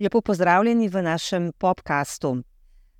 Lepo 0.00 0.20
pozdravljeni 0.20 0.88
v 0.88 1.02
našem 1.02 1.52
podkastu. 1.58 2.42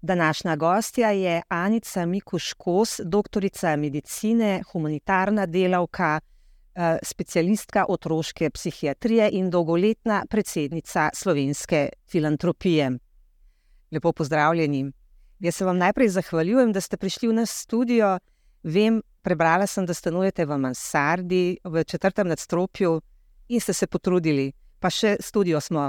Današnja 0.02 0.56
gostja 0.56 1.10
je 1.10 1.42
Anica 1.48 2.06
Mikuš-Kos, 2.06 3.00
doktorica 3.04 3.76
medicine, 3.76 4.62
humanitarna 4.72 5.46
delavka, 5.46 6.20
eh, 6.74 6.98
specialistka 7.02 7.84
otroške 7.88 8.50
psihiatrije 8.50 9.30
in 9.32 9.50
dolgoletna 9.50 10.24
predsednica 10.30 11.10
slovenske 11.14 11.88
filantropije. 12.10 12.90
Lepo 13.90 14.12
pozdravljeni. 14.12 14.92
Jaz 15.40 15.54
se 15.54 15.64
vam 15.64 15.78
najprej 15.78 16.08
zahvaljujem, 16.08 16.72
da 16.72 16.80
ste 16.80 16.96
prišli 16.96 17.28
v 17.28 17.32
naš 17.32 17.50
studio. 17.50 18.18
Vem, 18.62 19.02
prebrala 19.22 19.66
sem, 19.66 19.86
da 19.86 19.94
stanujete 19.94 20.46
v 20.46 20.58
Mansardi, 20.58 21.58
v 21.64 21.84
četrtem 21.84 22.28
nadstropju 22.28 23.00
in 23.48 23.60
ste 23.60 23.72
se 23.72 23.86
potrudili. 23.86 24.52
Pa 24.78 24.90
še 24.90 25.16
studio 25.20 25.60
smo, 25.60 25.88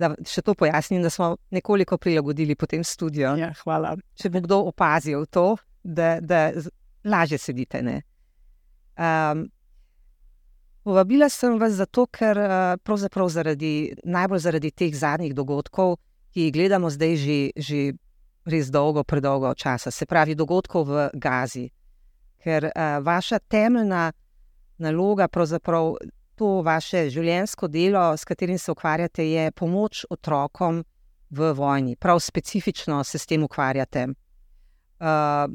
da 0.00 0.12
še 0.26 0.42
to 0.42 0.54
pojasnim, 0.54 1.02
da 1.02 1.10
smo 1.10 1.36
nekoliko 1.50 1.98
prilagodili 1.98 2.56
po 2.56 2.66
tem 2.66 2.84
studiu. 2.84 3.34
Ja, 3.38 3.52
hvala. 3.62 3.96
Če 4.16 4.30
bi 4.32 4.42
kdo 4.44 4.62
opazil 4.72 5.26
to, 5.26 5.56
da, 5.82 6.16
da 6.20 6.52
lažje 7.04 7.38
sedite. 7.38 7.82
Um, 8.96 9.48
povabila 10.84 11.28
sem 11.28 11.58
vas 11.60 11.76
zato, 11.78 12.06
ker 12.06 12.38
pravzaprav 12.84 13.28
zaradi, 13.32 13.92
najbolj 14.04 14.42
zaradi 14.46 14.70
teh 14.70 14.94
zadnjih 14.94 15.34
dogodkov, 15.34 15.96
ki 16.32 16.48
jih 16.48 16.54
gledamo 16.54 16.90
zdaj 16.90 17.16
že, 17.20 17.38
že 17.56 17.78
res 18.48 18.70
dolgo, 18.72 19.04
predolgo 19.04 19.52
časa, 19.54 19.90
se 19.90 20.06
pravi 20.06 20.34
dogodkov 20.34 20.88
v 20.88 21.08
Gazi. 21.14 21.68
Ker 22.42 22.66
uh, 22.68 22.98
vaša 23.04 23.38
temeljna 23.38 24.10
naloga, 24.82 25.28
pravzaprav 25.28 25.94
to 26.34 26.62
vaše 26.66 27.06
življenjsko 27.12 27.68
delo, 27.70 28.16
s 28.16 28.26
katerim 28.26 28.58
se 28.58 28.72
ukvarjate, 28.72 29.24
je 29.30 29.50
pomoč 29.52 30.04
otrokom 30.10 30.82
v 31.30 31.52
vojni. 31.54 31.96
Prav 31.96 32.20
specifično 32.20 33.04
se 33.04 33.18
s 33.18 33.26
tem 33.26 33.44
ukvarjate. 33.44 34.08
Uh, 35.02 35.46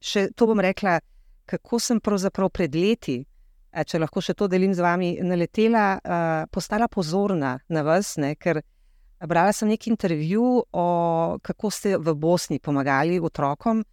še 0.00 0.28
to 0.36 0.48
bom 0.50 0.60
rekla, 0.60 0.98
kako 1.50 1.80
sem 1.80 2.00
pravzaprav 2.00 2.50
pred 2.54 2.74
leti, 2.74 3.20
če 3.70 4.00
lahko 4.02 4.22
še 4.22 4.34
to 4.34 4.48
delim 4.50 4.74
z 4.74 4.82
vami, 4.82 5.10
naletela, 5.22 5.86
uh, 5.98 6.44
postala 6.50 6.88
pozorna 6.90 7.56
na 7.68 7.82
vas, 7.86 8.16
ne, 8.18 8.34
ker 8.34 8.62
brala 9.26 9.52
sem 9.52 9.68
neki 9.68 9.90
intervju 9.92 10.64
o 10.72 10.86
kako 11.42 11.70
ste 11.70 11.96
v 11.98 12.14
Bosni 12.14 12.58
pomagali 12.58 13.20
otrokom. 13.20 13.84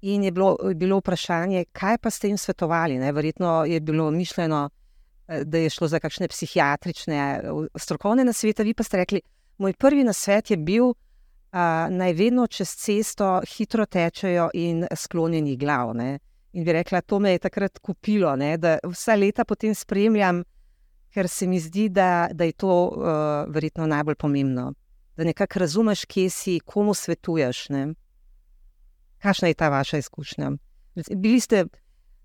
In 0.00 0.24
je 0.24 0.30
bilo, 0.30 0.56
je 0.68 0.74
bilo 0.74 0.98
vprašanje, 0.98 1.64
kaj 1.72 1.98
pa 1.98 2.10
ste 2.10 2.28
jim 2.28 2.38
svetovali? 2.38 2.98
Ne? 2.98 3.12
Verjetno 3.12 3.64
je 3.64 3.80
bilo 3.80 4.10
mišljeno, 4.10 4.70
eh, 5.28 5.44
da 5.44 5.58
je 5.58 5.70
šlo 5.70 5.88
za 5.88 5.98
kakšne 6.00 6.28
psihiatrične, 6.28 7.16
eh, 7.16 7.78
strokovne 7.78 8.24
nasvete. 8.24 8.64
Vi 8.64 8.74
pa 8.74 8.82
ste 8.82 8.96
rekli, 8.96 9.20
moj 9.58 9.72
prvi 9.72 10.04
nasvet 10.04 10.50
je 10.50 10.56
bil, 10.56 10.92
da 11.52 11.88
naj 11.88 12.12
vedno 12.12 12.46
čez 12.46 12.68
cesto 12.76 13.40
hitro 13.56 13.86
tečejo 13.86 14.50
in 14.54 14.86
sklonjeni 14.96 15.56
glav. 15.56 15.94
Ne? 15.94 16.18
In 16.52 16.64
bi 16.64 16.72
rekla, 16.72 17.00
to 17.00 17.18
me 17.18 17.32
je 17.32 17.38
takrat 17.38 17.78
kupilo, 17.78 18.36
ne? 18.36 18.56
da 18.56 18.78
vsa 18.84 19.14
leta 19.14 19.44
potem 19.44 19.74
spremljam, 19.74 20.42
ker 21.14 21.28
se 21.28 21.46
mi 21.46 21.60
zdi, 21.60 21.88
da, 21.88 22.28
da 22.32 22.44
je 22.44 22.52
to 22.52 22.70
uh, 22.86 23.04
verjetno 23.52 23.86
najbolj 23.86 24.14
pomembno. 24.14 24.72
Da 25.16 25.24
nekako 25.24 25.58
razumeš, 25.58 26.04
kje 26.04 26.30
si, 26.30 26.60
komu 26.60 26.94
svetuješ. 26.94 27.68
Ne? 27.68 27.86
Kakšna 29.20 29.48
je 29.48 29.54
ta 29.54 29.68
vaša 29.68 29.98
izkušnja? 29.98 30.50
Bili 31.16 31.40
ste, 31.40 31.64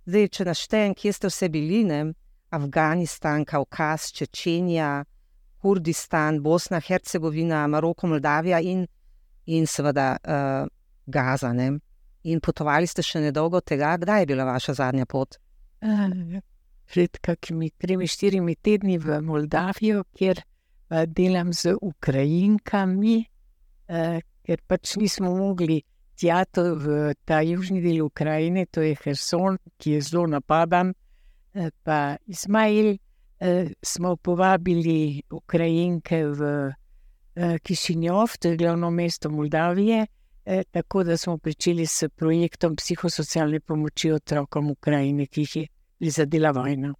zdaj, 0.05 0.27
če 0.27 0.45
naštejem, 0.47 0.93
kje 0.95 1.11
ste 1.13 1.31
vse 1.31 1.49
bili, 1.51 1.83
ne? 1.83 2.13
Afganistan, 2.55 3.43
Kaukaz, 3.45 4.11
Čečenija, 4.15 5.03
Kurdistan, 5.61 6.39
Bosna, 6.43 6.79
Hercegovina, 6.79 7.67
Maroko, 7.67 8.07
Moldavija 8.07 8.59
in, 8.61 8.85
in 9.45 9.67
seveda 9.67 10.15
uh, 10.21 10.67
Gaza. 11.05 11.53
Ne? 11.53 11.71
In 12.23 12.39
potovali 12.39 12.87
ste 12.87 13.03
še 13.03 13.23
nedolgo 13.27 13.61
tega, 13.61 13.95
kdaj 14.01 14.23
je 14.23 14.29
bila 14.29 14.45
vaša 14.47 14.77
zadnja 14.79 15.07
pot? 15.09 15.35
Pred 16.93 17.17
kakimi 17.21 17.71
tremi, 17.81 18.07
štirimi 18.07 18.55
tedni 18.55 18.99
v 19.01 19.19
Moldavijo, 19.25 20.05
kjer 20.15 20.39
uh, 20.39 21.03
delam 21.09 21.51
z 21.53 21.75
Ukrajinkami, 21.81 23.17
uh, 23.89 24.21
ker 24.45 24.63
pač 24.69 24.95
nismo 25.01 25.33
mogli 25.35 25.81
tja, 26.15 26.45
to, 26.45 26.75
v 26.75 27.13
ta 27.25 27.41
južni 27.41 27.81
del 27.81 28.03
Ukrajine, 28.05 28.65
to 28.65 28.81
je 28.81 28.95
Herson, 29.03 29.57
ki 29.77 29.97
je 29.97 30.01
zelo 30.01 30.25
napadan. 30.27 30.93
Eh, 31.53 31.71
pa 31.83 32.17
Izmail 32.27 32.97
eh, 33.39 33.71
smo 33.81 34.15
povabili 34.15 35.21
Ukrajinke 35.31 36.25
v 36.25 36.41
eh, 37.35 37.57
Kišinjov, 37.63 38.37
to 38.39 38.51
je 38.51 38.57
glavno 38.57 38.91
mesto 38.91 39.29
Moldavije, 39.29 40.05
tako 40.71 41.03
da 41.03 41.17
smo 41.17 41.39
začeli 41.43 41.85
s 41.85 42.03
projektom 42.15 42.75
psihosocialne 42.75 43.59
pomoči 43.59 44.11
otrokom 44.11 44.69
Ukrajine, 44.71 45.25
ki 45.25 45.41
jih 45.41 45.55
je 45.55 45.67
prizadela 45.97 46.51
vojna. 46.51 46.91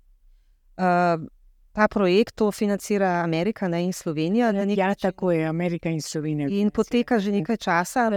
Uh, 0.78 1.28
ta 1.76 1.88
projekt 1.88 2.36
to 2.36 2.52
financira 2.52 3.22
Amerika 3.24 3.68
ne, 3.68 3.84
in 3.84 3.94
Slovenija. 3.94 4.50
Ja, 4.52 4.96
tako 4.96 5.32
je, 5.32 5.46
Amerika 5.46 5.90
in 5.90 6.02
Slovenija. 6.02 6.48
In 6.50 6.72
poteka 6.72 7.20
že 7.20 7.32
nekaj 7.32 7.58
časa. 7.58 8.10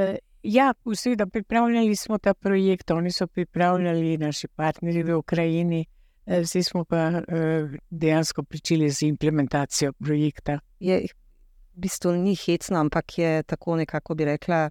Ja, 0.42 0.74
vsi, 0.84 1.16
da 1.16 1.26
pripravljali 1.26 1.96
smo 1.96 2.18
ta 2.18 2.34
projekt, 2.34 2.90
oni 2.90 3.10
so 3.12 3.26
pripravljali 3.26 4.18
naši 4.18 4.48
partnerji 4.48 5.02
v 5.02 5.16
Ukrajini, 5.18 5.84
eh, 6.26 6.40
vsi 6.40 6.62
smo 6.62 6.84
pa 6.84 6.96
eh, 6.96 7.22
dejansko 7.90 8.42
pričeli 8.42 8.90
z 8.90 9.02
implementacijo 9.02 9.92
projekta. 9.92 10.58
Je, 10.80 11.00
v 11.74 11.80
bistvu 11.80 12.12
ni 12.12 12.34
hecno, 12.34 12.78
ampak 12.78 13.18
je 13.18 13.42
tako 13.42 13.76
nekako 13.76 14.14
bi 14.14 14.24
rekla. 14.24 14.70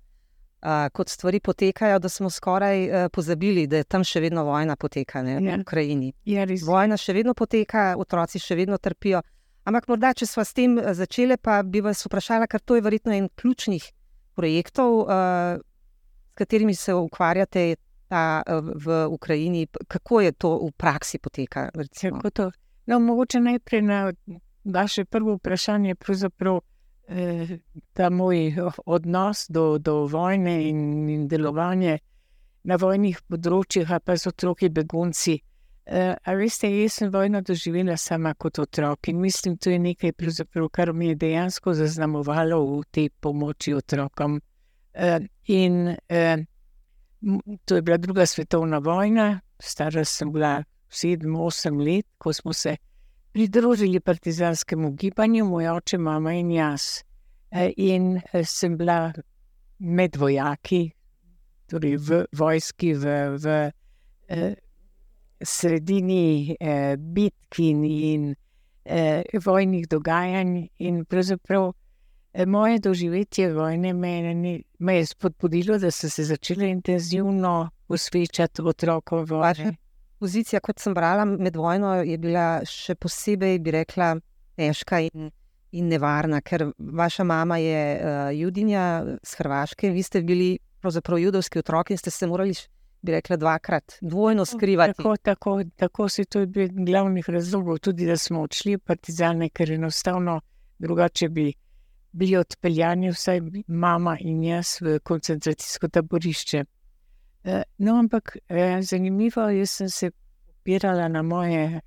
Uh, 0.61 0.89
kot 0.93 1.09
stvari 1.09 1.39
potekajo, 1.39 1.99
da 1.99 2.09
smo 2.09 2.29
skoraj 2.29 2.89
uh, 2.89 3.09
pozabili, 3.13 3.67
da 3.67 3.77
je 3.77 3.83
tam 3.83 4.03
še 4.03 4.19
vedno 4.19 4.41
vojna 4.43 4.75
poteka 4.75 5.21
ne, 5.21 5.35
ja. 5.35 5.55
v 5.55 5.61
Ukrajini. 5.61 6.09
Ja, 6.25 6.47
vojna 6.65 6.97
še 6.97 7.13
vedno 7.13 7.35
poteka, 7.37 7.93
otroci 7.97 8.41
še 8.41 8.55
vedno 8.57 8.79
trpijo. 8.81 9.21
Ampak 9.69 9.85
morda, 9.87 10.15
če 10.17 10.25
smo 10.25 10.43
s 10.43 10.57
tem 10.57 10.79
začeli, 10.81 11.37
pa 11.37 11.59
bi 11.63 11.83
vas 11.85 12.01
vprašala, 12.07 12.49
ker 12.49 12.59
to 12.65 12.75
je 12.75 12.81
verjetno 12.81 13.13
en 13.13 13.29
ključnih 13.29 13.85
projektov, 14.37 15.01
uh, 15.01 15.57
s 16.29 16.37
katerimi 16.37 16.75
se 16.75 16.93
ukvarjate 16.93 17.75
ta, 18.07 18.43
uh, 18.45 18.69
v 18.85 19.05
Ukrajini, 19.09 19.65
kako 19.87 20.21
je 20.21 20.31
to 20.31 20.53
v 20.67 20.71
praksi 20.77 21.19
poteka? 21.19 21.69
No, 22.87 22.99
mogoče 22.99 23.39
najprej 23.39 23.81
na 23.81 24.13
vaše 24.63 25.05
prvo 25.05 25.35
vprašanje, 25.35 25.95
pravzaprav 25.95 26.59
eh, 27.07 27.57
ta 27.93 28.09
moj 28.09 28.53
odnos 28.85 29.45
do, 29.49 29.77
do 29.77 30.05
vojne 30.07 30.69
in, 30.69 31.09
in 31.09 31.27
delovanje 31.27 31.97
na 32.63 32.75
vojnih 32.79 33.19
področjih, 33.27 33.91
pa 34.03 34.15
z 34.15 34.31
otroki 34.31 34.69
begunci. 34.69 35.35
Uh, 35.35 35.56
a 35.87 36.33
veste, 36.35 36.67
jaz 36.67 36.97
sem 36.99 37.11
vojno 37.11 37.39
doživela 37.41 37.95
sama 37.97 38.33
kot 38.33 38.59
otrok 38.59 39.07
in 39.07 39.21
mislim, 39.21 39.55
da 39.55 39.71
je 39.71 39.79
nekaj, 39.79 40.11
kar 40.71 40.93
mi 40.93 41.07
je 41.07 41.15
dejansko 41.15 41.73
zaznamovalo 41.73 42.59
v 42.65 42.83
tej 42.91 43.09
pomoči 43.09 43.73
otrokom. 43.73 44.41
Uh, 44.97 45.23
in 45.45 45.87
uh, 45.87 46.43
to 47.65 47.75
je 47.75 47.81
bila 47.81 47.97
druga 47.97 48.25
svetovna 48.25 48.77
vojna, 48.77 49.39
stara 49.59 50.05
sem 50.05 50.31
bila 50.31 50.63
sedem, 50.89 51.35
osem 51.35 51.79
let, 51.79 52.05
ko 52.17 52.33
smo 52.33 52.53
se 52.53 52.75
pridružili 53.31 53.99
partizanskemu 53.99 54.91
gibanju, 54.91 55.45
moj 55.45 55.69
oče, 55.69 55.97
mama 55.97 56.33
in 56.33 56.51
jaz. 56.51 57.03
Uh, 57.51 57.71
in 57.77 58.17
uh, 58.17 58.43
sem 58.43 58.77
bila 58.77 59.13
med 59.79 60.15
vojaki, 60.15 60.91
torej 61.69 61.97
v 61.97 62.25
vojski, 62.35 62.93
v. 62.93 63.17
v 63.39 63.59
uh, 64.29 64.66
sredini 65.41 66.55
eh, 66.59 66.95
bitk 66.97 67.59
in, 67.59 68.35
eh, 68.85 69.23
vojnih 69.45 69.87
dogajanj. 69.87 70.67
In 70.77 71.05
pravzaprav 71.05 71.71
eh, 72.33 72.45
moje 72.45 72.79
doživetje 72.79 73.53
vojne 73.53 73.93
me, 73.93 74.61
me 74.79 74.95
je 74.95 75.05
spodbudilo, 75.05 75.77
da 75.77 75.91
sem 75.91 76.09
se 76.09 76.23
začela 76.23 76.65
intenzivno 76.65 77.69
posvečati 77.87 78.61
otrokom 78.61 79.25
vojne. 79.25 79.75
Pozicija, 80.19 80.59
kot 80.59 80.79
sem 80.79 80.93
brala 80.93 81.25
med 81.25 81.55
vojno, 81.55 82.01
je 82.01 82.17
bila 82.17 82.61
še 82.65 82.95
posebej, 82.95 83.59
bi 83.59 83.71
rekla, 83.71 84.15
težka 84.57 85.03
in, 85.05 85.29
in 85.77 85.91
nevarna, 85.91 86.41
ker 86.41 86.71
vaša 86.77 87.23
mama 87.23 87.59
je 87.61 87.81
uh, 88.01 88.31
judinja 88.33 89.05
z 89.21 89.37
Hrvaške, 89.37 89.91
vi 89.93 90.03
ste 90.03 90.23
bili 90.25 90.55
pravzaprav 90.81 91.21
judovski 91.21 91.61
otrok 91.61 91.91
in 91.93 92.01
ste 92.01 92.11
se 92.11 92.27
morali 92.27 92.55
bi 93.01 93.11
rekla, 93.11 93.37
dvakrat, 93.37 93.93
dvojno 94.01 94.45
skrivati. 94.45 94.97
Tako, 94.97 95.17
tako, 95.17 95.61
tako 95.75 96.09
se 96.09 96.25
to 96.25 96.39
je 96.39 96.47
bil 96.47 96.69
glavnih 96.71 97.29
razlogov, 97.29 97.77
tudi 97.77 98.05
da 98.05 98.17
smo 98.17 98.41
odšli 98.41 98.75
v 98.75 98.79
Partizane, 98.79 99.49
ker 99.49 99.71
enostavno 99.71 100.41
drugače 100.79 101.29
bi 101.29 101.53
bili 102.11 102.37
odpeljani, 102.37 103.11
vsaj 103.11 103.41
mama 103.67 104.17
in 104.19 104.43
jaz, 104.43 104.77
v 104.81 104.99
koncentracijsko 105.03 105.87
taborišče. 105.87 106.63
Eh, 107.43 107.63
no, 107.77 107.99
ampak 107.99 108.37
eh, 108.49 108.81
zanimivo 108.81 109.49
je, 109.49 109.59
jaz 109.59 109.69
sem 109.69 109.89
se 109.89 110.11
opirala 110.49 111.07
na 111.07 111.21
moje, 111.21 111.81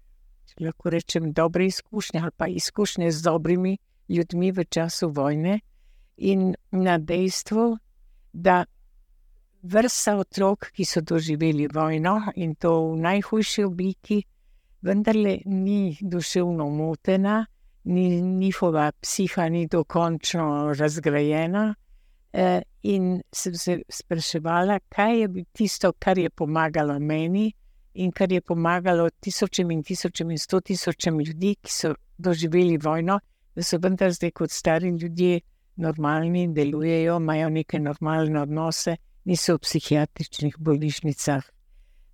lahko 0.60 0.90
rečem, 0.90 1.32
dobre 1.32 1.66
izkušnje 1.66 2.20
ali 2.20 2.30
pa 2.36 2.46
izkušnje 2.46 3.10
z 3.10 3.22
dobrimi 3.22 3.78
ljudmi 4.08 4.52
v 4.52 4.64
času 4.64 5.08
vojne 5.08 5.60
in 6.16 6.54
na 6.70 6.98
dejstvo, 6.98 7.78
da 8.32 8.64
vrsta 9.62 10.16
otrok, 10.16 10.70
ki 10.72 10.84
so 10.84 11.00
doživeli 11.00 11.68
vojno 11.74 12.32
in 12.36 12.54
to 12.54 12.72
v 12.92 12.96
najhujši 13.00 13.64
obliki, 13.64 14.22
vendarle 14.82 15.38
ni 15.46 15.96
duševno 16.00 16.68
motena, 16.70 17.46
ni 17.84 18.20
njihova 18.20 18.90
psiha 19.00 19.48
ni 19.48 19.66
dokončno 19.66 20.72
razgrajena. 20.78 21.74
Eh, 22.32 22.62
in 22.82 23.22
sem 23.32 23.54
se 23.54 23.80
spraševala, 23.88 24.78
kaj 24.88 25.20
je 25.20 25.44
tisto, 25.52 25.92
kar 25.92 26.18
je 26.18 26.30
pomagalo 26.30 26.98
meni 26.98 27.52
in 27.94 28.12
kar 28.12 28.32
je 28.32 28.40
pomagalo 28.40 29.08
tisočem 29.20 29.70
in 29.70 29.82
tisočem 29.82 30.30
in 30.30 30.38
sto 30.38 30.60
tisočem 30.60 31.18
ljudi, 31.20 31.56
ki 31.62 31.72
so 31.72 31.94
doživeli 32.18 32.78
vojno, 32.78 33.18
da 33.54 33.62
so 33.62 33.78
vendar 33.82 34.12
zdaj 34.12 34.30
kot 34.30 34.50
stari 34.50 34.88
ljudje 34.90 35.40
normalni, 35.76 36.46
delujejo, 36.54 37.16
imajo 37.16 37.48
neke 37.48 37.78
normalne 37.78 38.40
odnose, 38.40 38.96
niso 39.24 39.54
v 39.54 39.64
psihiatričnih 39.64 40.58
bolnišnicah. 40.58 41.44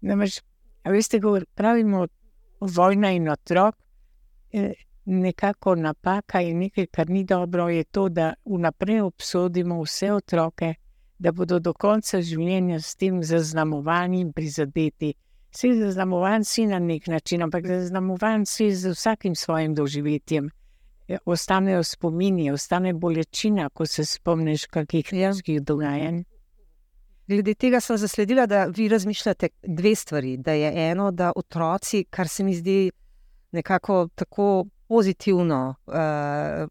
Namreč, 0.00 0.40
veste, 0.84 1.20
ko 1.20 1.38
pravimo 1.54 2.06
vojna 2.60 3.12
in 3.12 3.28
otrok, 3.28 3.76
eh, 4.52 4.72
nekako 5.06 5.74
napaka 5.74 6.40
in 6.40 6.58
nekaj, 6.58 6.86
kar 6.86 7.10
ni 7.10 7.24
dobro, 7.24 7.68
je 7.68 7.84
to, 7.84 8.08
da 8.08 8.34
vnaprej 8.44 9.00
obsodimo 9.00 9.82
vse 9.82 10.12
otroke, 10.12 10.74
da 11.18 11.32
bodo 11.32 11.58
do 11.58 11.72
konca 11.72 12.20
življenja 12.22 12.80
s 12.80 12.96
tem 12.96 13.22
zaznamovanjem 13.22 14.32
prizadeti. 14.32 15.14
Vsi 15.54 15.72
zaznamovani 15.78 16.44
si 16.44 16.66
na 16.66 16.78
nek 16.78 17.06
način, 17.06 17.42
ampak 17.42 17.66
zaznamovani 17.66 18.46
si 18.46 18.72
z 18.74 18.92
vsakim 18.92 19.34
svojim 19.34 19.74
doživetjem. 19.74 20.50
Ja, 21.08 21.18
ostanejo 21.24 21.82
spomini, 21.82 22.50
ostane 22.50 22.92
bolečina, 22.92 23.68
ko 23.70 23.86
se 23.86 24.04
spomniš 24.04 24.66
kakih 24.66 25.12
jezikovih 25.12 25.62
dogajanj. 25.62 26.24
Glede 27.28 27.54
tega 27.54 27.80
sem 27.80 27.98
zasledila, 27.98 28.46
da 28.46 28.64
vi 28.64 28.88
razmišljate 28.88 29.48
dve 29.62 29.94
stvari. 29.94 30.36
Da 30.36 30.52
je 30.52 30.90
eno, 30.90 31.10
da 31.10 31.32
otroci, 31.36 32.04
kar 32.10 32.28
se 32.28 32.44
mi 32.44 32.54
zdi 32.54 32.90
nekako 33.52 34.08
tako 34.14 34.64
pozitivno, 34.88 35.74
uh, 35.86 36.68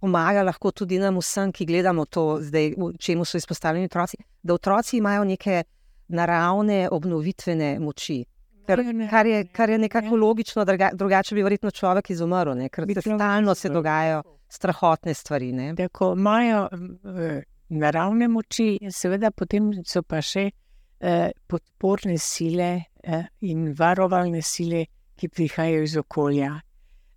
pomaga 0.00 0.42
lahko 0.42 0.70
tudi 0.70 0.98
nam 0.98 1.18
vsem, 1.18 1.52
ki 1.52 1.66
gledamo 1.66 2.04
to, 2.04 2.38
zdaj, 2.40 2.72
čemu 2.98 3.24
so 3.24 3.36
izpostavljeni 3.36 3.90
otroci, 3.90 4.16
da 4.42 4.54
otroci 4.54 4.96
imajo 4.96 5.24
neke 5.24 5.62
naravne 6.08 6.88
obnovitvene 6.92 7.78
moči. 7.80 8.24
Kar, 8.66 8.80
kar, 9.10 9.26
je, 9.26 9.46
kar 9.52 9.70
je 9.70 9.78
nekako 9.78 10.16
logično, 10.16 10.64
druga, 10.64 10.90
drugače 10.92 11.34
bi 11.34 11.42
verjetno 11.42 11.70
človek 11.70 12.10
izumrl, 12.10 12.54
ne? 12.56 12.68
ker 12.68 12.86
se 12.94 13.00
stalno 13.00 13.54
se 13.54 13.68
dogajajo 13.68 14.22
strahotne 14.48 15.14
stvari. 15.14 15.52
Tako 15.76 16.14
imajo 16.16 16.68
uh, 16.72 17.20
naravne 17.68 18.28
moči, 18.28 18.78
in 18.80 18.92
seveda 18.92 19.30
potem 19.30 19.70
so 19.86 20.02
pa 20.02 20.20
še 20.22 20.48
uh, 20.50 21.30
podporne 21.48 22.18
sile 22.18 22.70
uh, 23.06 23.26
in 23.40 23.72
varovalne 23.78 24.42
sile, 24.42 24.86
ki 25.14 25.28
prihajajo 25.30 25.82
iz 25.82 25.96
okolja. 25.96 26.54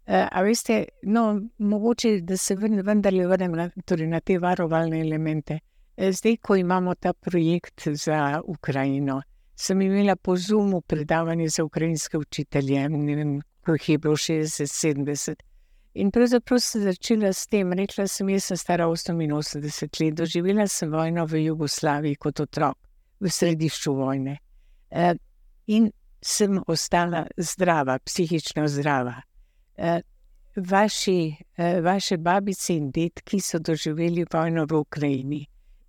A 0.07 0.39
veste, 0.45 0.75
no, 1.11 1.21
mogoče 1.59 2.21
da 2.23 2.38
se 2.39 2.55
vendarle 2.55 3.25
vrnem 3.27 3.55
na, 3.59 3.65
torej 3.83 4.07
na 4.07 4.21
te 4.23 4.38
varovalne 4.39 5.01
elemente. 5.01 5.57
Zdaj, 5.97 6.38
ko 6.39 6.55
imamo 6.55 6.94
ta 6.95 7.11
projekt 7.11 7.89
za 7.91 8.38
Ukrajino 8.45 9.17
sem 9.57 9.81
imela 9.81 10.15
po 10.15 10.38
Zoomu 10.38 10.81
predavanje 10.81 11.49
za 11.49 11.63
ukrajinske 11.63 12.17
učitelje, 12.17 12.89
ne 12.89 13.15
vem, 13.15 13.41
koliko 13.65 13.83
jih 13.83 13.89
je 13.89 13.97
bilo 13.97 14.13
60, 14.13 14.95
70. 14.95 15.35
In 15.97 16.11
pravzaprav 16.13 16.59
sem 16.61 16.83
začela 16.85 17.31
s 17.33 17.47
tem, 17.49 17.71
rekla 17.73 18.03
sem, 18.07 18.27
jaz 18.29 18.51
sem 18.51 18.57
stara 18.57 18.85
88 18.85 20.01
let, 20.01 20.13
doživela 20.13 20.67
sem 20.69 20.91
vojno 20.94 21.25
v 21.25 21.41
Jugoslaviji 21.47 22.19
kot 22.21 22.39
otrok, 22.44 22.77
v 23.19 23.31
središču 23.33 23.95
vojne. 23.97 24.35
E, 24.91 25.15
in 25.73 25.89
sem 26.21 26.61
ostala 26.67 27.25
zdrava, 27.38 27.97
psihično 28.05 28.67
zdrava. 28.69 29.15
E, 29.73 29.97
vaši, 30.69 31.17
e, 31.57 31.81
vaše 31.81 32.17
babice 32.17 32.77
in 32.77 32.91
detki 32.94 33.41
so 33.41 33.57
doživeli 33.57 34.29
vojno 34.33 34.69
v 34.69 34.77
Ukrajini. 34.85 35.44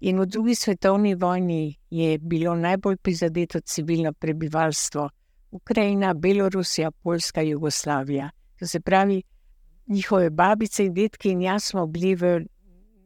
In 0.08 0.25
v 0.25 0.26
drugi 0.26 0.55
svetovni 0.55 1.14
vojni 1.20 1.76
je 1.90 2.19
bilo 2.19 2.55
najbolj 2.56 2.96
prizadeto 2.96 3.60
civilno 3.60 4.12
prebivalstvo, 4.12 5.10
Ukrajina, 5.50 6.14
Belorusija, 6.14 6.90
Poljska, 6.90 7.43
Jugoslavija. 7.43 8.31
To 8.58 8.66
se 8.66 8.81
pravi, 8.81 9.22
njihove 9.88 10.31
babice 10.31 10.85
in 10.85 10.94
detki 10.94 11.31
in 11.31 11.40
jaz 11.43 11.64
smo 11.64 11.87
bili 11.87 12.14
v 12.14 12.44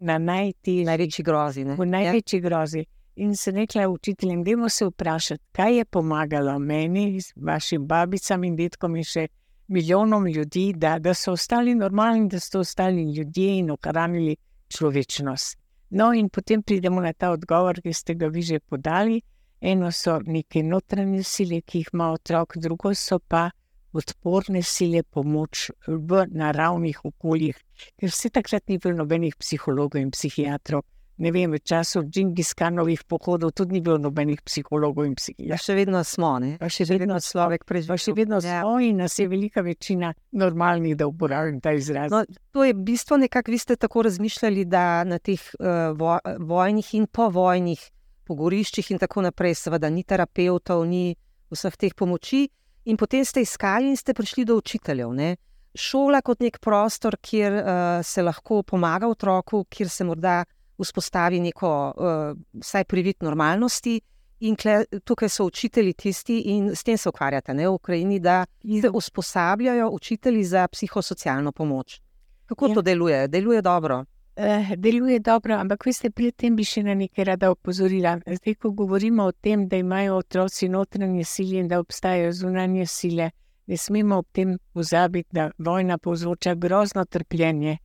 na 0.00 0.18
najti, 0.18 0.84
največji 0.84 1.24
grozi. 1.24 1.64
Ne? 1.64 1.76
V 1.78 1.86
največji 1.86 2.40
ja. 2.40 2.42
grozi. 2.42 2.84
In 3.16 3.36
se 3.36 3.50
rekla 3.50 3.88
učiteljem, 3.88 4.44
da 4.44 4.68
se 4.68 4.86
vprašati, 4.86 5.44
kaj 5.52 5.76
je 5.76 5.84
pomagalo 5.84 6.58
meni, 6.58 7.20
vašim 7.36 7.86
babicam 7.86 8.44
in 8.44 8.56
detkom 8.56 8.96
in 8.96 9.04
še 9.04 9.26
milijonom 9.68 10.26
ljudi, 10.26 10.72
da, 10.76 10.98
da 10.98 11.14
so 11.14 11.32
ostali 11.32 11.74
normalni, 11.74 12.28
da 12.28 12.40
so 12.40 12.60
ostali 12.60 13.12
ljudje 13.14 13.58
in 13.58 13.70
ohranili 13.70 14.36
človečnost. 14.68 15.58
No, 15.90 16.12
in 16.14 16.28
potem 16.28 16.62
pridemo 16.62 17.00
na 17.00 17.12
ta 17.12 17.30
odgovor, 17.30 17.80
ki 17.82 17.92
ste 17.92 18.14
ga 18.14 18.26
vi 18.26 18.42
že 18.42 18.60
podali. 18.60 19.20
Eno 19.60 19.92
so 19.92 20.18
neke 20.26 20.62
notranje 20.62 21.22
sile, 21.22 21.60
ki 21.60 21.78
jih 21.78 21.90
ima 21.92 22.10
otrok, 22.12 22.56
drugo 22.56 22.94
so 22.94 23.18
pa 23.18 23.50
odporne 23.92 24.62
sile, 24.62 25.02
pomoč 25.02 25.70
v 25.86 26.24
naravnih 26.32 27.04
okoljih, 27.04 27.58
ker 28.00 28.12
vse 28.12 28.32
takrat 28.32 28.68
ni 28.68 28.78
bilo 28.78 29.02
nobenih 29.02 29.36
psihologov 29.36 30.00
in 30.00 30.10
psihiatrov 30.14 30.84
ne 31.22 31.30
vem, 31.30 31.52
v 31.52 31.60
času 31.62 32.02
Džingiskanovih 32.02 33.04
pohodov 33.06 33.52
tudi 33.54 33.76
ni 33.76 33.80
bilo 33.80 33.98
nobenih 33.98 34.40
psihologov 34.42 35.06
in 35.06 35.14
psihiatrov. 35.14 35.50
Ja, 35.52 35.58
še 35.60 35.76
vedno 35.76 36.00
smo, 36.06 36.32
ne? 36.42 36.56
Pa 36.60 36.70
še 36.72 36.86
vedno 36.88 37.18
človek 37.22 37.66
preživi. 37.68 37.98
Še 38.00 38.14
vedno 38.16 38.40
ja. 38.42 38.62
smo 38.62 38.78
in 38.82 39.02
nas 39.04 39.18
je 39.18 39.28
velika 39.30 39.62
večina 39.62 40.12
normalnih, 40.32 40.96
da 40.98 41.06
uporabim 41.06 41.60
ta 41.62 41.74
izraz. 41.76 42.10
No, 42.10 42.24
to 42.50 42.64
je 42.66 42.74
bistvo 42.74 43.20
nekako, 43.22 43.54
vi 43.54 43.60
ste 43.62 43.76
tako 43.76 44.06
razmišljali, 44.08 44.64
da 44.66 45.04
na 45.06 45.20
teh 45.22 45.42
uh, 45.60 45.92
vo 45.98 46.16
vojnih 46.40 46.94
in 46.98 47.06
povojnih 47.06 47.84
pogoriščih 48.26 48.90
in 48.94 49.02
tako 49.02 49.26
naprej, 49.28 49.58
seveda 49.60 49.90
ni 49.92 50.02
terapeutov, 50.02 50.86
ni 50.88 51.12
vseh 51.52 51.76
teh 51.76 51.94
pomoči. 51.94 52.48
In 52.84 52.96
potem 52.96 53.24
ste 53.24 53.40
iskali 53.40 53.90
in 53.90 53.96
ste 53.96 54.14
prišli 54.14 54.44
do 54.44 54.56
učiteljev. 54.58 55.12
Ne? 55.14 55.36
Šola 55.74 56.20
kot 56.20 56.40
nek 56.42 56.58
prostor, 56.60 57.16
kjer 57.22 57.52
uh, 57.52 57.66
se 58.04 58.22
lahko 58.22 58.62
pomaga 58.62 59.08
otroku, 59.08 59.64
kjer 59.70 59.88
se 59.88 60.04
morda 60.04 60.42
vzpostavi 60.82 61.40
neko, 61.40 61.70
uh, 61.96 62.32
vsaj 62.60 62.84
privid 62.84 63.22
normalnosti. 63.22 64.00
In 64.42 64.56
kle, 64.58 64.80
tukaj 65.06 65.30
so 65.30 65.44
učitelji 65.46 65.92
tisti, 65.94 66.40
in 66.50 66.72
s 66.74 66.82
tem 66.82 66.98
se 66.98 67.08
ukvarjate 67.08 67.54
ne, 67.54 67.68
v 67.68 67.76
Ukrajini, 67.76 68.18
da 68.18 68.40
jih 68.66 68.88
usposabljajo 68.90 69.86
učitelji 69.94 70.42
za 70.44 70.66
psihosocialno 70.68 71.52
pomoč. 71.52 72.00
Kako 72.46 72.66
ja. 72.68 72.74
to 72.74 72.82
deluje? 72.82 73.28
Deluje 73.28 73.62
dobro. 73.62 74.04
Uh, 74.36 74.76
deluje 74.76 75.18
dobro, 75.20 75.54
ampak 75.60 75.86
veste, 75.86 76.10
pri 76.10 76.30
tem 76.32 76.56
bi 76.56 76.64
še 76.64 76.80
na 76.86 76.94
nekaj 76.96 77.24
rada 77.28 77.50
opozorila. 77.52 78.14
Zdaj, 78.24 78.54
ko 78.54 78.70
govorimo 78.72 79.26
o 79.28 79.32
tem, 79.32 79.66
da 79.68 79.76
imajo 79.76 80.16
otroci 80.22 80.68
notranje 80.72 81.24
sile 81.24 81.60
in 81.60 81.68
da 81.68 81.80
obstajajo 81.80 82.32
zunanje 82.32 82.86
sile, 82.86 83.30
ne 83.66 83.76
smemo 83.76 84.22
ob 84.22 84.26
tem 84.32 84.56
pozabiti, 84.72 85.28
da 85.32 85.50
vojna 85.58 85.98
povzroča 85.98 86.54
grozno 86.54 87.04
trpljenje 87.04 87.76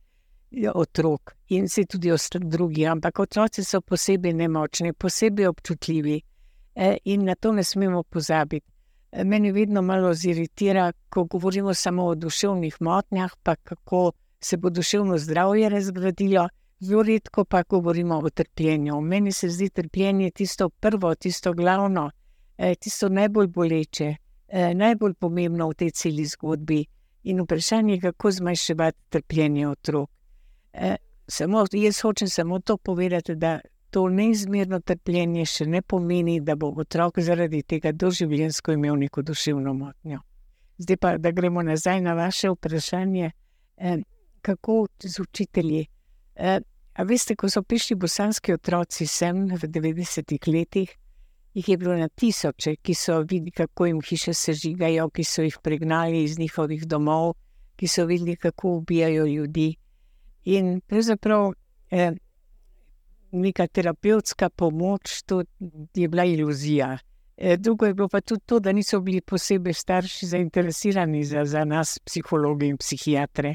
otrok 0.74 1.34
in 1.48 1.68
se 1.68 1.84
tudi 1.84 2.10
ostali 2.10 2.48
drugi, 2.48 2.86
ampak 2.86 3.18
otroci 3.18 3.64
so 3.64 3.80
posebej 3.80 4.32
nemočni, 4.32 4.92
posebej 4.92 5.46
občutljivi 5.46 6.20
e, 6.74 6.96
in 7.04 7.24
na 7.24 7.34
to 7.34 7.52
ne 7.52 7.64
smemo 7.64 8.02
pozabiti. 8.02 8.66
E, 9.12 9.24
meni 9.24 9.52
vedno 9.52 9.82
malo 9.82 10.14
ziritira, 10.14 10.92
ko 11.08 11.24
govorimo 11.24 11.74
samo 11.74 12.06
o 12.06 12.14
duševnih 12.14 12.76
motnjah, 12.80 13.36
pa 13.42 13.56
kako 13.56 14.12
se 14.40 14.56
bo 14.56 14.70
duševno 14.70 15.18
zdravje 15.18 15.68
razgradilo, 15.68 16.48
zelo 16.80 17.02
redko 17.02 17.44
pa 17.44 17.62
govorimo 17.62 18.18
o 18.18 18.30
trpljenju. 18.30 19.00
Meni 19.00 19.32
se 19.32 19.48
zdi 19.48 19.70
trpljenje 19.70 20.30
tisto 20.30 20.68
prvo, 20.68 21.14
tisto 21.14 21.52
glavno, 21.52 22.10
e, 22.58 22.74
tisto 22.74 23.08
najbolj 23.08 23.46
boleče, 23.46 24.14
najbolj 24.74 25.14
pomembno 25.14 25.68
v 25.68 25.74
tej 25.74 25.90
celi 25.90 26.24
zgodbi. 26.24 26.84
In 27.22 27.40
vprašanje 27.40 27.94
je, 27.94 28.00
kako 28.00 28.30
zmanjševati 28.30 28.98
trpljenje 29.08 29.68
otrok. 29.68 30.10
Eh, 30.72 30.96
samo, 31.26 31.64
jaz 31.72 32.00
hočem 32.00 32.28
samo 32.28 32.60
to 32.60 32.76
povedati, 32.76 33.34
da 33.34 33.60
to 33.90 34.08
neizmerno 34.08 34.80
trpljenje 34.80 35.44
še 35.46 35.66
ne 35.66 35.82
pomeni, 35.82 36.40
da 36.40 36.56
bo 36.56 36.72
otrok 36.76 37.18
zaradi 37.18 37.62
tega 37.62 37.92
doživljenjsko 37.92 38.72
imel 38.72 38.96
neko 38.96 39.22
duševno 39.22 39.74
motnjo. 39.74 40.20
Zdaj 40.78 40.96
pa, 40.96 41.16
da 41.18 41.30
gremo 41.30 41.62
nazaj 41.62 42.00
na 42.00 42.14
vaše 42.14 42.50
vprašanje, 42.50 43.30
eh, 43.76 43.96
kako 44.48 44.86
z 45.04 45.20
učitelji. 45.20 45.86
A 46.98 47.04
veste, 47.06 47.36
ko 47.38 47.50
so 47.50 47.62
prišli 47.62 47.94
bosanski 47.96 48.54
otroci 48.56 49.06
sem 49.06 49.44
v 49.54 49.68
90-ih 49.70 50.48
letih, 50.50 50.94
jih 51.54 51.68
je 51.68 51.76
bilo 51.76 51.96
na 51.96 52.08
tisoče, 52.08 52.76
ki 52.82 52.94
so 52.94 53.20
videli, 53.20 53.50
kako 53.50 53.86
jim 53.86 54.00
hiše 54.02 54.34
sežigajo, 54.34 55.08
ki 55.10 55.24
so 55.24 55.42
jih 55.42 55.58
pregnali 55.62 56.24
iz 56.24 56.38
njihovih 56.38 56.86
domov, 56.86 57.34
ki 57.76 57.88
so 57.88 58.06
videli, 58.06 58.36
kako 58.36 58.78
ubijajo 58.80 59.26
ljudi. 59.26 59.68
In 60.44 60.80
pravzaprav 60.80 61.52
eh, 61.90 62.12
neka 63.32 63.66
terapevtska 63.66 64.50
pomoč, 64.50 65.22
to 65.22 65.42
je 65.94 66.08
bila 66.08 66.24
iluzija. 66.24 66.98
Eh, 67.36 67.56
drugo 67.56 67.86
je 67.86 67.94
bilo 67.94 68.08
pa 68.08 68.20
tudi 68.20 68.42
to, 68.46 68.58
da 68.60 68.72
niso 68.72 69.00
bili 69.00 69.20
posebej 69.20 69.72
starši 69.72 70.26
zainteresirani 70.26 71.24
za, 71.24 71.44
za 71.44 71.64
nas, 71.64 71.98
psihologe 71.98 72.66
in 72.66 72.76
psihiatre. 72.76 73.54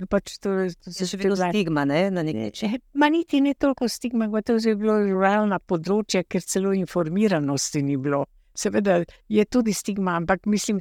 Ker 0.00 0.06
pač 0.08 0.38
to, 0.40 0.54
to 0.80 0.90
je 0.96 1.04
že 1.04 1.18
vedno 1.20 1.36
stigma, 1.36 1.84
ne? 1.84 2.06
na 2.08 2.22
nek 2.24 2.36
način. 2.36 2.78
Ma 2.96 3.10
niti 3.12 3.42
ne 3.44 3.52
toliko 3.52 3.84
stigma, 3.88 4.30
kot 4.32 4.46
to 4.48 4.54
je 4.56 4.72
bilo 4.80 4.94
realna 5.04 5.58
področja, 5.60 6.22
ker 6.24 6.40
celo 6.40 6.72
informiranosti 6.72 7.82
ni 7.84 7.98
bilo. 8.00 8.22
Seveda 8.56 9.02
je 9.28 9.44
tudi 9.44 9.74
stigma, 9.76 10.14
ampak 10.16 10.48
mislim, 10.48 10.80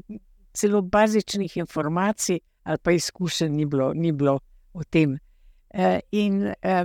celo 0.55 0.81
bazičnih 0.81 1.57
informacij 1.57 2.39
ali 2.63 2.77
pa 2.83 2.91
izkušenj 2.95 3.51
ni 3.55 3.65
bilo, 3.65 3.91
ni 3.93 4.11
bilo 4.15 4.39
o 4.73 4.83
tem. 4.87 5.17
E, 5.67 5.99
in 6.11 6.47
e, 6.47 6.79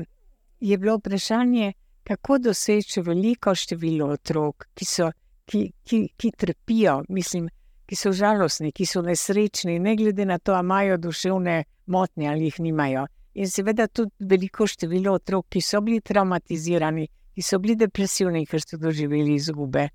je 0.60 0.78
bilo 0.78 0.96
vprašanje, 0.98 1.72
kako 2.02 2.38
doseči 2.38 3.02
veliko 3.06 3.54
število 3.54 4.10
otrok, 4.16 4.66
ki, 4.74 4.84
so, 4.88 5.10
ki, 5.46 5.68
ki, 5.86 6.00
ki 6.18 6.32
trpijo, 6.34 7.02
mislim, 7.08 7.46
ki 7.86 7.96
so 7.96 8.12
žalostni, 8.12 8.72
ki 8.72 8.86
so 8.86 9.02
nesrečni, 9.02 9.78
ne 9.78 9.96
glede 9.96 10.24
na 10.24 10.38
to, 10.38 10.54
ali 10.54 10.64
imajo 10.64 10.96
duševne 10.96 11.64
motnje 11.86 12.28
ali 12.28 12.44
jih 12.44 12.60
nimajo. 12.60 13.06
In 13.34 13.50
seveda 13.50 13.86
tudi 13.86 14.10
veliko 14.20 14.66
število 14.66 15.12
otrok, 15.18 15.48
ki 15.50 15.60
so 15.60 15.80
bili 15.82 16.00
traumatizirani, 16.00 17.08
ki 17.34 17.42
so 17.42 17.58
bili 17.58 17.76
depresivni, 17.76 18.46
ker 18.46 18.62
so 18.62 18.78
doživeli 18.78 19.34
izgube. 19.34 19.88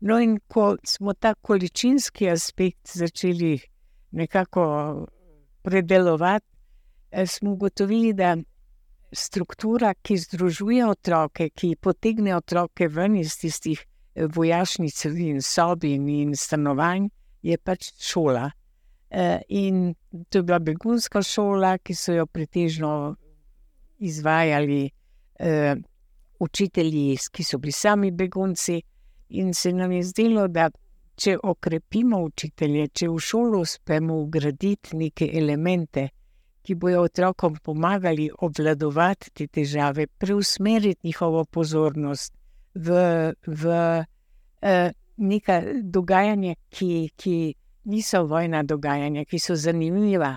No, 0.00 0.18
in 0.20 0.38
ko 0.48 0.76
smo 0.84 1.14
ta 1.14 1.34
količinski 1.34 2.28
aspekt 2.30 2.92
začeli 2.94 3.58
nekako 4.14 5.06
predelovati, 5.62 6.46
eh, 7.10 7.26
smo 7.26 7.52
ugotovili, 7.52 8.12
da 8.12 8.36
struktura, 9.12 9.94
ki 9.94 10.16
združuje 10.18 10.86
otroke, 10.86 11.48
ki 11.50 11.76
potegne 11.80 12.36
otroke 12.36 12.88
ven 12.88 13.16
iz 13.16 13.38
tistih 13.38 13.80
eh, 14.14 14.26
vojašnic 14.26 15.04
in 15.04 15.42
sob 15.42 15.84
in 15.84 16.34
stanovanj, 16.36 17.08
je 17.44 17.58
pač 17.60 17.92
šola. 18.00 18.48
Eh, 19.10 19.40
in 19.48 19.94
to 20.28 20.38
je 20.38 20.42
bila 20.42 20.58
begunska 20.58 21.22
šola, 21.22 21.76
ki 21.78 21.94
so 21.94 22.12
jo 22.16 22.26
pretežno 22.26 23.14
izvajali 24.04 24.90
uh, 25.40 25.78
učitelji, 26.38 27.16
ki 27.32 27.44
so 27.44 27.58
bili 27.58 27.72
sami 27.72 28.10
begunci. 28.10 28.80
In 29.28 29.54
se 29.54 29.72
nam 29.72 29.92
je 29.92 30.02
zdelo, 30.02 30.48
da 30.48 30.68
če 31.16 31.36
okrepimo 31.42 32.18
učitelje, 32.26 32.88
če 32.88 33.08
v 33.08 33.20
šolo 33.22 33.60
uspemo 33.62 34.18
ugraditi 34.18 34.98
neke 34.98 35.30
elemente, 35.32 36.08
ki 36.64 36.74
bodo 36.74 37.04
otrokom 37.06 37.56
pomagali 37.62 38.28
obvladovati 38.42 39.30
te 39.30 39.46
težave, 39.46 40.06
preusmeriti 40.06 41.06
njihovo 41.08 41.44
pozornost 41.44 42.34
v, 42.74 42.98
v 43.46 43.78
uh, 43.78 44.90
neka 45.16 45.60
dogajanja, 45.82 46.54
ki, 46.70 47.10
ki 47.16 47.54
niso 47.84 48.24
vojna 48.26 48.62
dogajanja, 48.62 49.24
ki 49.24 49.38
so 49.38 49.56
zanimiva. 49.56 50.36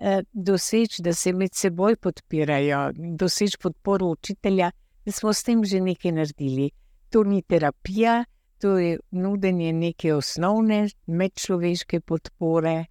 Uh, 0.00 0.22
doseči, 0.32 1.02
da 1.02 1.12
se 1.14 1.32
med 1.32 1.52
seboj 1.54 1.96
podpirajo, 1.96 2.90
doseči 3.20 3.58
podporo 3.60 4.06
učitelja, 4.14 4.70
da 5.04 5.12
smo 5.12 5.32
s 5.32 5.44
tem 5.44 5.64
že 5.64 5.80
nekaj 5.80 6.12
naredili. 6.12 6.70
To 7.10 7.24
ni 7.24 7.42
terapija, 7.42 8.24
to 8.58 8.78
je 8.78 8.98
nudenje 9.10 9.72
neke 9.72 10.14
osnovne 10.14 10.86
medčloveške 11.06 12.00
podpore, 12.00 12.84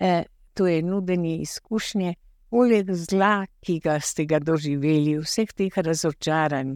uh, 0.00 0.22
to 0.54 0.66
je 0.66 0.82
nudenje 0.82 1.36
izkušnje, 1.36 2.14
poleg 2.52 2.90
zla, 2.92 3.46
ki 3.64 3.78
ga 3.80 3.96
ste 4.00 4.26
ga 4.28 4.38
doživeli, 4.38 5.16
vseh 5.24 5.52
teh 5.56 5.78
razočaranj, 5.78 6.74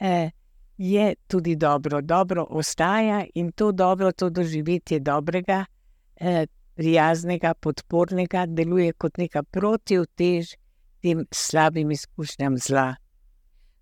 eh, 0.00 0.30
je 0.78 1.14
tudi 1.26 1.56
dobro, 1.56 2.00
dobro 2.00 2.46
ostaja 2.50 3.24
in 3.34 3.52
to 3.52 3.72
dobro, 3.72 4.12
to 4.12 4.30
doživetje 4.30 5.00
dobrega, 5.00 5.64
eh, 6.16 6.46
prijaznega, 6.74 7.54
podpornega, 7.54 8.46
deluje 8.46 8.92
kot 8.92 9.16
neka 9.16 9.42
protivtež 9.42 10.54
tem 11.02 11.26
slabim 11.30 11.90
izkušnjam 11.90 12.58
zla. 12.58 12.94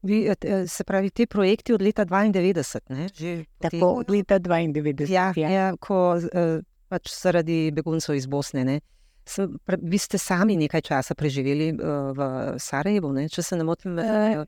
Vi, 0.02 0.28
eh, 0.28 0.66
se 0.68 0.84
pravi, 0.84 1.10
ti 1.10 1.26
projekti 1.26 1.72
od 1.72 1.82
leta 1.82 2.04
92, 2.04 3.44
tako 3.58 3.92
od 3.92 4.10
leta 4.10 4.38
92. 4.38 5.10
Ja, 5.10 5.32
ja. 5.36 5.48
Ja, 5.48 5.76
ko 5.80 6.16
eh, 6.16 6.60
pač 6.88 7.14
zaradi 7.14 7.70
beguncev 7.70 8.14
iz 8.14 8.26
Bosne. 8.26 8.64
Ne? 8.64 8.80
Vi 9.82 9.98
ste 9.98 10.18
sami 10.18 10.56
nekaj 10.56 10.82
časa 10.82 11.14
preživeli 11.14 11.70
uh, 11.72 12.10
v 12.10 12.24
Sarajevu, 12.58 13.12
ne? 13.14 13.28
če 13.30 13.42
se 13.42 13.56
ne 13.56 13.64
motim. 13.64 13.94
Uh, 13.94 14.42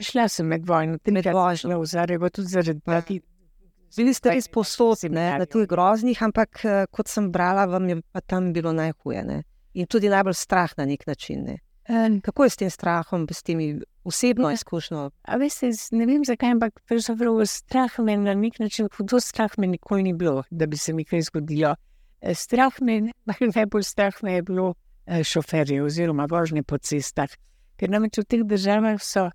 šla 0.00 0.28
sem 0.28 0.46
med 0.46 0.66
vojno, 0.66 0.98
tudi 0.98 1.14
med 1.16 1.26
vojno 1.32 1.80
v 1.80 1.86
Sarajevo, 1.86 2.30
tudi 2.30 2.48
zaradi 2.48 2.80
tega. 2.80 3.20
Bili 3.96 4.12
ste 4.14 4.34
res 4.34 4.48
posodni 4.52 5.12
na 5.14 5.46
teh 5.46 5.66
groznih, 5.68 6.22
ampak 6.22 6.64
uh, 6.64 6.82
kot 6.92 7.08
sem 7.08 7.30
brala, 7.32 7.64
vam 7.70 7.88
je 7.88 8.00
pa 8.12 8.20
tam 8.20 8.52
bilo 8.52 8.72
najhuje. 8.76 9.22
Ne? 9.24 9.42
In 9.74 9.86
tudi 9.86 10.10
najbolj 10.12 10.36
strah 10.36 10.74
na 10.76 10.84
nek 10.84 11.06
način. 11.06 11.44
Ne? 11.46 11.58
Um, 11.88 12.20
Kako 12.20 12.44
je 12.44 12.50
s 12.50 12.56
tem 12.56 12.70
strahom, 12.70 13.26
s 13.30 13.42
temi 13.42 13.78
osebno 14.04 14.50
ja. 14.50 14.54
izkušnjo? 14.54 15.10
Veste, 15.38 15.70
ne 15.92 16.06
vem 16.06 16.24
zakaj, 16.24 16.56
ampak 16.56 16.80
strah 17.46 17.98
me 17.98 18.16
na 18.16 18.34
nek 18.34 18.58
način, 18.58 18.88
hudo 18.96 19.20
strah 19.20 19.58
me 19.58 19.66
nikoli 19.66 20.02
ni 20.02 20.12
bilo, 20.12 20.42
da 20.50 20.66
bi 20.66 20.76
se 20.76 20.92
mi 20.92 21.04
kaj 21.04 21.22
zgodilo. 21.30 21.76
Eh, 22.20 22.34
strah 22.34 22.74
me, 22.80 23.12
najbolj 23.54 23.82
strah 23.82 24.22
me 24.22 24.32
je 24.32 24.42
bilo 24.42 24.74
eh, 25.06 25.24
šoferje 25.24 25.82
oziroma 25.82 26.26
vožnje 26.30 26.62
po 26.62 26.78
cestah. 26.78 27.30
Ker 27.76 27.90
namreč 27.90 28.18
v 28.18 28.24
teh 28.24 28.42
državah 28.44 28.98
so, 29.02 29.28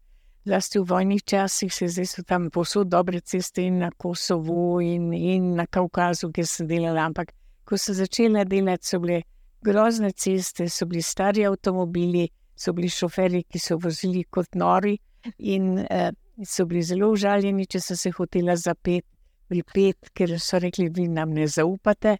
zlasti 0.46 0.80
v 0.80 0.86
vojnih 0.90 1.24
časih, 1.24 1.74
se 1.74 1.88
zdaj 1.88 2.06
so 2.06 2.24
tam 2.24 2.50
posod 2.50 2.90
dobre 2.90 3.22
ceste 3.22 3.64
in 3.64 3.80
na 3.80 3.92
Kosovu 3.92 4.82
in, 4.82 5.14
in 5.14 5.54
na 5.56 5.66
Kaukazu, 5.66 6.32
kjer 6.32 6.48
sem 6.48 6.68
delala. 6.68 7.06
Ampak 7.06 7.34
ko 7.66 7.78
so 7.78 7.94
začela 7.94 8.46
delati, 8.46 8.88
so 8.88 9.00
bile 9.00 9.22
grozne 9.62 10.12
ceste, 10.12 10.70
so 10.70 10.86
bili 10.86 11.02
stari 11.02 11.46
avtomobili, 11.46 12.28
so 12.56 12.74
bili 12.74 12.90
šoferji, 12.90 13.44
ki 13.50 13.60
so 13.60 13.78
vozili 13.78 14.24
kot 14.30 14.56
nori 14.56 14.98
in 15.38 15.78
eh, 15.86 16.12
so 16.46 16.66
bili 16.66 16.82
zelo 16.82 17.12
užaljeni, 17.14 17.68
če 17.68 17.80
so 17.80 17.96
se 17.96 18.12
hotela 18.12 18.56
zapeti. 18.56 19.08
Pripet, 19.52 20.14
ker 20.16 20.38
so 20.40 20.62
rekli, 20.64 20.86
vi 20.96 21.10
nam 21.12 21.34
ne 21.36 21.44
zaupate, 21.44 22.16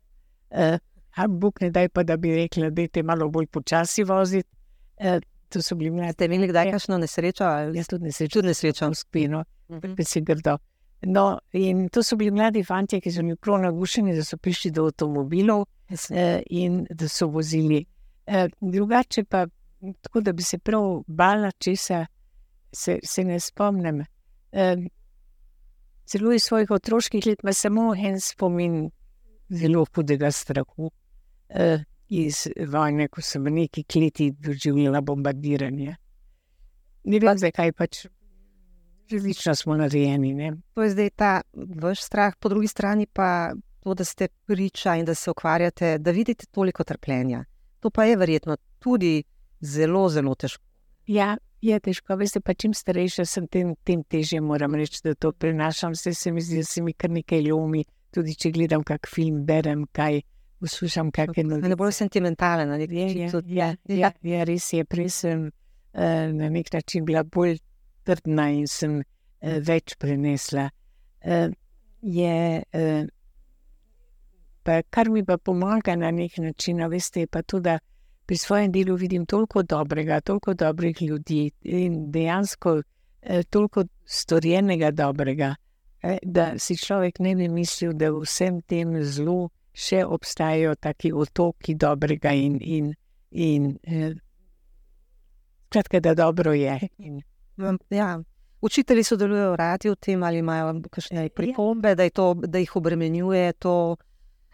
Uh, 0.52 0.78
Bog 1.28 1.62
ne 1.62 1.70
daj 1.72 1.90
pa, 1.90 2.04
da 2.04 2.18
bi 2.18 2.36
rekli, 2.36 2.72
da 2.72 2.82
je 2.82 3.04
malo 3.04 3.30
bolj 3.30 3.48
počasi 3.48 4.04
voziti. 4.04 4.50
Uh, 5.00 5.20
to 5.52 5.62
so 5.62 5.76
bili 5.76 5.92
mladi. 5.92 6.14
Ste 6.14 6.26
imeli 6.26 6.48
kdaj 6.48 6.72
kakšno 6.72 6.98
nesrečo? 7.02 7.48
Jaz 7.76 7.90
tudi 7.92 8.10
nesrečo, 8.10 8.40
tudi 8.40 8.48
nesrečo 8.48 8.90
v 8.90 8.96
spino, 8.96 9.44
uh 9.70 9.78
-huh. 9.78 9.96
da 9.96 10.04
si 10.04 10.22
grdo. 10.22 10.58
No, 11.02 11.40
in 11.54 11.90
to 11.90 12.04
so 12.04 12.16
bili 12.16 12.32
mladi 12.32 12.64
fanti, 12.64 13.02
ki 13.02 13.12
so 13.12 13.22
bili 13.22 13.36
prav 13.36 13.62
nagušeni, 13.62 14.16
da 14.16 14.24
so 14.24 14.38
prišli 14.38 14.72
do 14.72 14.86
avtomobilov 14.86 15.62
uh, 15.62 16.40
in 16.50 16.86
da 16.90 17.08
so 17.08 17.28
vozili. 17.28 17.86
Uh, 18.28 18.50
drugače 18.62 19.24
pa, 19.24 19.48
tako 20.02 20.22
da 20.22 20.34
bi 20.34 20.44
se 20.44 20.58
prav 20.58 21.04
bala 21.08 21.52
česa, 21.52 22.06
se, 22.72 23.00
se 23.04 23.24
ne 23.24 23.40
spomnim. 23.40 24.00
Uh, 24.52 24.86
celo 26.06 26.34
iz 26.34 26.44
svojih 26.44 26.72
otroških 26.72 27.26
let 27.26 27.40
ima 27.44 27.54
samo 27.54 27.96
en 27.96 28.20
spomin, 28.20 28.90
zelo 29.50 29.86
hudega 29.96 30.32
strahu 30.32 30.92
uh, 31.50 31.82
iz 32.12 32.48
vojne, 32.68 33.08
ko 33.08 33.22
sem 33.24 33.44
v 33.44 33.54
neki 33.56 33.84
kleti 33.84 34.32
doživljala 34.32 35.02
bombardiranje. 35.02 35.96
Ne 37.04 37.20
vem, 37.20 37.38
zakaj 37.40 37.72
pač. 37.72 38.06
Različno 39.12 39.56
smo 39.56 39.76
narejeni. 39.80 40.34
Ne? 40.34 40.52
To 40.76 40.84
je 40.84 40.92
zdaj 40.92 41.10
ta 41.16 41.32
vaš 41.54 42.04
strah, 42.04 42.36
po 42.40 42.50
drugi 42.50 42.68
strani 42.68 43.08
pa 43.08 43.52
to, 43.84 43.94
da 43.94 44.04
ste 44.04 44.28
priča 44.46 44.96
in 44.96 45.06
da 45.06 45.16
se 45.16 45.32
ukvarjate, 45.32 45.98
da 45.98 46.12
vidite 46.12 46.46
toliko 46.52 46.84
trpljenja. 46.84 47.44
To 47.80 47.90
pa 47.90 48.06
je 48.06 48.18
verjetno 48.18 48.58
tudi 48.80 49.24
zelo, 49.60 50.10
zelo 50.10 50.36
težko. 50.36 50.64
Ja, 51.08 51.38
je 51.62 51.80
težko. 51.80 52.16
Veste, 52.16 52.40
pa 52.40 52.54
čim 52.54 52.74
starejša 52.74 53.26
sem, 53.26 53.48
tem, 53.48 53.74
tem 53.84 54.04
težje 54.04 54.42
moram 54.42 54.76
reči, 54.76 55.02
da 55.04 55.16
to 55.16 55.32
prenašam. 55.32 55.96
Vse 55.98 56.14
se 56.14 56.32
mi 56.32 56.42
zdi, 56.42 56.62
da 56.62 56.64
se 56.64 56.82
mi 56.82 56.94
kar 56.94 57.10
nekaj 57.10 57.42
lomi 57.50 57.84
tudi 58.12 58.36
če 58.36 58.52
gledam 58.52 58.84
kak 58.84 59.08
film, 59.10 59.44
berem 59.48 59.86
kaj. 59.96 60.22
Poslušam, 60.62 61.10
kako 61.12 61.34
je 61.38 61.44
noč. 61.44 61.64
Ne 61.66 61.76
bolj 61.76 61.96
sentimentalen, 61.98 62.72
ali 62.72 62.86
je 62.86 62.90
to 63.32 63.40
res? 63.42 63.50
Ja, 63.50 63.72
ja, 63.90 64.12
ja, 64.22 64.44
res 64.46 64.68
je. 64.74 64.86
Prej 64.86 65.10
sem 65.10 65.48
uh, 65.48 66.02
na 66.38 66.50
nek 66.54 66.70
način 66.74 67.06
bila 67.06 67.24
bolj 67.24 67.58
trdna 68.06 68.50
in 68.54 68.68
sem 68.70 69.00
uh, 69.02 69.56
več 69.66 69.96
prenesla. 69.98 70.68
Uh, 71.26 71.50
je, 72.02 72.62
uh, 72.62 73.10
pa, 74.64 74.82
kar 74.90 75.10
mi 75.10 75.26
pa 75.26 75.38
pomaga 75.38 75.96
na 75.98 76.12
nek 76.14 76.38
način, 76.38 76.86
veste, 76.90 77.26
je 77.26 77.32
pa 77.32 77.42
tudi, 77.42 77.70
da 77.72 77.80
pri 78.30 78.38
svojem 78.38 78.72
delu 78.72 78.96
vidim 78.96 79.26
toliko 79.26 79.64
dobrega, 79.64 80.22
toliko 80.22 80.54
dobrih 80.54 81.02
ljudi 81.02 81.50
in 81.64 82.06
dejansko 82.12 82.78
uh, 82.78 83.42
toliko 83.50 83.86
storjenega 84.06 84.92
dobrega 84.92 85.56
eh, 86.02 86.18
da 86.24 86.60
si 86.60 86.78
človek 86.78 87.20
ne 87.20 87.36
bi 87.36 87.50
mislil, 87.50 87.94
da 87.94 88.12
v 88.12 88.26
vsem 88.26 88.62
tem 88.62 88.96
zlu 89.04 89.50
še 89.74 90.04
obstajajo 90.06 90.76
taki 90.76 91.14
otoki 91.14 91.76
dobrega 91.76 92.32
in, 92.36 92.58
in, 92.62 92.94
in 93.32 93.78
eh, 93.84 94.14
skratka, 95.70 96.00
da 96.00 96.14
dobro 96.14 96.54
je. 96.54 96.80
In, 96.98 97.22
Ja. 97.90 98.20
Učitelji 98.62 99.04
sodelujejo 99.04 99.56
radi 99.56 99.90
v 99.90 99.96
tem, 99.96 100.24
ali 100.24 100.38
imajo 100.40 100.82
kakšne 100.90 101.30
pripombe, 101.30 101.96
da, 101.96 102.04
je 102.04 102.10
to, 102.10 102.34
da 102.34 102.60
jih 102.60 102.76
obremenjuje 102.76 103.54
to. 103.54 103.96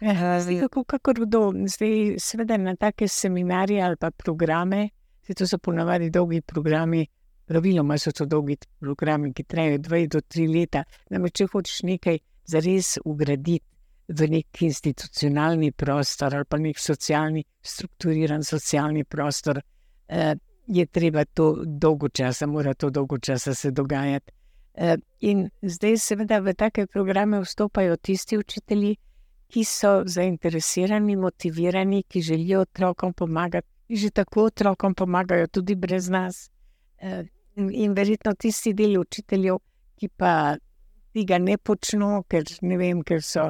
eh, 0.01 0.39
zdaj, 0.41 0.59
kako, 0.59 0.83
kakor 0.83 1.19
kdo, 1.25 1.51
zdaj, 1.67 2.15
seveda 2.19 2.57
na 2.57 2.75
take 2.75 3.07
seminarje 3.07 3.81
ali 3.81 3.95
pa 3.95 4.11
programe, 4.11 4.89
se 5.21 5.33
to 5.33 5.47
so 5.47 5.57
ponavadi 5.57 6.09
dolgi 6.09 6.41
programi, 6.41 7.07
praviloma 7.45 7.97
so 7.97 8.11
to 8.11 8.25
dolgi 8.25 8.57
programi, 8.79 9.33
ki 9.33 9.43
trajajo 9.43 9.77
dve 9.77 10.07
do 10.07 10.21
tri 10.21 10.47
leta. 10.47 10.83
Namreč, 11.09 11.41
če 11.41 11.47
hočeš 11.51 11.83
nekaj 11.83 12.19
zares 12.45 12.97
ugraditi 13.05 13.65
v 14.07 14.27
nek 14.27 14.61
institucionalni 14.61 15.71
prostor 15.71 16.35
ali 16.35 16.45
pa 16.45 16.57
nek 16.57 16.79
socialni, 16.79 17.43
strukturiran 17.61 18.43
socialni 18.43 19.03
prostor, 19.03 19.61
eh, 20.07 20.35
je 20.67 20.85
treba 20.85 21.25
to 21.25 21.63
dolgo 21.65 22.09
časa, 22.09 22.47
mora 22.47 22.73
to 22.73 22.89
dolgo 22.89 23.17
časa 23.17 23.53
se 23.55 23.71
dogajati. 23.71 24.31
Eh, 24.73 24.97
In 25.19 25.49
zdaj, 25.61 25.97
seveda, 25.97 26.39
v 26.39 26.53
take 26.53 26.85
programe 26.87 27.39
vstopajo 27.41 27.95
tisti 27.97 28.37
učitelji, 28.37 28.97
ki 29.47 29.63
so 29.63 30.03
zainteresirani, 30.05 31.15
motivirani, 31.15 32.03
ki 32.03 32.21
želijo 32.21 32.61
otrokom 32.61 33.13
pomagati, 33.13 33.67
že 33.89 34.09
tako 34.09 34.43
otrokom 34.43 34.95
pomagajo, 34.95 35.47
tudi 35.47 35.75
brez 35.75 36.09
nas. 36.09 36.49
Eh, 36.99 37.23
In, 37.55 37.93
verjetno 37.93 38.33
tisti 38.33 38.73
del 38.73 38.99
učiteljev, 38.99 39.57
ki 39.97 40.07
pa 40.07 40.57
tega 41.13 41.39
ne 41.41 41.57
počnejo, 41.57 42.21
ker, 42.29 42.43
vem, 42.61 43.01
ker 43.01 43.23
so 43.25 43.47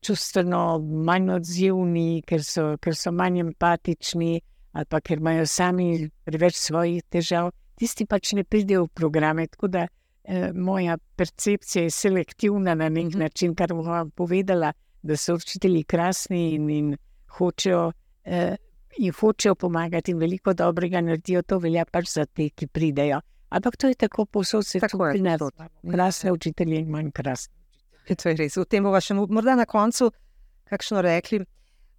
čustveno 0.00 0.78
manj 1.04 1.30
odzivni, 1.30 2.22
ker 2.26 2.42
so, 2.44 2.76
ker 2.80 2.94
so 2.96 3.12
manj 3.12 3.40
empatični, 3.40 4.40
ali 4.72 4.86
pa 4.88 5.00
ker 5.00 5.18
imajo 5.18 5.46
sami 5.46 6.08
preveč 6.24 6.56
svojih 6.56 7.02
težav, 7.10 7.50
tisti 7.76 8.06
pač 8.06 8.32
ne 8.32 8.44
pridejo 8.44 8.84
v 8.86 8.92
programe. 8.94 9.46
Tako 9.46 9.68
da 9.68 9.86
eh, 9.88 10.52
moja 10.54 10.96
percepcija 11.16 11.84
je 11.84 11.90
selektivna 11.90 12.74
na 12.74 12.88
nek 12.88 13.14
način, 13.14 13.54
kar 13.54 13.74
bom 13.74 13.86
vam 13.86 14.10
povedala, 14.10 14.72
da 15.02 15.16
so 15.16 15.34
učitelji 15.34 15.84
krasni 15.84 16.54
in, 16.54 16.70
in 16.70 16.92
hočejo. 17.38 17.92
Eh, 18.24 18.56
In 18.98 19.08
hočejo 19.12 19.54
pomagati, 19.54 20.12
in 20.12 20.18
veliko 20.20 20.52
dobrega 20.52 21.00
naredijo, 21.00 21.40
to 21.42 21.56
velja 21.58 21.86
pač 21.88 22.10
za 22.12 22.26
te, 22.26 22.50
ki 22.50 22.66
pridejo. 22.66 23.22
Ampak 23.48 23.76
to 23.80 23.88
je 23.88 23.94
tako, 23.94 24.26
povsod 24.26 24.66
se 24.66 24.80
Tako 24.80 25.06
je, 25.06 25.12
pri 25.12 25.22
nas. 25.22 25.38
povsod. 25.40 25.70
Krasne 25.90 26.32
učitelje 26.32 26.76
in 26.76 26.90
manj 26.90 27.08
krasne. 27.10 27.54
To 28.22 28.28
je 28.28 28.36
res. 28.36 28.56
O 28.56 28.64
tem 28.64 28.82
bomo 28.84 29.00
še 29.00 29.14
mo- 29.14 29.26
morda 29.30 29.54
na 29.56 29.64
koncu 29.66 30.10
kakšno 30.70 31.02
rekli. 31.02 31.42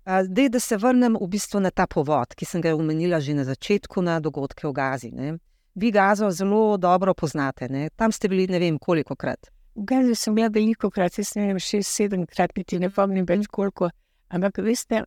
Zdaj, 0.03 0.49
da 0.49 0.59
se 0.59 0.75
vrnem 0.77 1.15
v 1.15 1.27
bistvu 1.31 1.61
na 1.63 1.69
ta 1.71 1.85
povod, 1.87 2.33
ki 2.35 2.45
sem 2.45 2.61
ga 2.61 2.73
omenila 2.75 3.21
že 3.23 3.33
na 3.33 3.43
začetku, 3.47 4.01
na 4.03 4.19
dogodke 4.19 4.67
v 4.67 4.73
Gazi. 4.75 5.11
Ne. 5.15 5.37
Vi 5.75 5.91
Gazo 5.91 6.27
zelo 6.29 6.77
dobro 6.77 7.13
poznate, 7.13 7.69
ne. 7.69 7.89
tam 7.95 8.11
ste 8.11 8.27
bili 8.27 8.47
ne 8.47 8.59
vem 8.59 8.75
koliko 8.77 9.15
krat. 9.15 9.47
V 9.75 9.85
Gazi 9.85 10.15
sem 10.15 10.35
bila 10.35 10.49
veliko 10.51 10.89
krat, 10.91 11.15
jaz 11.17 11.31
ne 11.35 11.47
vem, 11.47 11.59
šest, 11.59 11.87
sedem 11.89 12.25
krat, 12.27 12.51
niti 12.57 12.79
ne 12.79 12.89
pomnim 12.91 13.25
več 13.25 13.47
koliko. 13.47 13.89
Ampak 14.29 14.57
veste, 14.59 15.05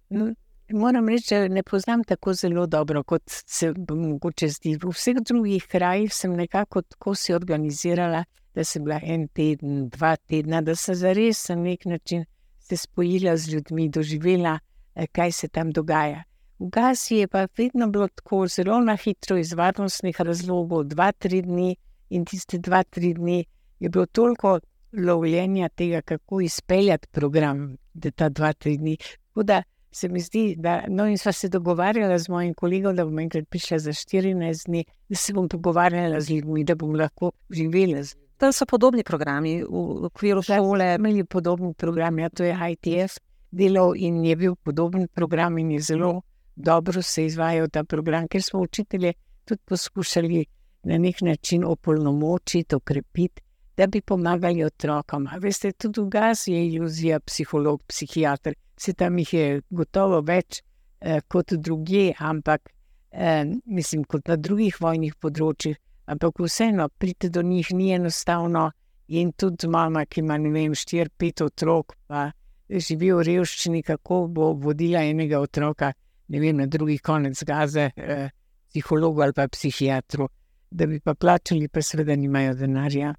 moram 0.73 1.09
reči, 1.09 1.35
da 1.35 1.49
ne 1.49 1.63
poznam 1.63 2.03
tako 2.05 2.33
zelo 2.35 2.67
dobro, 2.67 3.03
kot 3.05 3.23
se 3.29 3.73
b- 3.77 3.95
mogoče 3.95 4.49
zdi. 4.49 4.77
V 4.81 4.91
vseh 4.91 5.21
drugih 5.21 5.67
krajih 5.69 6.09
sem 6.15 6.33
nekako 6.33 6.83
tako 6.83 7.15
si 7.15 7.35
organizirala, 7.35 8.25
da 8.57 8.65
sem 8.65 8.85
bila 8.85 9.01
en 9.03 9.29
teden, 9.29 9.89
dva 9.93 10.15
tedna, 10.17 10.63
da 10.65 10.75
sem 10.77 10.97
zares 10.97 11.49
na 11.49 11.57
nek 11.61 11.85
način 11.85 12.25
se 12.59 12.77
spojila 12.77 13.37
z 13.37 13.53
ljudmi, 13.53 13.89
doživela, 13.89 14.59
eh, 14.95 15.07
kaj 15.13 15.33
se 15.33 15.49
tam 15.49 15.73
dogaja. 15.73 16.23
V 16.59 16.71
Gazi 16.73 17.15
je 17.15 17.29
pa 17.29 17.47
vedno 17.59 17.87
bilo 17.93 18.09
tako 18.09 18.47
zelo 18.49 18.81
na 18.81 18.97
hitro, 18.97 19.37
iz 19.37 19.53
varnostnih 19.53 20.21
razlogov, 20.21 20.85
dva, 20.85 21.13
tri 21.13 21.43
dni 21.43 21.77
in 22.11 22.25
tiste 22.25 22.59
dva, 22.59 22.83
tri 22.83 23.13
dni 23.15 23.45
je 23.81 23.89
bilo 23.89 24.07
toliko 24.07 24.59
lovljenja 24.93 25.69
tega, 25.69 26.01
kako 26.01 26.41
izpeljati 26.41 27.09
program, 27.13 27.77
da 27.95 28.11
ta 28.11 28.29
dva, 28.29 28.53
tri 28.53 28.79
dni. 28.79 28.97
Tako 28.97 29.43
da 29.43 29.63
se 29.91 30.09
mi 30.09 30.21
zdi, 30.21 30.55
da, 30.59 30.85
no, 30.89 31.07
in 31.07 31.19
sva 31.19 31.33
se 31.33 31.49
dogovarjala 31.49 32.19
z 32.19 32.29
mojim 32.29 32.55
kolegom, 32.55 32.97
da 32.97 33.05
bom 33.05 33.19
enkrat 33.19 33.49
prišla 33.49 33.79
za 33.79 33.93
14 33.93 34.67
dni, 34.67 34.85
da 35.09 35.17
se 35.17 35.33
bom 35.33 35.49
pogovarjala 35.49 36.21
z 36.21 36.31
ljudmi, 36.31 36.65
da 36.65 36.75
bom 36.75 36.95
lahko 36.95 37.33
živela 37.51 38.03
z 38.03 38.17
Tam 38.37 38.53
so 38.53 38.67
podobni 38.67 39.03
programi 39.05 39.63
v 39.65 40.07
okviru 40.11 40.43
šole. 40.43 40.95
imeli 40.95 41.25
podoben 41.25 41.75
program, 41.75 42.19
ja, 42.19 42.29
to 42.29 42.45
je 42.45 42.57
ITF 42.73 43.19
delal 43.51 43.95
in 43.97 44.25
je 44.25 44.37
bil 44.37 44.57
podoben 44.57 45.09
program 45.09 45.59
in 45.59 45.71
je 45.71 45.81
zelo 45.81 46.23
dobro 46.57 47.03
se 47.03 47.27
izvajal 47.27 47.69
ta 47.69 47.85
program, 47.85 48.29
ker 48.29 48.43
smo 48.43 48.61
učitelje 48.61 49.13
tudi 49.45 49.61
poskušali 49.65 50.45
na 50.83 50.99
nek 50.99 51.21
način 51.21 51.65
opolnomočiti, 51.65 52.75
okrepiti, 52.75 53.43
da 53.77 53.87
bi 53.87 54.01
pomagali 54.01 54.65
otrokom. 54.65 55.27
A 55.27 55.39
veste, 55.39 55.73
tudi 55.73 56.01
v 56.01 56.09
Gazi 56.09 56.53
je 56.53 56.67
iluzija 56.67 57.21
psiholog, 57.21 57.83
psihiater, 57.87 58.55
se 58.77 58.93
tam 58.93 59.19
jih 59.19 59.35
je 59.35 59.61
gotovo 59.71 60.21
več 60.21 60.63
eh, 61.01 61.21
kot 61.29 61.53
drugje, 61.53 62.15
ampak 62.19 62.71
eh, 63.11 63.45
mislim, 63.65 64.05
kot 64.05 64.29
na 64.29 64.37
drugih 64.37 64.81
vojnih 64.81 65.15
področjih, 65.21 65.77
ampak 66.07 66.41
vseeno 66.41 66.89
priti 66.89 67.31
do 67.31 67.43
njih 67.43 67.73
ni 67.73 67.93
enostavno. 67.93 68.71
In 69.09 69.33
tudi 69.33 69.69
mama, 69.69 70.03
ki 70.07 70.21
ima, 70.21 70.39
ne 70.39 70.51
vem, 70.51 70.75
štiri, 70.75 71.11
pet 71.17 71.41
otrok, 71.41 71.95
pa 72.11 72.31
živi 72.67 73.13
v 73.15 73.23
revščini, 73.23 73.83
kako 73.87 74.25
bo 74.27 74.49
vodila 74.59 75.05
enega 75.07 75.39
otroka, 75.39 75.93
ne 76.29 76.41
vem, 76.43 76.57
na 76.59 76.67
drugi 76.67 76.99
konec 76.99 77.43
gaze, 77.47 77.91
eh, 77.95 78.31
psihologu 78.71 79.23
ali 79.23 79.33
pa 79.33 79.47
psihiatru, 79.49 80.27
da 80.71 80.87
bi 80.87 80.99
pa 81.01 81.15
plačali, 81.15 81.69
pa 81.69 81.83
seveda 81.83 82.17
nimajo 82.17 82.55
denarja. 82.55 83.15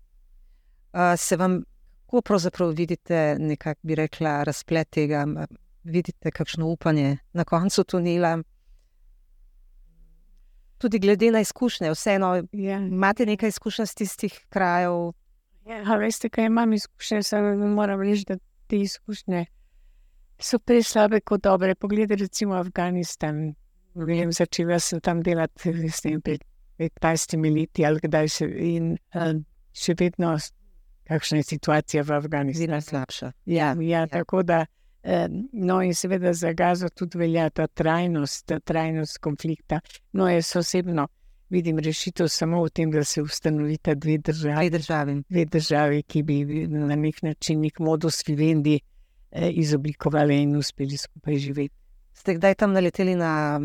A, 0.91 1.15
Se 1.17 1.37
vam, 1.37 1.61
kako 2.05 2.21
pravzaprav 2.21 2.69
vidite, 2.69 3.37
nekako 3.39 3.79
bi 3.83 3.95
rekla, 3.95 4.43
razplet 4.43 4.89
tega, 4.89 5.25
vidite 5.83 6.31
kakšno 6.31 6.67
upanje 6.67 7.17
na 7.33 7.43
koncu 7.43 7.83
tunela? 7.83 8.37
Tudi 10.77 10.99
glede 10.99 11.31
na 11.31 11.39
izkušnje, 11.41 11.91
vseeno 11.91 12.35
Ja. 12.51 12.77
imate 12.77 13.25
nekaj 13.25 13.49
izkušenj 13.49 13.83
iz 13.83 13.95
tistih 13.95 14.39
krajev. 14.49 15.13
Ja, 15.67 15.95
veste, 15.95 16.29
kaj 16.29 16.45
imam 16.45 16.73
izkušnje, 16.73 17.23
samo 17.23 17.67
moram 17.67 18.01
reči, 18.01 18.25
da 18.27 18.37
te 18.67 18.79
izkušnje 18.79 19.45
so 20.39 20.59
prej 20.59 20.83
slabe 20.83 21.21
kot 21.21 21.41
dobre. 21.43 21.75
Poglejte, 21.75 22.15
recimo 22.15 22.55
Afganistan. 22.55 23.55
Vem, 23.95 24.31
začela 24.31 24.79
sem 24.79 25.01
tam 25.01 25.23
delati 25.23 25.73
s 25.89 26.01
tem 26.01 26.21
pred 26.21 26.43
15 26.77 27.37
leti 27.53 27.85
ali 27.85 27.99
kdaj 28.03 28.29
še 28.29 28.47
in 28.61 28.91
uh, 29.17 29.33
še 29.73 29.95
vedno, 29.97 30.35
kakšna 31.09 31.41
je 31.41 31.47
situacija 31.55 32.03
v 32.05 32.19
Afganistanu. 32.19 32.67
Zelo 32.67 32.81
slabša. 32.81 33.31
Ja, 33.49 33.73
ja, 33.81 34.05
tako 34.07 34.43
da. 34.43 34.65
No, 35.53 35.81
in 35.81 35.93
seveda 35.95 36.33
za 36.33 36.51
gazo 36.53 36.89
tudi 36.89 37.17
velja 37.17 37.49
ta 37.49 37.67
trajnost, 37.67 38.45
ta 38.45 38.59
trajnost 38.59 39.17
konflikta. 39.23 39.79
No, 40.11 40.27
jaz 40.27 40.55
osebno 40.55 41.07
vidim 41.49 41.79
rešitev 41.79 42.27
samo 42.27 42.63
v 42.65 42.69
tem, 42.69 42.91
da 42.91 43.03
se 43.03 43.21
ustanovita 43.21 43.95
dve 43.95 44.17
državi 44.17 44.55
Kaj 44.55 44.69
državi? 44.69 45.15
dve 45.29 45.45
državi, 45.45 46.03
ki 46.03 46.23
bi 46.23 46.67
na 46.67 46.95
nek 46.95 47.21
način 47.23 47.61
nek 47.61 47.79
modus 47.79 48.23
vivendi 48.27 48.79
eh, 49.31 49.49
izoblikovali 49.49 50.41
in 50.41 50.55
uspeli 50.57 50.97
skupaj 50.97 51.35
živeti. 51.35 51.75
Ste 52.13 52.35
kdaj 52.35 52.55
tam 52.55 52.73
naleteli 52.73 53.15
na 53.15 53.61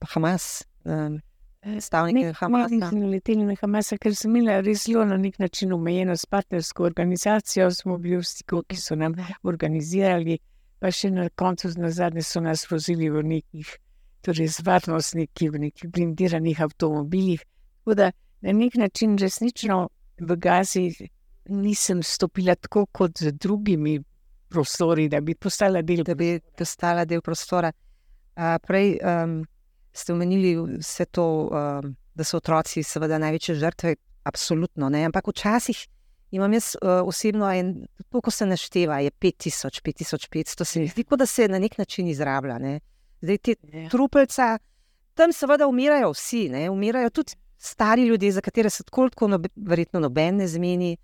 Hamas, 0.00 0.64
um, 0.84 1.20
Ne, 1.62 2.32
Hamasa? 2.32 2.74
nisem 2.74 3.00
naleteli 3.00 3.44
na 3.44 3.54
Hamasa, 3.60 3.98
ker 4.00 4.14
sem 4.16 4.32
imela 4.32 4.62
res 4.64 4.86
zelo 4.86 5.04
na 5.04 5.18
nek 5.20 5.36
način 5.38 5.72
omejeno 5.76 6.16
s 6.16 6.24
partnersko 6.26 6.84
organizacijo, 6.88 7.70
smo 7.70 7.98
bili 7.98 8.16
v 8.16 8.24
stiku, 8.24 8.62
ki 8.64 8.78
so 8.80 8.96
nam 8.96 9.12
organizirali, 9.42 10.38
pa 10.80 10.88
še 10.88 11.10
na 11.12 11.28
koncu, 11.28 11.68
na 11.76 11.90
zadnje 11.92 12.24
so 12.24 12.40
nas 12.40 12.64
vozili 12.70 13.10
v 13.12 13.22
nekih, 13.34 13.74
torej 14.24 14.48
z 14.56 14.64
varnostniki, 14.64 15.50
v 15.52 15.60
nekih 15.66 15.92
blindiranih 15.92 16.62
avtomobilih. 16.64 17.44
Tako 17.84 17.98
da 17.98 18.10
na 18.40 18.56
nek 18.56 18.80
način 18.80 19.18
resnično 19.20 19.82
v 20.20 20.36
Gazi 20.40 20.88
nisem 21.52 22.00
stopila 22.02 22.56
tako 22.56 22.86
kot 22.86 23.20
z 23.20 23.32
drugimi 23.36 23.98
prostori, 24.48 25.10
da 25.12 25.20
bi 25.20 25.34
postala 25.34 25.82
del 25.82 26.04
da 26.08 26.14
bi 26.14 26.38
postala 26.56 27.04
del 27.04 27.20
prostora. 27.20 27.68
A, 28.40 28.56
prej 28.64 28.96
um, 29.04 29.42
ste 29.92 30.12
omenili 30.12 30.54
vse 30.78 31.04
to, 31.04 31.24
um, 31.48 31.96
da 32.14 32.24
so 32.24 32.36
otroci 32.36 32.82
seveda 32.82 33.18
največje 33.18 33.54
žrtve, 33.54 33.96
absolutno 34.24 34.88
ne. 34.88 35.04
Ampak 35.04 35.28
včasih 35.28 35.86
imam 36.30 36.52
jaz 36.52 36.76
uh, 36.82 37.08
osebno 37.08 37.48
en, 37.52 37.86
to, 38.08 38.20
ko 38.20 38.30
se 38.30 38.46
našteva, 38.46 39.00
je 39.00 39.10
5000, 39.10 39.82
5500, 39.82 40.64
se 40.64 40.80
mi 40.80 40.88
zdi, 40.88 41.04
kot 41.04 41.18
da 41.18 41.26
se 41.26 41.48
na 41.48 41.58
nek 41.58 41.78
način 41.78 42.08
izrablja. 42.08 42.58
Ne. 42.58 42.80
Zdaj 43.20 43.38
ti 43.38 43.56
Ja. 43.72 43.88
trupelca, 43.88 44.58
tam 45.14 45.32
seveda 45.32 45.66
umirajo 45.66 46.12
vsi, 46.12 46.48
ne. 46.48 46.70
umirajo 46.70 47.10
tudi 47.10 47.32
stari 47.58 48.04
ljudje, 48.06 48.32
za 48.32 48.40
katere 48.40 48.70
se 48.70 48.84
tako, 48.84 49.08
tako 49.08 49.28
nobe, 49.28 49.48
verjetno 49.56 50.00
noben 50.00 50.36
ne 50.36 50.48
zmeni. 50.48 50.96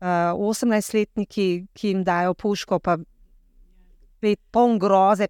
uh, 0.00 0.06
18-letniki, 0.34 1.66
ki 1.72 1.88
jim 1.88 2.04
dajo 2.04 2.34
puško, 2.34 2.78
pa 2.78 2.96
pet 4.20 4.40
poln 4.50 4.78
groze, 4.78 5.26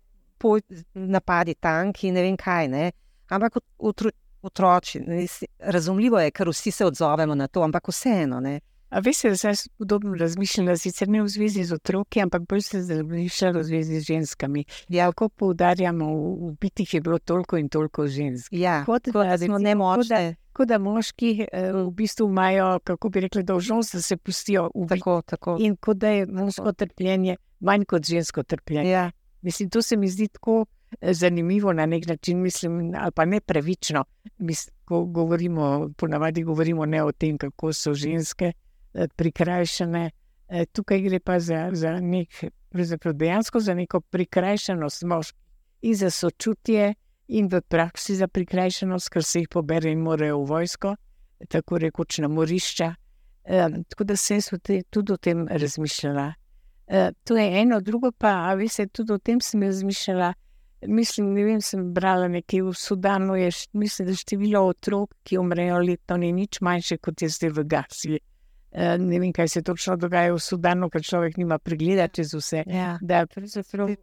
napadi 0.94 1.54
tanki, 1.54 2.10
ne 2.12 2.22
vem 2.22 2.36
kaj. 2.36 2.68
Ne? 2.68 2.90
Ampak 3.32 3.56
otro, 3.78 4.10
otroci, 4.42 5.00
ne, 5.00 5.26
razumljivo 5.58 6.20
je, 6.20 6.30
ker 6.30 6.48
vsi 6.48 6.70
se 6.70 6.86
odzovemo 6.86 7.34
na 7.34 7.48
to, 7.48 7.62
ampak 7.62 7.88
vseeno. 7.88 8.40
Ne? 8.40 8.60
A 8.92 9.00
veste, 9.00 9.30
da 9.32 9.36
sem 9.36 9.54
podobno 9.78 10.14
razmišljala, 10.20 10.76
sicer 10.76 11.08
ne 11.08 11.22
v 11.22 11.28
zvezi 11.32 11.64
z 11.64 11.78
otroki, 11.78 12.20
ampak 12.20 12.42
bolj 12.48 12.60
se 12.66 12.78
razmišljala 12.78 13.60
v 13.60 13.64
zvezi 13.64 14.00
z 14.00 14.04
ženskami. 14.04 14.64
Ja, 14.92 15.06
ko 15.16 15.28
poudarjamo, 15.28 16.08
v, 16.12 16.50
bitih 16.60 16.94
je 16.94 17.00
bilo 17.00 17.18
toliko 17.18 17.56
in 17.56 17.70
toliko 17.72 18.06
žensk. 18.06 18.52
Ja, 18.52 18.82
kot 18.84 19.08
da 19.14 19.38
smo 19.38 19.58
nemočni. 19.58 20.34
Kot 20.52 20.68
da 20.68 20.76
moški 20.78 21.46
eh, 21.46 21.70
v 21.72 21.86
bistvu 21.96 22.26
imajo, 22.28 22.80
kako 22.84 23.08
bi 23.08 23.22
rekli, 23.24 23.42
dolžnost, 23.42 23.94
da 23.96 24.02
se 24.02 24.16
pustijo 24.16 24.68
v 24.74 24.84
tako, 24.90 25.22
tako. 25.24 25.56
In 25.60 25.76
kot 25.80 25.96
da 25.96 26.12
je 26.12 26.26
moško 26.26 26.72
trpljenje 26.72 27.38
manj 27.62 27.84
kot 27.88 28.04
žensko 28.04 28.42
trpljenje. 28.42 28.90
Ja. 28.90 29.10
Mislim, 29.42 29.70
to 29.70 29.82
se 29.82 29.96
mi 29.96 30.08
zdi 30.08 30.28
tako 30.28 30.66
eh, 31.00 31.14
zanimivo 31.14 31.72
na 31.72 31.86
nek 31.86 32.06
način, 32.06 32.40
mislim, 32.42 32.92
ali 32.96 33.12
pa 33.12 33.24
ne 33.24 33.40
pravično. 33.40 34.04
Mislim, 34.38 34.74
ko 34.84 35.04
govorimo, 35.04 35.90
ponavadi 35.96 36.42
govorimo 36.42 36.86
ne 36.86 37.04
o 37.04 37.12
tem, 37.12 37.38
kako 37.38 37.72
so 37.72 37.94
ženske 37.94 38.52
eh, 38.94 39.08
prikrajšane. 39.16 40.10
Eh, 40.48 40.64
tukaj 40.72 41.00
gre 41.00 41.20
pa 41.20 41.40
za, 41.40 41.70
za 41.72 42.00
nek, 42.00 42.44
dejansko 43.14 43.60
za 43.60 43.74
neko 43.74 44.00
prikrajšanost 44.00 45.02
moških 45.02 45.38
in 45.82 45.94
za 45.94 46.10
sočutje, 46.10 46.94
in 47.28 47.48
v 47.48 47.60
praksi 47.60 48.16
za 48.16 48.28
prikrajšanost, 48.28 49.08
ker 49.08 49.24
se 49.24 49.42
jih 49.42 49.48
pobere 49.48 49.92
in 49.92 50.02
morajo 50.04 50.42
v 50.42 50.48
vojsko, 50.50 50.96
tako 51.48 51.78
rekoč 51.78 52.18
na 52.18 52.28
morišča. 52.28 52.94
Tako 53.88 54.04
da 54.04 54.16
sem 54.16 54.40
tudi 54.90 55.12
o 55.12 55.16
tem 55.16 55.48
razmišljala. 55.48 56.32
Eh, 56.92 57.12
to 57.24 57.36
je 57.36 57.60
eno, 57.60 57.80
drugo 57.80 58.12
pa, 58.12 58.56
se 58.68 58.86
tudi 58.86 59.12
o 59.12 59.18
tem 59.18 59.40
sem 59.40 59.62
razmišljala. 59.62 60.34
Mislim, 60.86 61.32
ne 61.32 61.44
vem, 61.44 61.60
sem 61.60 61.92
brala 61.94 62.28
nekaj 62.28 62.60
v 62.62 62.72
Sudanu, 62.74 63.36
je, 63.36 63.50
mislim, 63.72 64.08
da 64.08 64.14
število 64.14 64.60
otrok, 64.66 65.14
ki 65.22 65.38
umrejo 65.38 65.78
letno, 65.78 66.16
ni 66.16 66.32
nič 66.32 66.60
manjše 66.60 66.98
kot 66.98 67.22
je 67.22 67.28
zdaj 67.28 67.50
v 67.50 67.64
Gazi. 67.64 68.18
Uh, 68.72 68.98
ne 68.98 69.20
vem, 69.20 69.32
kaj 69.32 69.48
se 69.48 69.62
točno 69.62 69.96
dogaja 69.96 70.34
v 70.34 70.40
Sudanu, 70.40 70.90
ker 70.90 71.04
človek 71.04 71.36
nima 71.40 71.58
pregleda 71.58 72.08
čez 72.08 72.34
vse. 72.34 72.64
Ja. 72.66 72.98
Da, 73.00 73.24
pravzaprav 73.26 73.94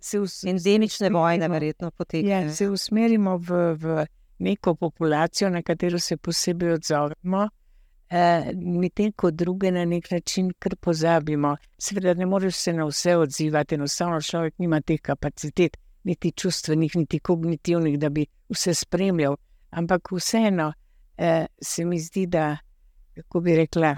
se 0.00 0.20
vse. 0.20 0.50
Endemične 0.50 1.10
vojne, 1.10 1.48
verjetno, 1.48 1.90
potekajo. 1.90 2.46
Ja, 2.46 2.54
se 2.54 2.70
usmerimo 2.70 3.36
v, 3.36 3.60
v 3.76 4.06
neko 4.38 4.74
populacijo, 4.80 5.50
na 5.50 5.62
katero 5.62 5.98
se 5.98 6.16
posebej 6.16 6.78
odzovemo. 6.78 7.48
Eh, 8.10 8.52
medtem 8.54 9.12
ko 9.12 9.30
druge 9.30 9.70
na 9.70 9.84
nek 9.84 10.10
način 10.10 10.50
kar 10.58 10.74
pozabimo. 10.76 11.56
Seveda, 11.78 12.14
ne 12.14 12.26
moreš 12.26 12.56
se 12.56 12.72
na 12.72 12.84
vse 12.84 13.16
odzivati, 13.16 13.74
enostavno 13.74 14.20
človek 14.20 14.58
nima 14.58 14.80
teh 14.80 15.00
kapacitet, 15.00 15.76
niti 16.04 16.32
čustvenih, 16.32 16.96
niti 16.96 17.18
kognitivnih, 17.18 17.98
da 17.98 18.08
bi 18.08 18.26
vse 18.48 18.74
spremljal. 18.74 19.36
Ampak 19.70 20.10
vseeno 20.12 20.72
eh, 21.16 21.46
se 21.62 21.84
mi 21.84 22.00
zdi, 22.00 22.26
da, 22.26 22.56
kako 23.14 23.40
bi 23.40 23.56
rekla, 23.56 23.94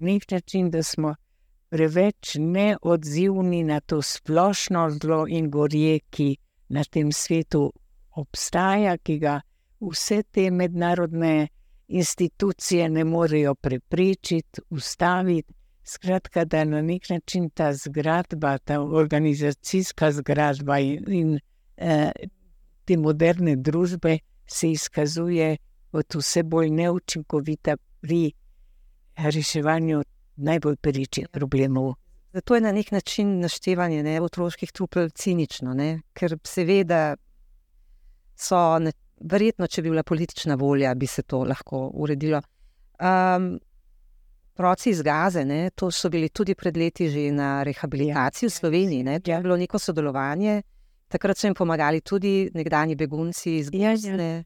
nek 0.00 0.30
način, 0.30 0.70
da 0.70 0.82
smo 0.82 1.14
preveč 1.68 2.36
neodzivni 2.38 3.64
na 3.64 3.80
to 3.80 4.02
splošno 4.02 4.90
zlo 4.90 5.26
in 5.28 5.50
gorje, 5.50 6.00
ki 6.10 6.36
na 6.68 6.84
tem 6.84 7.12
svetu 7.12 7.72
obstaja, 8.16 8.96
ki 8.96 9.18
ga 9.18 9.40
vse 9.80 10.22
te 10.22 10.50
mednarodne 10.50 11.48
institucije 11.88 12.88
ne 12.88 13.04
morejo 13.04 13.54
preprečiti, 13.54 14.60
ustaviti. 14.70 15.54
Skratka, 15.84 16.44
da 16.44 16.64
na 16.64 16.82
nek 16.82 17.08
način 17.10 17.50
ta 17.50 17.72
zgradba, 17.72 18.58
ta 18.58 18.80
organizacijska 18.80 20.12
zgradba 20.12 20.78
in, 20.78 21.04
in 21.08 21.38
eh, 21.76 22.12
te 22.84 22.96
moderne 22.96 23.56
družbe 23.56 24.18
se 24.46 24.70
izkazuje 24.70 25.56
kot 25.90 26.14
vse 26.14 26.42
bolj 26.42 26.70
neučinkovita 26.70 27.76
pri 28.00 28.32
reševanju 29.16 30.02
najbolj 30.36 30.76
perečih 30.76 31.28
problemov. 31.32 31.94
Zato 32.32 32.54
je 32.54 32.60
na 32.60 32.72
nek 32.72 32.90
način 32.90 33.40
naštevanje 33.40 34.02
ne, 34.02 34.20
otroških 34.20 34.72
trupel 34.72 35.08
cinično, 35.10 35.74
ne? 35.74 36.00
ker 36.12 36.36
se 36.44 36.64
ve, 36.64 36.82
da 36.84 37.16
so 38.36 38.78
ne, 38.78 38.92
verjetno, 39.20 39.66
če 39.66 39.82
bi 39.82 39.90
bila 39.90 40.02
politična 40.02 40.54
volja, 40.54 40.94
bi 40.94 41.06
se 41.06 41.22
to 41.22 41.44
lahko 41.44 41.90
uredilo. 41.94 42.40
Um, 43.00 43.58
Proci 44.58 44.90
iz 44.90 45.02
Gaze, 45.06 45.44
ne, 45.46 45.70
to 45.70 45.86
so 45.94 46.08
bili 46.10 46.28
tudi 46.34 46.56
pred 46.58 46.76
leti 46.76 47.06
že 47.08 47.28
na 47.30 47.62
rehabilitaciji 47.62 48.48
v 48.48 48.52
Sloveniji. 48.52 49.04
Ne, 49.06 49.20
to 49.20 49.30
je 49.30 49.38
bilo 49.42 49.56
neko 49.56 49.78
sodelovanje. 49.78 50.62
Takrat 51.08 51.38
so 51.38 51.46
jim 51.46 51.54
pomagali 51.54 52.00
tudi 52.00 52.50
nekdani 52.54 52.96
begunci 52.96 53.56
iz 53.58 53.70
Gaze. 53.70 54.42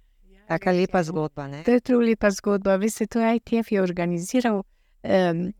Taka 0.48 0.72
lepa 0.72 1.02
zgodba. 1.02 1.46
Ne. 1.48 1.62
To 1.64 1.72
je 1.72 1.80
zelo 1.86 2.04
lepa 2.04 2.30
zgodba. 2.30 2.76
Veste, 2.76 3.06
to 3.06 3.20
je 3.20 3.36
ITF 3.36 3.72
je 3.72 3.82
organiziral 3.82 4.60
um, 4.60 5.52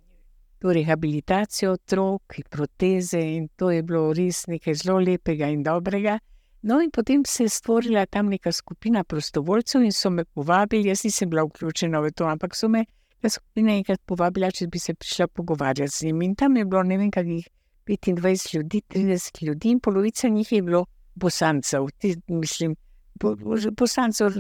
to 0.59 0.72
rehabilitacijo 0.72 1.72
otrok, 1.72 2.37
proteze 2.51 3.20
in 3.20 3.48
to 3.57 3.70
je 3.70 3.83
bilo 3.83 4.12
res 4.12 4.44
nekaj 4.46 4.75
zelo 4.75 4.98
lepega 5.01 5.48
in 5.48 5.62
dobrega. 5.62 6.18
No, 6.62 6.81
in 6.81 6.90
potem 6.90 7.25
se 7.27 7.44
je 7.44 7.48
stvorila 7.48 8.07
tam 8.07 8.29
neka 8.29 8.53
skupina 8.53 9.05
prostovoljcev 9.05 9.83
in 9.83 9.92
so 9.92 10.11
me 10.11 10.25
povabili. 10.25 10.88
Jaz 10.88 11.05
nisem 11.05 11.31
bila 11.31 11.42
vključena 11.42 12.01
v 12.01 12.12
to, 12.14 12.25
ampak 12.25 12.55
so 12.57 12.68
me 12.68 12.85
ta 13.20 13.29
skupina 13.29 13.75
enkrat 13.75 14.01
povabila, 14.07 14.51
če 14.51 14.68
bi 14.70 14.79
se 14.79 14.94
prišla 14.94 15.27
pogovarjati 15.27 15.92
z 15.96 16.07
njimi. 16.07 16.27
In 16.27 16.35
tam 16.35 16.57
je 16.57 16.64
bilo 16.64 16.83
ne 16.83 16.98
vem, 16.98 17.11
kakih 17.11 17.48
25 17.87 18.55
ljudi, 18.55 18.83
30 18.88 19.42
ljudi, 19.42 19.70
in 19.70 19.81
polovica 19.81 20.29
njih 20.29 20.53
je 20.53 20.62
bilo 20.62 20.85
bosancev. 21.14 21.88
Ti, 21.98 22.14
mislim, 22.29 22.77
bo, 23.20 23.35
bo, 23.37 23.59
bosancev, 23.79 24.38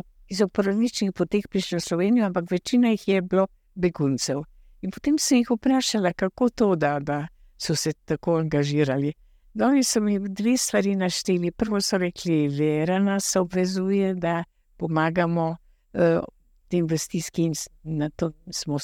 po 0.52 0.62
različnih 0.62 1.12
poteh 1.12 1.48
prišli 1.50 1.78
v 1.78 1.86
Slovenijo, 1.88 2.26
ampak 2.26 2.50
večina 2.50 2.94
jih 2.94 3.08
je 3.08 3.22
bilo 3.22 3.46
beguncev. 3.74 4.44
In 4.82 4.90
potem 4.90 5.18
sem 5.18 5.42
jih 5.42 5.50
vprašala, 5.50 6.12
kako 6.12 6.48
to, 6.50 6.74
da, 6.76 6.98
da 7.00 7.26
so 7.58 7.74
se 7.74 7.92
tako 8.04 8.38
angažirali. 8.38 9.12
Oni 9.60 9.84
so 9.84 10.00
mi 10.00 10.18
dve 10.18 10.56
stvari 10.56 10.96
našteli. 10.96 11.50
Prvo 11.50 11.80
so 11.80 11.98
rekli, 11.98 12.48
vera 12.48 12.98
nas 12.98 13.36
obvezuje, 13.36 14.14
da 14.14 14.44
pomagamo 14.76 15.56
uh, 15.92 16.24
tem 16.68 16.86
vrstiski 16.86 17.42
in 17.42 17.54
na 17.82 18.10
to 18.10 18.32
smo 18.50 18.78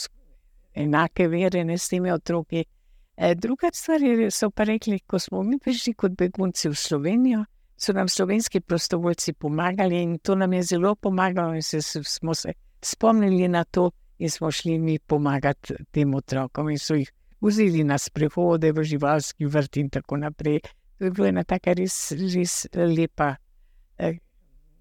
enake 0.75 1.29
vere, 1.29 1.65
ne 1.65 1.79
s 1.79 1.89
temi 1.89 2.13
otroki. 2.13 2.65
E, 3.17 3.35
druga 3.35 3.71
stvar 3.73 4.03
je, 4.03 4.31
so 4.31 4.51
pa 4.51 4.65
rekli, 4.65 5.01
ko 5.07 5.19
smo 5.19 5.43
mi 5.43 5.59
prišli 5.59 5.95
kot 5.95 6.13
begunci 6.13 6.69
v 6.69 6.75
Slovenijo, 6.75 7.45
so 7.77 7.93
nam 7.93 8.09
slovenski 8.09 8.61
prostovoljci 8.61 9.33
pomagali 9.33 10.03
in 10.03 10.19
to 10.19 10.35
nam 10.35 10.53
je 10.53 10.63
zelo 10.63 10.95
pomagalo 10.95 11.55
in 11.55 11.63
se, 11.63 11.81
smo 11.83 12.35
se 12.35 12.53
spomnili 12.83 13.49
na 13.49 13.65
to 13.65 13.91
in 14.19 14.31
smo 14.31 14.51
šli 14.51 14.79
mi 14.79 14.99
pomagati 14.99 15.75
tem 15.91 16.15
otrokom 16.15 16.71
in 16.71 16.79
so 16.79 16.95
jih 16.95 17.11
vzeli 17.41 17.85
na 17.85 17.99
sprehode 17.99 18.73
v 18.73 18.85
živalski 18.85 19.47
vrt 19.47 19.77
in 19.77 19.91
tako 19.91 20.17
naprej. 20.17 20.61
To 20.99 21.05
je 21.05 21.11
bila 21.11 21.29
ena 21.29 21.45
taka 21.45 21.75
res, 21.79 22.13
res 22.13 22.67
lepa 22.75 23.37
eh, 23.99 24.19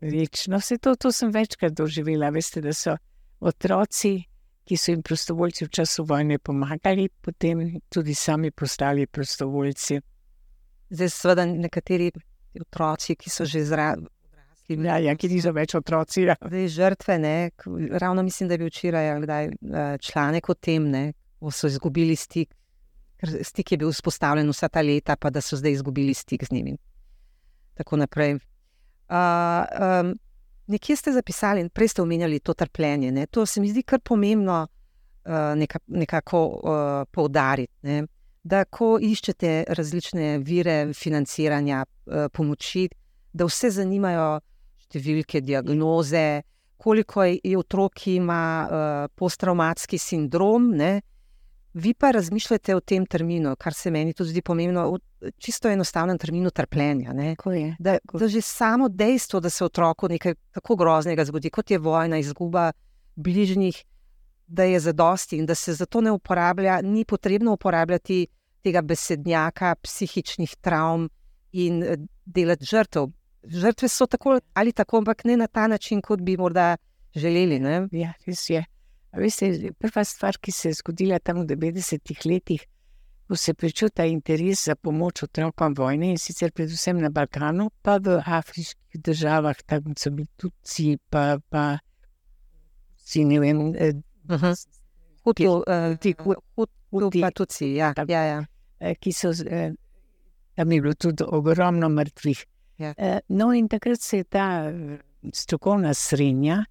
reč. 0.02 0.48
No, 0.48 0.58
vse 0.58 0.80
to, 0.82 0.96
to 0.96 1.12
sem 1.12 1.32
večkrat 1.32 1.74
doživela. 1.78 2.32
Veste, 2.34 2.62
da 2.62 2.74
so 2.74 2.98
otroci, 3.40 4.26
ki 4.68 4.78
so 4.78 4.92
jim 4.92 5.04
prostovoljci 5.06 5.66
v 5.66 5.70
času 5.70 6.06
vojne 6.10 6.40
pomagali, 6.40 7.10
potem 7.22 7.78
tudi 7.94 8.16
sami 8.18 8.52
postali 8.52 9.06
prostovoljci. 9.08 10.02
Zdaj, 10.90 11.10
seveda, 11.14 11.46
nekateri 11.46 12.10
otroci, 12.62 13.16
ki 13.16 13.30
so 13.30 13.46
že 13.46 13.64
zraven. 13.66 14.08
Ja, 14.68 14.98
ja, 15.00 15.14
ki 15.16 15.30
niso 15.32 15.54
več 15.56 15.78
otroci. 15.78 16.26
Ja. 16.28 16.36
Zdaj, 16.42 16.68
žrtve, 16.74 17.20
ne, 17.24 17.36
ravno 18.02 18.24
mislim, 18.24 18.50
da 18.50 18.58
je 18.58 18.64
bil 18.64 18.72
včeraj 18.74 19.14
eh, 19.14 19.98
članek 20.02 20.50
o 20.50 20.54
tem, 20.54 20.90
ne, 20.92 21.14
so 21.52 21.68
izgubili 21.68 22.16
stik, 22.16 22.54
ker 23.18 23.34
stik 23.44 23.72
je 23.72 23.78
bil 23.78 23.92
vzpostavljen 23.92 24.50
vsa 24.50 24.70
ta 24.70 24.82
leta, 24.82 25.16
pa 25.16 25.30
da 25.30 25.42
so 25.42 25.58
zdaj 25.58 25.80
izgubili 25.80 26.14
stik 26.14 26.46
z 26.46 26.52
njimi. 26.52 26.78
Tako 27.78 27.98
naprej. 27.98 28.34
Uh, 28.34 29.64
um, 30.02 30.14
nekje 30.68 30.96
ste 30.96 31.14
zapisali, 31.14 31.62
in 31.62 31.70
prej 31.70 31.88
ste 31.94 32.02
omenjali 32.02 32.40
to 32.40 32.54
trpljenje. 32.54 33.12
Ne? 33.12 33.26
To 33.28 33.46
se 33.46 33.62
mi 33.62 33.70
zdi 33.70 33.84
kar 33.84 34.00
pomembno 34.00 34.68
uh, 34.68 35.56
neka, 35.56 35.80
nekako 35.88 36.46
uh, 36.48 37.08
poudariti. 37.12 37.74
Ne? 37.82 38.04
Da, 38.44 38.66
ko 38.66 38.98
iščete 39.02 39.66
različne 39.70 40.38
vire 40.38 40.94
financiranja, 40.94 41.86
uh, 41.86 42.28
pomoči, 42.34 42.88
da 43.34 43.48
vse 43.48 43.72
zanimajo 43.76 44.40
številke, 44.88 45.42
diagnoze, 45.42 46.42
koliko 46.78 47.26
je 47.28 47.58
otrok, 47.58 47.94
ki 47.98 48.16
ima 48.22 48.42
uh, 48.64 49.12
posttraumatski 49.16 49.98
sindrom. 49.98 50.72
Ne? 50.78 51.02
Vi 51.78 51.94
pa 51.94 52.10
razmišljate 52.12 52.76
o 52.76 52.80
tem 52.80 53.06
terminu, 53.06 53.52
kar 53.60 53.74
se 53.74 53.92
meni 53.92 54.14
tudi 54.14 54.32
zdi 54.34 54.42
pomembno, 54.42 54.88
v 55.22 55.32
čisto 55.38 55.70
enostavnem 55.70 56.18
terminu 56.18 56.50
trpljenja. 56.50 57.14
Da, 57.80 57.98
da 58.14 58.28
že 58.28 58.42
samo 58.42 58.88
dejstvo, 58.90 59.40
da 59.40 59.50
se 59.50 59.66
otroku 59.66 60.08
nekaj 60.10 60.34
tako 60.58 60.76
groznega 60.76 61.26
zgodi, 61.26 61.52
kot 61.54 61.72
je 61.72 61.78
vojna, 61.78 62.18
izguba 62.18 62.72
bližnjih, 63.16 63.84
da 64.48 64.64
je 64.64 64.80
zadosti 64.80 65.38
in 65.38 65.46
da 65.46 65.56
se 65.56 65.74
zato 65.74 66.02
ne 66.02 66.12
uporablja, 66.12 66.80
ni 66.82 67.06
potrebno 67.06 67.54
uporabljati 67.54 68.26
tega 68.64 68.82
besednjaka, 68.82 69.76
psihičnih 69.84 70.56
travm 70.62 71.06
in 71.52 71.84
delati 72.26 72.66
žrtev. 72.66 73.12
Žrtve 73.44 73.90
so 73.90 74.08
tako 74.08 74.40
ali 74.54 74.74
tako, 74.74 74.98
ampak 74.98 75.24
ne 75.24 75.38
na 75.38 75.48
ta 75.48 75.68
način, 75.68 76.02
kot 76.02 76.22
bi 76.22 76.38
morda 76.38 76.78
želeli. 77.16 77.60
Ne? 77.60 77.88
Ja, 77.92 78.14
res 78.26 78.50
je. 78.50 78.66
Veste, 79.14 79.72
prva 79.80 80.04
stvar, 80.04 80.38
ki 80.42 80.52
se 80.52 80.70
je 80.70 80.74
zgodila 80.82 81.20
tam 81.20 81.42
v 81.42 81.56
90-ih 81.56 82.26
letih, 82.26 82.66
ko 83.28 83.36
se 83.36 83.54
pričuta 83.54 84.06
interes 84.06 84.66
za 84.66 84.76
pomoč 84.76 85.24
otrokom 85.24 85.74
vojne 85.74 86.12
in 86.12 86.18
sicer 86.18 86.52
predvsem 86.52 87.00
na 87.02 87.10
Balkanu, 87.10 87.70
pa 87.82 87.98
v 87.98 88.20
afriških 88.26 89.02
državah, 89.04 89.64
tam 89.66 89.96
so 89.98 90.12
bili 90.12 90.28
tudi, 90.38 90.98
pa, 91.10 91.40
pa 91.50 91.78
si 92.98 93.26
ne 93.26 93.40
vem, 93.40 93.74
eh, 93.76 93.94
Huti, 95.24 95.48
huti, 95.48 97.22
pa 97.22 97.32
tudi. 97.32 97.74
Ja, 97.76 97.94
ja, 98.08 98.24
ja. 98.24 98.46
Eh, 98.80 98.96
ki 98.96 99.12
so 99.12 99.32
eh, 99.32 99.74
tam 100.56 100.72
je 100.72 100.82
bilo 100.82 100.94
tudi 100.94 101.24
ogromno 101.28 101.90
mrtvih. 101.90 102.46
Ja. 102.78 102.94
No, 103.28 103.52
in 103.54 103.68
takrat 103.68 104.02
se 104.02 104.18
je 104.18 104.24
ta 104.24 104.72
strokovna 105.34 105.94
srednja 105.94 106.64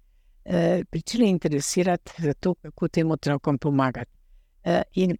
začela 0.93 1.25
interesirati 1.25 2.11
za 2.17 2.33
to, 2.33 2.55
kako 2.55 2.87
tem 2.87 3.11
otrokom 3.11 3.57
pomagati. 3.57 4.11
In 4.93 5.17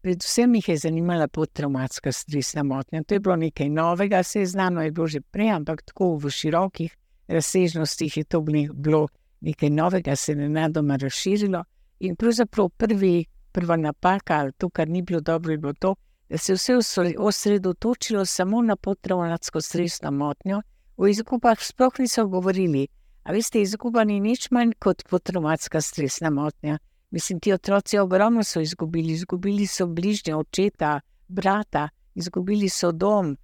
predvsem 0.00 0.54
jih 0.54 0.68
je 0.68 0.76
zanimala 0.76 1.28
podtraumatska 1.28 2.12
stresna 2.12 2.62
motnja. 2.62 3.02
To 3.02 3.14
je 3.14 3.20
bilo 3.20 3.36
nekaj 3.36 3.68
novega, 3.68 4.22
se 4.22 4.40
je 4.40 4.46
znano, 4.46 4.82
je 4.82 4.90
bilo 4.90 5.06
že 5.06 5.20
prej, 5.20 5.50
ampak 5.50 5.82
tako 5.82 6.16
v 6.16 6.30
širokih 6.30 6.96
razsežnostih 7.28 8.16
je 8.16 8.24
to 8.24 8.40
bilo 8.74 9.08
nekaj 9.40 9.70
novega, 9.70 10.16
se 10.16 10.32
je 10.32 10.36
nenadoma 10.36 10.96
razširilo. 10.96 11.64
In 12.00 12.16
pravzaprav 12.16 12.68
prvi, 12.68 13.24
prva 13.52 13.76
napaka, 13.76 14.34
ali 14.34 14.52
to, 14.52 14.70
kar 14.70 14.88
ni 14.88 15.02
bilo 15.02 15.20
dobro, 15.20 15.52
je 15.52 15.58
bilo 15.58 15.72
to, 15.72 15.94
da 16.28 16.38
se 16.38 16.52
je 16.52 16.56
vse 16.56 16.74
osredotočilo 17.18 18.24
samo 18.24 18.62
na 18.62 18.76
podtraumatsko 18.76 19.60
stresno 19.60 20.10
motnjo. 20.10 20.62
V 20.96 21.10
izgubah 21.10 21.58
sploh 21.60 21.98
niso 21.98 22.26
govorili. 22.26 22.86
A 23.28 23.32
veste, 23.32 23.60
izguba 23.60 24.06
ni 24.08 24.14
nič 24.24 24.46
manj 24.56 24.70
kot 24.80 25.02
podtraumatska 25.04 25.82
stresna 25.84 26.30
motnja. 26.32 26.78
Mislim, 27.10 27.40
ti 27.40 27.52
otroci 27.52 27.98
ogromno 27.98 28.44
so 28.44 28.60
izgubili, 28.60 29.12
izgubili 29.12 29.66
so 29.66 29.86
bližnje 29.86 30.36
očeta, 30.36 31.00
brata, 31.28 31.88
izgubili 32.14 32.68
so 32.68 32.92
dom. 32.92 33.36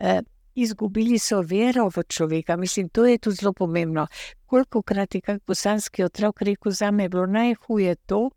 Eh, 0.00 0.22
izgubili 0.54 1.18
so 1.18 1.38
vero 1.40 1.86
v 1.88 2.02
človeka. 2.08 2.56
Mislim, 2.56 2.88
to 2.88 3.06
je 3.06 3.18
tu 3.18 3.30
zelo 3.30 3.52
pomembno. 3.52 4.06
Koliko 4.46 4.82
krat 4.82 5.14
je 5.14 5.20
kak 5.20 5.42
bosanski 5.46 6.04
otrok 6.04 6.42
rekel, 6.42 6.72
za 6.72 6.90
me 6.90 7.04
je 7.04 7.08
bilo 7.08 7.26
najhuje 7.26 7.94
to, 7.94 8.30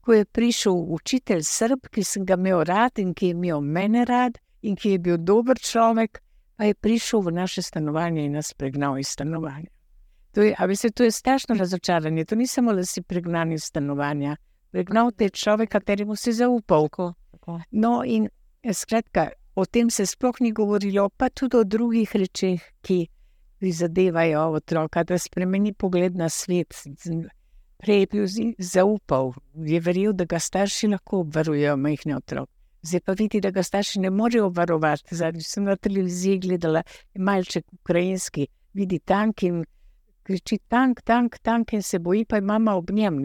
ko 0.00 0.12
je 0.12 0.24
prišel 0.24 0.74
učitelj 0.74 1.42
Srb, 1.42 1.86
ki 1.86 2.04
sem 2.04 2.24
ga 2.26 2.34
imel 2.34 2.64
rad 2.64 2.98
in 2.98 3.14
ki 3.14 3.26
je 3.26 3.30
imel 3.30 3.60
mene 3.60 4.04
rad 4.04 4.38
in 4.62 4.74
ki 4.76 4.90
je 4.90 4.98
bil 4.98 5.16
dober 5.18 5.58
človek, 5.58 6.18
pa 6.56 6.64
je 6.64 6.74
prišel 6.74 7.22
v 7.22 7.32
naše 7.32 7.62
stanovanje 7.62 8.24
in 8.24 8.32
nas 8.32 8.54
pregnal 8.54 8.98
iz 8.98 9.08
stanovanja. 9.08 9.70
To 10.32 10.42
je, 10.42 10.54
veste, 10.68 10.90
to 10.90 11.04
je 11.04 11.10
strašno 11.10 11.54
razočaranje. 11.54 12.24
To 12.24 12.34
ni 12.34 12.46
samo, 12.46 12.72
da 12.72 12.84
si 12.84 13.02
pregnan 13.02 13.52
iz 13.52 13.64
stanovanja. 13.64 14.36
Pregnal 14.70 15.10
te 15.12 15.28
človek, 15.28 15.70
kateremu 15.70 16.16
si 16.16 16.32
zaupal. 16.32 16.88
No, 17.70 18.02
in 18.04 18.28
skratka, 18.72 19.28
o 19.54 19.64
tem 19.64 19.90
se 19.90 20.06
sploh 20.06 20.40
ni 20.40 20.52
govorilo, 20.52 21.08
pa 21.08 21.28
tudi 21.28 21.56
o 21.56 21.64
drugih 21.64 22.16
rečeh, 22.16 22.62
ki 22.80 23.06
prizadevajo 23.60 24.46
otroka, 24.56 25.04
da 25.04 25.18
spremeni 25.18 25.74
pogled 25.74 26.16
na 26.16 26.28
svet. 26.28 26.74
Prej 27.82 28.00
je 28.00 28.06
bil 28.06 28.54
zaupal, 28.58 29.34
je 29.54 29.80
verjel, 29.80 30.12
da 30.12 30.24
ga 30.24 30.38
starši 30.38 30.88
lahko 30.94 31.20
obvarujejo, 31.26 31.76
majhne 31.76 32.16
otroke. 32.16 32.52
Zdaj 32.82 33.00
pa 33.00 33.12
vidi, 33.18 33.40
da 33.40 33.50
ga 33.50 33.62
starši 33.62 34.00
ne 34.00 34.10
morejo 34.10 34.46
obvarovati. 34.48 35.14
Zadnjič 35.14 35.46
sem 35.46 35.68
na 35.68 35.76
televiziji 35.76 36.38
gledala, 36.38 36.82
malček 37.14 37.64
ukrajinski, 37.72 38.48
vidi 38.74 38.98
tank 38.98 39.42
in 39.42 39.62
kriči 40.22 40.58
tank, 40.68 41.02
tank, 41.02 41.38
tank 41.42 41.72
in 41.72 41.82
se 41.82 41.98
boji, 41.98 42.24
pa 42.24 42.36
je 42.36 42.42
mama 42.42 42.74
ob 42.74 42.90
njem. 42.90 43.22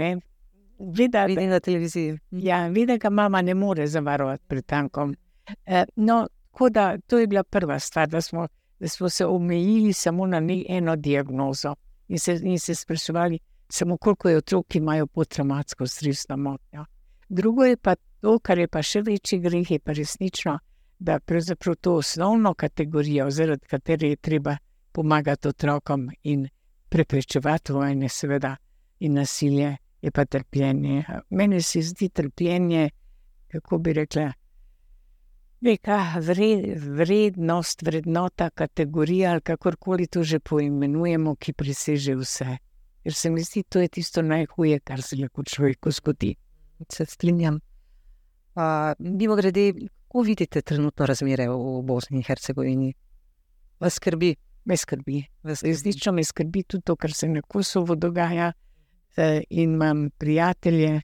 Vidi, 0.80 1.18
vidi 1.28 1.48
na 1.48 1.60
televiziji. 1.60 2.18
Ja, 2.32 2.68
vidi, 2.68 2.98
da 2.98 3.10
mama 3.10 3.42
ne 3.42 3.54
more 3.54 3.88
zavarovati 3.88 4.44
pred 4.48 4.66
tankom. 4.66 5.16
Eh, 5.66 5.86
no, 5.96 6.28
da, 6.70 6.98
to 6.98 7.20
je 7.20 7.28
bila 7.28 7.44
prva 7.44 7.80
stvar, 7.80 8.08
da 8.08 8.22
smo, 8.22 8.48
da 8.80 8.88
smo 8.88 9.10
se 9.10 9.26
omejili 9.26 9.94
samo 9.94 10.28
na 10.28 10.42
eno 10.70 10.96
diagnozo 10.96 11.76
in 12.08 12.20
se, 12.20 12.40
in 12.44 12.60
se 12.60 12.76
spraševali, 12.76 13.40
samo 13.70 13.98
koliko 13.98 14.30
je 14.30 14.38
otrok, 14.38 14.68
ki 14.68 14.78
imajo 14.78 15.08
potraumatsko 15.08 15.88
stresno 15.88 16.38
motnjo. 16.38 16.86
Drugo 17.30 17.66
je 17.66 17.78
pa 17.78 17.96
to, 18.22 18.40
kar 18.40 18.58
je 18.58 18.68
pa 18.68 18.82
še 18.82 19.02
večji 19.02 19.40
greh, 19.40 19.72
je 19.72 19.80
pa 19.80 19.92
resnično, 19.92 20.60
da 21.00 21.20
pravzaprav 21.20 21.76
to 21.76 21.96
osnovno 21.96 22.54
kategorijo, 22.54 23.30
zaradi 23.30 23.68
katere 23.68 24.10
je 24.10 24.16
treba 24.16 24.58
pomagati 24.92 25.48
otrokom 25.48 26.10
in 26.24 26.48
preprečevati 26.90 27.74
vojne, 27.74 28.10
seveda, 28.10 28.56
in 29.00 29.14
nasilje, 29.14 29.78
je 30.02 30.12
pa 30.12 30.26
trpljenje. 30.26 31.04
Meni 31.30 31.62
se 31.62 31.82
zdi 31.82 32.10
trpljenje, 32.10 32.90
kako 33.48 33.78
bi 33.78 33.94
rekla, 33.94 34.32
neka 35.62 36.20
vred, 36.22 36.84
vrednost, 36.84 37.82
vrednota, 37.82 38.50
kategorija 38.50 39.32
ali 39.32 39.42
kakorkoli 39.42 40.08
to 40.08 40.24
že 40.24 40.40
poimenujemo, 40.40 41.36
ki 41.36 41.54
preseže 41.54 42.16
vse. 42.16 42.58
Ker 43.04 43.14
se 43.14 43.30
mi 43.30 43.42
zdi, 43.42 43.64
to 43.64 43.80
je 43.80 43.88
tisto 43.88 44.22
najhuje, 44.22 44.80
kar 44.80 45.02
se 45.02 45.16
lahko 45.16 45.44
človeku 45.44 45.92
zgodi. 45.92 46.36
Se 46.92 47.06
strinjam. 47.06 47.60
Mimo 49.00 49.34
uh, 49.34 49.40
grede, 49.40 49.74
kako 50.08 50.22
vidite 50.22 50.62
trenutno 50.62 51.06
razmere 51.06 51.48
v 51.50 51.82
Bosni 51.84 52.18
in 52.18 52.24
Hercegovini? 52.24 52.94
Vas 53.80 53.94
skrbi? 53.94 54.36
Me 54.68 54.76
skrbi. 54.78 55.22
Resnično 55.44 56.12
me 56.12 56.24
skrbi 56.24 56.64
tudi 56.64 56.84
to, 56.84 56.96
kar 57.00 57.14
se 57.14 57.28
na 57.32 57.42
Kosovo 57.42 57.96
dogaja. 57.96 58.52
E, 59.18 59.44
in 59.50 59.74
imam 59.74 60.10
prijatelje, 60.18 61.02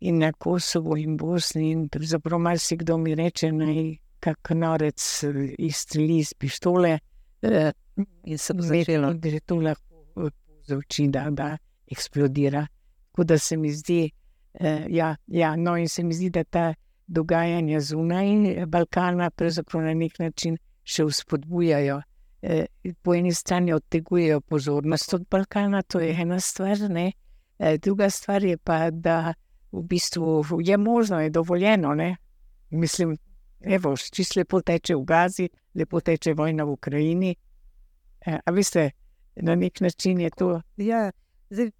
in 0.00 0.18
na 0.18 0.32
Kosovo 0.32 0.96
in 0.96 1.16
Bosni. 1.16 1.70
In 1.70 1.88
pravzaprav 1.88 2.40
marsikdo 2.40 2.96
mi 2.98 3.14
reče, 3.14 3.50
da 3.52 3.64
je 3.64 3.96
kak 4.20 4.50
norec 4.50 5.24
eh, 5.24 5.54
izstreli 5.58 6.18
iz 6.18 6.34
pištole. 6.34 6.98
Eh, 7.42 7.72
in 8.24 8.38
sem 8.38 8.62
začela, 8.62 9.12
da 9.12 9.28
je 9.28 9.40
to 9.40 9.60
lahko 9.60 10.04
povzroči, 10.14 11.08
da, 11.08 11.28
da 11.30 11.56
eksplodira. 11.86 12.66
Tako 13.10 13.24
da 13.24 13.38
se 13.38 13.56
mi 13.56 13.70
zdi, 13.72 14.10
ja, 14.88 15.16
ja, 15.26 15.56
no, 15.56 15.76
in 15.76 15.88
se 15.88 16.02
mi 16.02 16.14
zdi, 16.14 16.30
da 16.30 16.44
ta 16.44 16.74
dogajanja 17.06 17.80
zunaj 17.80 18.66
Balkana 18.66 19.30
pravzaprav 19.30 19.84
na 19.84 19.94
nek 19.94 20.18
način 20.18 20.58
še 20.84 21.04
vzpodbujajo. 21.04 22.00
Eh, 22.42 22.66
po 23.02 23.14
eni 23.14 23.34
strani 23.34 23.72
odtegujejo 23.72 24.40
pozornost 24.40 25.14
od 25.14 25.26
Balkana, 25.30 25.82
to 25.82 26.00
je 26.00 26.20
ena 26.20 26.40
stvar, 26.40 26.78
ne? 26.90 27.12
Eh, 27.58 27.78
druga 27.78 28.10
stvar 28.10 28.44
je 28.44 28.56
pa, 28.56 28.90
da 28.90 29.34
v 29.72 29.82
bistvu 29.82 30.44
je 30.60 30.76
možno, 30.76 31.20
je 31.20 31.30
dovoljeno. 31.30 31.94
Ne? 31.94 32.16
Mislim, 32.70 33.16
evo, 33.60 33.96
čisto 33.96 34.40
lepo 34.40 34.60
teče 34.60 34.94
v 34.96 35.04
Gazi, 35.04 35.48
lepo 35.74 36.00
teče 36.00 36.34
vojna 36.34 36.64
v 36.64 36.70
Ukrajini. 36.70 37.34
E, 38.26 38.38
a 38.44 38.50
veste, 38.50 38.90
na 39.36 39.54
nek 39.54 39.80
način 39.80 40.20
je 40.20 40.30
to. 40.30 40.60
Ja, 40.76 41.10
zdaj, 41.50 41.70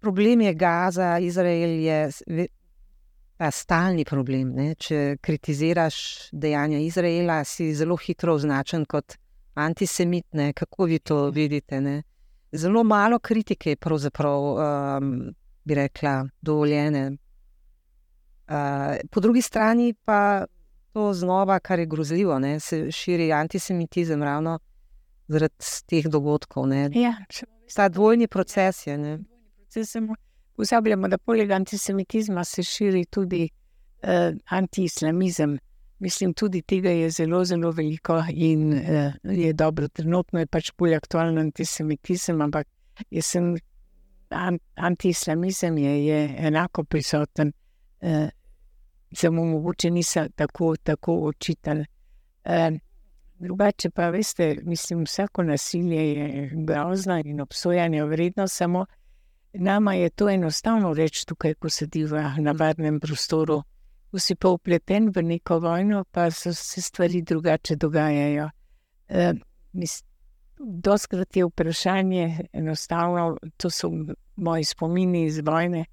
problem 0.00 0.40
je 0.40 0.54
Gaza, 0.54 1.18
Izrael 1.18 1.80
je 1.80 2.10
ta 3.36 3.50
stalni 3.50 4.04
problem. 4.04 4.52
Ne? 4.54 4.74
Če 4.74 5.16
kritiziraš 5.20 6.28
dejanja 6.32 6.78
Izraela, 6.78 7.44
si 7.44 7.72
zelo 7.74 7.96
hitro 7.96 8.34
označen 8.34 8.84
kot 8.84 9.16
antisemit. 9.54 10.26
Ne? 10.32 10.52
Kako 10.52 10.84
vi 10.84 10.98
to 10.98 11.30
vidite? 11.30 11.80
Ne? 11.80 12.02
Zelo 12.52 12.84
malo 12.84 13.18
kritike 13.18 13.70
je 13.70 13.76
pravzaprav, 13.76 14.42
um, 14.42 15.34
bi 15.64 15.74
rekla, 15.74 16.26
dovoljene 16.40 17.16
po 19.10 19.20
drugi 19.20 19.42
strani 19.42 19.94
pa 20.04 20.44
to 20.92 21.14
znova, 21.14 21.58
kar 21.58 21.78
je 21.78 21.86
grozljivo, 21.86 22.38
ne, 22.38 22.60
se 22.60 22.90
širi 22.90 23.32
antisemitizem 23.32 24.22
ravno 24.22 24.58
zaradi 25.28 25.54
teh 25.86 26.06
dogodkov. 26.06 26.72
Ja, 26.92 27.14
Ta 27.74 27.88
dvojni 27.88 28.28
proces 28.28 28.86
je. 28.86 29.18
Pozabljamo, 30.56 31.08
da 31.08 31.18
poleg 31.18 31.50
antisemitizma 31.50 32.44
se 32.44 32.62
širi 32.62 33.04
tudi 33.04 33.48
uh, 34.02 34.36
antiislamizem. 34.46 35.58
Mislim, 36.02 36.34
tudi 36.34 36.62
tega 36.66 36.90
je 36.90 37.10
zelo, 37.14 37.44
zelo 37.44 37.70
veliko 37.70 38.18
in 38.28 38.72
uh, 38.72 39.12
je 39.22 39.52
dobro. 39.52 39.88
Trenutno 39.88 40.42
je 40.42 40.46
pač 40.50 40.72
bolj 40.78 40.96
aktualen 40.96 41.38
antisemitizem, 41.38 42.40
ampak 42.42 42.66
sem, 43.20 43.52
an, 44.30 44.58
antiislamizem 44.74 45.78
je, 45.78 45.92
je 46.06 46.22
enako 46.50 46.84
prisoten. 46.84 47.52
Uh, 48.00 48.26
samo 49.14 49.44
mogoče 49.44 49.90
niso 49.90 50.26
tako, 50.34 50.76
tako 50.82 51.14
očitali. 51.14 51.84
E, 52.44 52.70
drugače 53.38 53.90
pa, 53.90 54.08
veste, 54.08 54.56
mislim, 54.62 55.04
vsako 55.04 55.42
nasilje 55.42 56.12
je 56.12 56.50
grozno 56.54 57.22
in 57.24 57.40
obsojanje 57.40 58.04
vredno, 58.04 58.48
samo 58.48 58.86
nama 59.52 59.94
je 59.94 60.10
to 60.10 60.28
enostavno 60.28 60.94
reči 60.94 61.26
tukaj, 61.26 61.54
ko 61.54 61.68
sediva 61.68 62.34
na 62.38 62.52
varnem 62.52 63.00
prostoru. 63.00 63.62
Ko 64.12 64.20
si 64.20 64.34
pa 64.36 64.50
upleten 64.52 65.08
v 65.08 65.22
neko 65.24 65.56
vojno, 65.58 66.04
pa 66.04 66.30
se 66.30 66.82
stvari 66.82 67.22
drugače 67.22 67.76
dogajajo. 67.76 68.50
E, 69.08 69.32
Doskrat 70.58 71.36
je 71.36 71.44
vprašanje 71.44 72.48
enostavno, 72.52 73.38
to 73.56 73.70
so 73.70 73.88
moji 74.36 74.64
spomini 74.64 75.24
iz 75.24 75.40
vojne. 75.46 75.84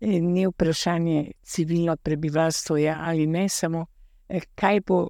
E, 0.00 0.20
ni 0.20 0.46
vprašanje 0.46 1.32
civilno 1.42 1.96
prebivalstvo, 1.96 2.76
ja, 2.76 2.96
ali 3.00 3.26
ne 3.26 3.48
samo, 3.48 3.86
e, 4.28 4.40
kaj 4.54 4.80
bo, 4.80 5.08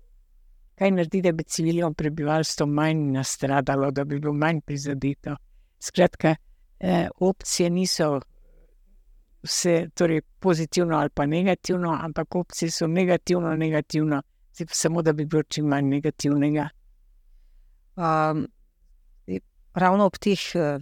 kaj 0.75 0.91
naredi, 0.91 1.23
da 1.23 1.33
bi 1.33 1.45
civilno 1.45 1.95
prebivalstvo 1.95 2.67
manj 2.67 3.07
nastradalo, 3.13 3.91
da 3.91 4.05
bi 4.05 4.19
bilo 4.19 4.33
manj 4.33 4.61
prizadito. 4.61 5.37
Skratka, 5.79 6.35
eh, 6.81 7.09
opcije 7.21 7.71
niso 7.71 8.21
vse, 9.47 9.89
torej 9.95 10.21
pozitivno 10.43 10.99
ali 10.99 11.11
pa 11.11 11.27
negativno, 11.27 11.95
ampak 12.03 12.35
opcije 12.35 12.71
so 12.71 12.87
negativno, 12.87 13.57
negativno, 13.57 14.23
samo 14.71 15.03
da 15.03 15.13
bi 15.13 15.25
bilo 15.25 15.43
čim 15.43 15.67
manj 15.67 15.89
negativnega. 15.89 16.69
Um, 17.97 18.47
ravno 19.75 20.05
ob 20.05 20.17
teh, 20.19 20.41
eh, 20.55 20.79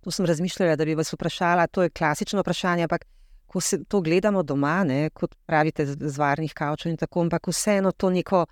to 0.00 0.10
sem 0.10 0.26
razmišljala, 0.26 0.76
da 0.76 0.84
bi 0.84 0.94
vas 0.94 1.12
vprašala, 1.12 1.66
to 1.66 1.82
je 1.82 1.90
klasično 1.90 2.40
vprašanje, 2.40 2.82
ampak 2.82 3.04
ko 3.46 3.60
se 3.60 3.84
to 3.84 4.00
gledamo 4.00 4.42
doma, 4.42 4.84
ne, 4.84 5.10
kot 5.10 5.34
pravite, 5.46 5.86
z 5.86 6.18
varnih 6.18 6.54
kavčev 6.54 6.90
in 6.90 6.96
tako, 6.96 7.20
ampak 7.20 7.46
vseeno 7.52 7.92
to 7.92 8.10
neko 8.10 8.46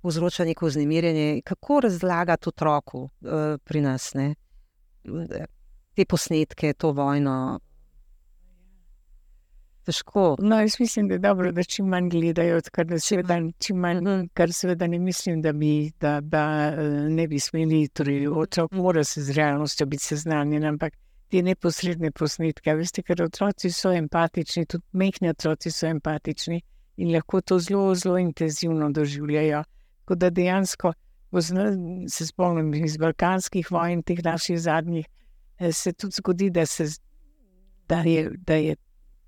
povzroča 0.00 0.44
neko 0.44 0.66
vznemirjenje. 0.66 1.42
Kako 1.44 1.80
razlagati 1.80 2.48
otroku 2.48 3.02
uh, 3.02 3.58
pri 3.64 3.80
nas 3.80 4.14
ne? 4.14 4.34
te 5.94 6.04
posnetke, 6.04 6.72
to 6.72 6.92
vojno? 6.92 7.60
Težko. 9.84 10.36
No, 10.38 10.60
jaz 10.60 10.76
mislim, 10.80 11.08
da 11.08 11.14
je 11.14 11.18
dobro, 11.18 11.52
da 11.52 11.62
čim 11.64 11.86
manj 11.88 12.08
gledajo, 12.12 12.60
kar, 12.72 12.86
seveda, 13.00 13.38
manj, 13.74 14.00
mhm. 14.00 14.26
kar 14.34 14.52
seveda 14.52 14.86
ne 14.86 14.98
mislim, 14.98 15.42
da, 15.42 15.52
bi, 15.52 15.92
da, 16.00 16.18
da 16.20 16.44
eh, 16.68 16.88
ne 17.08 17.28
bi 17.28 17.40
smeli. 17.40 17.88
Torej, 17.88 18.28
otrok 18.28 18.72
mora 18.72 19.04
se 19.04 19.22
z 19.22 19.36
realnostjo 19.36 19.86
biti 19.86 20.04
seznanjen, 20.04 20.64
ampak 20.64 20.96
te 21.30 21.42
neposredne 21.42 22.10
posnetke, 22.10 22.74
veste, 22.74 23.02
ker 23.06 23.22
otroci 23.22 23.70
so 23.72 23.92
empatični, 23.94 24.66
tudi 24.66 24.84
mehni 24.98 25.30
otroci 25.30 25.70
so 25.70 25.86
empatični 25.86 26.60
in 27.00 27.12
lahko 27.14 27.40
to 27.40 27.58
zelo, 27.58 27.94
zelo 27.94 28.18
intenzivno 28.18 28.90
doživljajo. 28.92 29.62
Tako 30.00 30.14
da 30.14 30.30
dejansko, 30.30 30.92
se 32.08 32.26
spomnim 32.26 32.74
iz 32.84 32.96
balkanskih 32.98 33.70
vojn, 33.70 34.02
teh 34.02 34.18
naših 34.24 34.60
zadnjih, 34.60 35.06
eh, 35.58 35.72
se 35.72 35.92
tudi 35.92 36.18
zgodi, 36.18 36.50
da, 36.50 36.66
se, 36.66 36.88
da 37.88 38.02
je, 38.02 38.30
da 38.46 38.54
je 38.54 38.76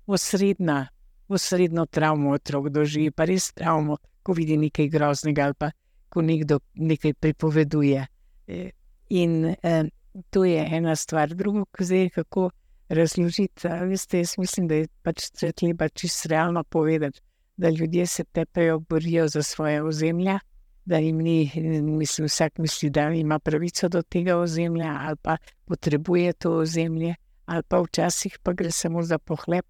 osrednja, 0.07 0.87
osrednjo 1.27 1.85
travmo 1.85 2.31
otrok 2.31 2.69
doživi, 2.69 3.11
pa 3.11 3.25
res 3.25 3.51
travmo, 3.53 3.97
ko 4.23 4.33
vidi 4.33 4.57
nekaj 4.57 4.87
groznega 4.87 5.45
ali 5.45 5.53
pa 5.57 5.71
ko 6.09 6.21
nekdo 6.21 6.59
nekaj 6.73 7.13
pripoveduje. 7.13 8.05
Eh, 8.47 8.69
in 9.09 9.45
eh, 9.45 9.83
to 10.29 10.45
je 10.45 10.67
ena 10.71 10.95
stvar, 10.95 11.33
drugo, 11.35 11.65
zdaj, 11.79 12.09
kako 12.09 12.49
razložiti. 12.89 13.67
Veste, 13.89 14.17
jaz 14.17 14.37
mislim, 14.37 14.67
da 14.67 14.75
je 14.75 14.87
pač 15.01 15.29
treba 15.55 15.89
čisto 15.89 16.29
realno 16.29 16.63
povedati, 16.63 17.21
da 17.57 17.69
ljudje 17.69 18.07
se 18.07 18.23
tepejo, 18.23 18.79
borijo 18.79 19.27
za 19.27 19.43
svoje 19.43 19.83
ozemlje 19.83 20.39
da 20.85 20.97
jim 20.97 21.17
ni, 21.17 21.51
mislim, 21.81 22.25
vsak 22.25 22.57
misli, 22.57 22.89
da 22.89 23.09
ima 23.09 23.39
pravico 23.39 23.89
do 23.89 24.01
tega 24.01 24.37
ozemlja 24.37 24.97
ali 25.01 25.17
pa 25.21 25.37
potrebuje 25.65 26.33
to 26.33 26.57
ozemlje, 26.57 27.15
ali 27.45 27.63
pa 27.63 27.81
včasih 27.81 28.39
pa 28.43 28.53
gre 28.53 28.71
samo 28.71 29.03
za 29.03 29.17
pohlep, 29.17 29.65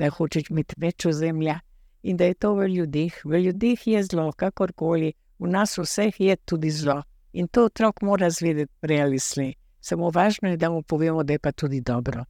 da 0.00 0.08
hočeš 0.10 0.48
imeti 0.50 0.78
več 0.80 1.04
ozemlja 1.06 1.58
in 2.02 2.16
da 2.16 2.30
je 2.30 2.34
to 2.40 2.54
v 2.56 2.68
ljudeh. 2.72 3.20
V 3.24 3.42
ljudeh 3.44 3.86
je 3.86 4.02
zlo, 4.08 4.30
kakorkoli, 4.32 5.12
v 5.38 5.48
nas 5.52 5.76
vseh 5.78 6.20
je 6.20 6.36
tudi 6.48 6.72
zlo 6.72 7.02
in 7.32 7.48
to 7.48 7.66
otrok 7.68 8.02
mora 8.02 8.30
zvedeti 8.30 8.72
prej 8.80 9.02
ali 9.02 9.18
slej. 9.18 9.54
Samo 9.80 10.10
važno 10.10 10.48
je, 10.50 10.56
da 10.56 10.70
mu 10.70 10.82
povemo, 10.82 11.22
da 11.22 11.32
je 11.32 11.38
pa 11.38 11.52
tudi 11.52 11.80
dobro. 11.80 12.24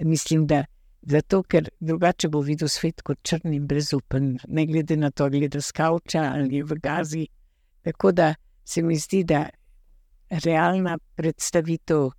Mislim, 0.00 0.46
da 0.46 0.64
zato, 1.02 1.42
ker 1.42 1.70
drugače 1.80 2.28
bo 2.28 2.40
videl 2.40 2.68
svet 2.68 3.02
kot 3.02 3.18
črn 3.22 3.54
in 3.54 3.66
brezupen, 3.66 4.38
ne 4.48 4.66
glede 4.66 4.96
na 4.96 5.10
to, 5.10 5.24
ali 5.24 5.42
je 5.42 5.60
skavča 5.60 6.22
ali 6.34 6.56
je 6.56 6.64
v 6.64 6.78
gazi. 6.82 7.26
Tako 7.82 8.12
da 8.12 8.34
se 8.64 8.82
mi 8.82 8.96
zdi, 8.96 9.24
da 9.24 9.48
realna 10.30 10.98
predstavitev 11.14 12.10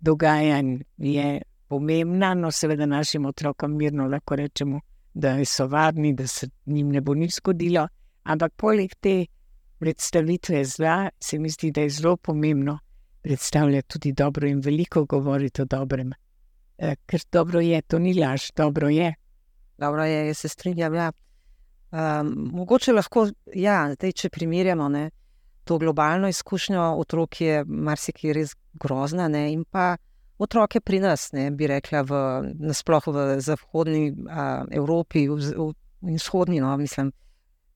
dogajanj 0.00 0.78
je 0.96 1.42
pomembna, 1.74 2.34
no, 2.38 2.50
seveda 2.54 2.86
našim 2.86 3.26
otrokom 3.26 3.76
mirno 3.76 4.06
lahko 4.08 4.38
rečemo, 4.38 4.80
da 5.14 5.36
so 5.44 5.66
varni, 5.66 6.14
da 6.14 6.26
se 6.26 6.48
jim 6.66 6.92
ne 6.94 7.00
bo 7.00 7.14
nič 7.14 7.40
zgodilo. 7.40 7.88
Ampak 8.24 8.54
poleg 8.56 8.94
te 9.00 9.24
predstavitve 9.78 10.64
zla, 10.64 11.10
se 11.20 11.38
mi 11.38 11.50
zdi, 11.50 11.72
da 11.74 11.84
je 11.84 11.90
zelo 11.98 12.16
pomembno 12.16 12.78
predstavljati 13.24 13.88
tudi 13.88 14.12
dobro 14.12 14.48
in 14.48 14.60
veliko 14.60 15.04
govoriti 15.04 15.62
o 15.62 15.64
dobrem. 15.64 16.12
E, 16.78 16.94
ker 17.06 17.20
dobro 17.32 17.60
je, 17.60 17.82
to 17.82 17.98
ni 17.98 18.14
laž, 18.14 18.50
dobro 18.56 18.88
je. 18.88 19.14
Dobro 19.78 20.04
je, 20.04 20.26
jaz 20.26 20.38
se 20.38 20.48
strinjam. 20.48 20.94
Ja. 20.94 21.12
Um, 21.90 22.32
mogoče 22.52 22.92
lahko, 22.92 23.28
ja, 23.54 23.78
zdaj, 23.94 24.12
če 24.12 24.30
primerjamo 24.34 24.88
ne, 24.88 25.08
to 25.64 25.78
globalno 25.78 26.28
izkušnjo, 26.28 26.82
otrok 27.00 27.40
je 27.40 27.62
marsikaj 27.64 28.34
res 28.36 28.56
grozna, 28.80 29.28
ne, 29.28 29.46
in 29.52 29.64
pa 29.64 29.94
otroke 30.38 30.80
pri 30.80 31.00
nas, 31.00 31.32
ne, 31.32 31.50
bi 31.50 31.68
rekla, 31.70 32.02
v, 32.02 32.20
nasploh 32.60 33.06
v 33.06 33.26
zahodni 33.44 34.10
uh, 34.12 34.64
Evropi, 34.70 35.26
v, 35.28 35.38
v, 35.38 35.70
v 36.02 36.16
vzhodni, 36.18 36.60
no, 36.64 36.74
mislim, 36.80 37.12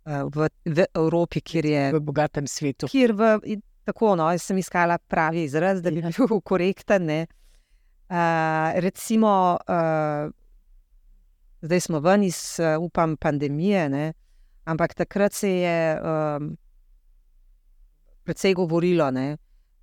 uh, 0.06 0.26
v, 0.32 0.48
v 0.66 0.86
Evropi, 0.94 1.40
kjer 1.40 1.66
je. 1.66 1.84
V 1.96 2.02
bogatem 2.04 2.46
svetu. 2.50 2.90
Kjer 2.90 3.14
v, 3.14 3.58
tako, 3.88 4.16
no, 4.18 4.30
jaz 4.34 4.48
sem 4.50 4.58
iskala 4.58 4.98
pravi 4.98 5.46
izraz, 5.48 5.82
da 5.82 5.94
bi 5.94 6.02
ja. 6.02 6.12
bil 6.16 6.40
korekten. 6.40 7.08
Ne, 7.08 7.20
uh, 8.10 8.74
recimo. 8.82 9.58
Uh, 9.68 10.34
zdaj 11.58 11.80
smo 11.80 11.98
ven 12.00 12.22
iz, 12.22 12.60
upam, 12.78 13.16
pandemije, 13.16 13.88
ne? 13.90 14.12
ampak 14.68 14.94
takrat 14.94 15.32
se 15.32 15.48
je 15.48 16.00
um, 16.00 16.56
predvsej 18.24 18.54
govorilo, 18.54 19.10
ne? 19.10 19.36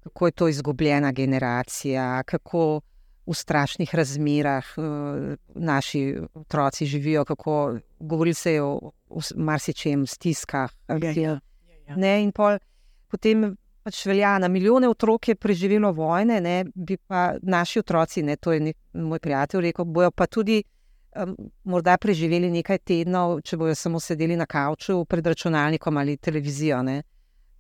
Kako 0.05 0.27
je 0.27 0.31
to 0.31 0.47
izgubljena 0.47 1.11
generacija, 1.11 2.23
kako 2.23 2.81
v 3.25 3.33
strašnih 3.33 3.95
razmerah 3.95 4.65
uh, 4.77 4.85
naši 5.55 6.17
otroci 6.33 6.85
živijo, 6.85 7.25
kako 7.25 7.77
govorili 7.99 8.33
se 8.33 8.61
o, 8.61 8.91
marsičem, 9.35 10.07
stiskah. 10.07 10.71
Ja, 10.87 11.11
ja, 11.11 11.39
ja. 11.87 11.95
Ne, 11.95 12.23
in 12.23 12.31
pol, 12.31 12.57
potem. 13.07 13.55
Pač 13.85 13.99
velja, 14.09 14.31
na 14.41 14.47
milijone 14.49 14.87
otrok 14.89 15.27
je 15.27 15.35
preživelo 15.37 15.91
vojne, 15.93 16.39
ne, 16.41 16.63
bi 16.73 16.95
pa 16.97 17.35
naši 17.41 17.83
otroci, 17.83 18.23
ne, 18.25 18.33
to 18.35 18.55
je 18.55 18.59
nek, 18.59 18.77
moj 18.97 19.19
prijatelj 19.21 19.61
rekel, 19.61 19.85
bojo 19.85 20.09
pa 20.11 20.25
tudi 20.25 20.55
um, 21.13 21.35
morda 21.69 21.93
preživeli 22.01 22.49
nekaj 22.49 22.79
tednov, 22.81 23.43
če 23.45 23.59
bojo 23.61 23.75
samo 23.77 24.01
sedeli 24.01 24.33
na 24.39 24.47
kavču 24.49 25.03
pred 25.05 25.27
računalnikom 25.27 26.01
ali 26.01 26.17
televizijo. 26.17 26.81
Ne? 26.81 27.03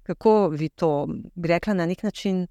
Kako 0.05 0.47
vi 0.47 0.69
to, 0.69 1.07
bi 1.35 1.47
rekla, 1.47 1.73
na 1.73 1.85
nek 1.85 2.03
način 2.03 2.47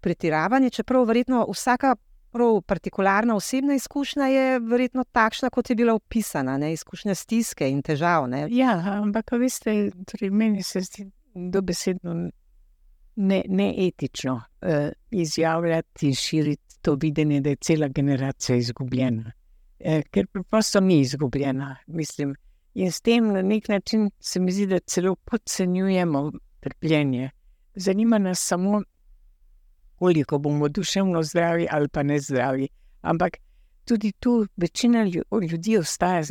pretiravanje, 0.00 0.70
čeprav 0.70 1.04
verjetno 1.08 1.46
vsaka 1.50 1.96
prav 2.32 2.60
partikularna 2.66 3.36
osebna 3.36 3.74
izkušnja 3.74 4.26
je 4.26 4.58
verjetno 4.58 5.04
takšna, 5.04 5.50
kot 5.50 5.70
je 5.70 5.76
bila 5.76 5.94
opisana, 5.94 6.58
ne? 6.58 6.72
izkušnja 6.72 7.14
stiske 7.14 7.70
in 7.70 7.82
težav. 7.82 8.28
Ne? 8.28 8.46
Ja, 8.50 8.76
ampak 9.02 9.32
veste, 9.40 9.90
torej 10.10 10.30
meni 10.30 10.62
se 10.62 10.80
zdi 10.80 11.10
dobesedno. 11.34 12.30
Neetično 13.16 14.34
ne 14.62 14.86
uh, 14.86 14.92
izjavljati 15.10 16.06
in 16.06 16.14
širiti 16.14 16.78
to 16.82 16.94
videnje, 17.00 17.40
da 17.40 17.50
je 17.50 17.56
cela 17.56 17.88
generacija 17.88 18.56
izgubljena. 18.56 19.32
Eh, 19.80 20.02
ker 20.10 20.26
preprosto 20.26 20.80
ni 20.80 21.00
izgubljena. 21.00 21.76
Mislim. 21.86 22.34
In 22.74 22.92
s 22.92 23.00
tem 23.00 23.28
na 23.32 23.42
nek 23.42 23.68
način 23.68 24.10
se 24.20 24.40
mi 24.40 24.52
zdi, 24.52 24.66
da 24.66 24.78
celo 24.78 25.14
podcenjujemo 25.14 26.30
trpljenje. 26.62 27.30
Zanima 27.74 28.18
nas 28.18 28.40
samo, 28.40 28.82
koliko 29.98 30.38
bomo 30.38 30.68
duševno 30.68 31.22
zdravi 31.22 31.66
ali 31.70 31.88
pa 31.88 32.02
ne 32.02 32.18
zdravi. 32.20 32.68
Ampak 33.00 33.36
tudi 33.84 34.12
tu 34.12 34.46
večina 34.56 35.04
ljudi 35.50 35.76
ostaja, 35.78 36.22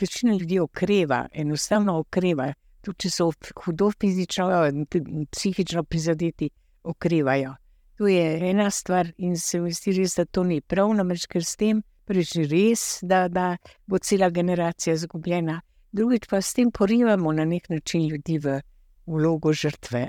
večina 0.00 0.34
ljudi 0.34 0.58
okreva, 0.58 1.28
enostavno 1.32 1.98
okreva. 1.98 2.52
Tudi 2.80 2.98
če 3.04 3.10
so 3.10 3.30
hudo 3.64 3.90
fizično 4.00 4.66
in 4.66 5.26
psihično 5.30 5.84
prizadeti, 5.84 6.50
okrevajo. 6.82 7.54
To 8.00 8.08
je 8.08 8.50
ena 8.50 8.70
stvar, 8.70 9.12
in 9.18 9.36
se 9.36 9.60
mi 9.60 9.72
zdi, 9.72 9.92
res, 9.98 10.14
da 10.16 10.24
to 10.24 10.44
ni 10.44 10.60
prav, 10.60 10.94
namreč 10.96 11.26
ker 11.28 11.44
s 11.44 11.58
tem 11.60 11.82
preži 12.08 12.46
res, 12.48 12.84
da, 13.02 13.26
da 13.28 13.56
bo 13.86 13.98
cela 13.98 14.30
generacija 14.30 14.94
izgubljena. 14.96 15.60
Drugič 15.92 16.26
pa 16.30 16.40
s 16.40 16.54
tem 16.56 16.70
porivamo 16.72 17.32
na 17.32 17.44
nek 17.44 17.68
način 17.68 18.06
ljudi 18.08 18.38
v 18.38 18.60
vlogo 19.06 19.52
žrtve. 19.52 20.08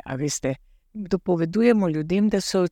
Dopovedujemo 0.94 1.90
ljudem, 1.90 2.30
da 2.30 2.42
so, 2.42 2.66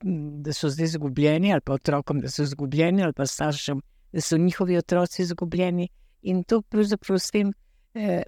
da 0.43 0.53
so 0.53 0.69
zdaj 0.69 0.85
izgubljeni, 0.85 1.53
ali 1.53 1.61
pa 1.61 1.73
otrokom, 1.73 2.19
da 2.19 2.29
so 2.29 2.43
izgubljeni, 2.43 3.03
ali 3.03 3.13
pa 3.13 3.25
staršem, 3.25 3.81
da 4.11 4.21
so 4.21 4.37
njihovi 4.37 4.77
otroci 4.77 5.21
izgubljeni. 5.21 5.87
In 6.21 6.43
to 6.43 6.61
pravzaprav 6.61 7.19
s 7.19 7.31
tem 7.31 7.53
eh, 7.93 8.23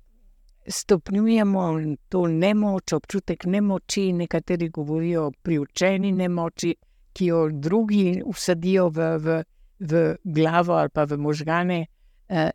stopnjujemo 0.68 1.80
to 2.10 2.28
nemoč, 2.28 2.94
občutek 2.94 3.46
nemoči. 3.46 4.14
Nekateri 4.14 4.70
govorijo 4.70 5.26
o 5.28 5.32
priučeni 5.32 6.12
nemoči, 6.12 6.76
ki 7.14 7.26
jo 7.26 7.50
drugi 7.52 8.22
usadijo 8.26 8.90
v, 8.90 9.18
v, 9.18 9.44
v 9.80 10.16
glavo 10.24 10.74
ali 10.74 10.90
pa 10.90 11.04
v 11.04 11.18
možgane 11.18 11.86
eh, 12.30 12.52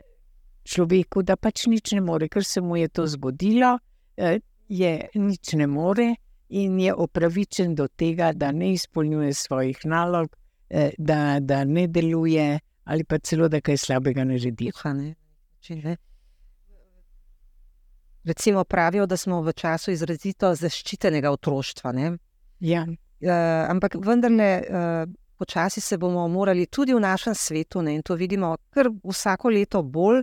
človeku, 0.65 1.23
da 1.23 1.37
pač 1.37 1.67
nič 1.71 1.93
ne 1.93 2.01
more, 2.01 2.29
ker 2.29 2.45
se 2.45 2.61
mu 2.61 2.77
je 2.77 2.89
to 2.89 3.07
zgodilo, 3.07 3.77
eh, 4.17 4.41
je 4.69 5.09
nič 5.15 5.53
ne 5.53 5.67
more 5.67 6.15
in 6.49 6.81
je 6.81 6.95
opravičen 6.95 7.75
do 7.75 7.89
tega, 7.89 8.33
da 8.33 8.53
ne 8.53 8.73
izpolnjuje 8.73 9.35
svojih 9.35 9.79
nalog, 9.85 10.37
eh, 10.71 10.91
da, 10.99 11.39
da 11.41 11.65
ne 11.65 11.87
deluje 11.87 12.59
ali 12.85 13.05
pa 13.05 13.19
celo 13.19 13.49
da 13.49 13.61
kaj 13.61 13.77
slabega 13.77 14.25
ne 14.25 14.39
želi. 14.39 14.71
Recimo 18.25 18.65
pravijo, 18.65 19.07
da 19.07 19.17
smo 19.17 19.41
v 19.43 19.53
času 19.53 19.91
izrazito 19.91 20.55
zaščitenega 20.55 21.31
otroštva. 21.31 21.93
Ja. 22.61 22.87
Uh, 23.21 23.31
ampak 23.71 23.95
vendarle, 24.03 24.63
uh, 24.63 25.13
počasi 25.39 25.81
se 25.81 25.99
bomo 25.99 26.29
morali 26.29 26.67
tudi 26.67 26.95
v 26.95 27.01
našem 27.01 27.35
svetu, 27.35 27.83
ne, 27.83 27.95
in 27.95 28.03
to 28.03 28.15
vidimo, 28.15 28.57
kar 28.71 28.91
vsako 29.05 29.51
leto 29.51 29.83
bolj 29.83 30.23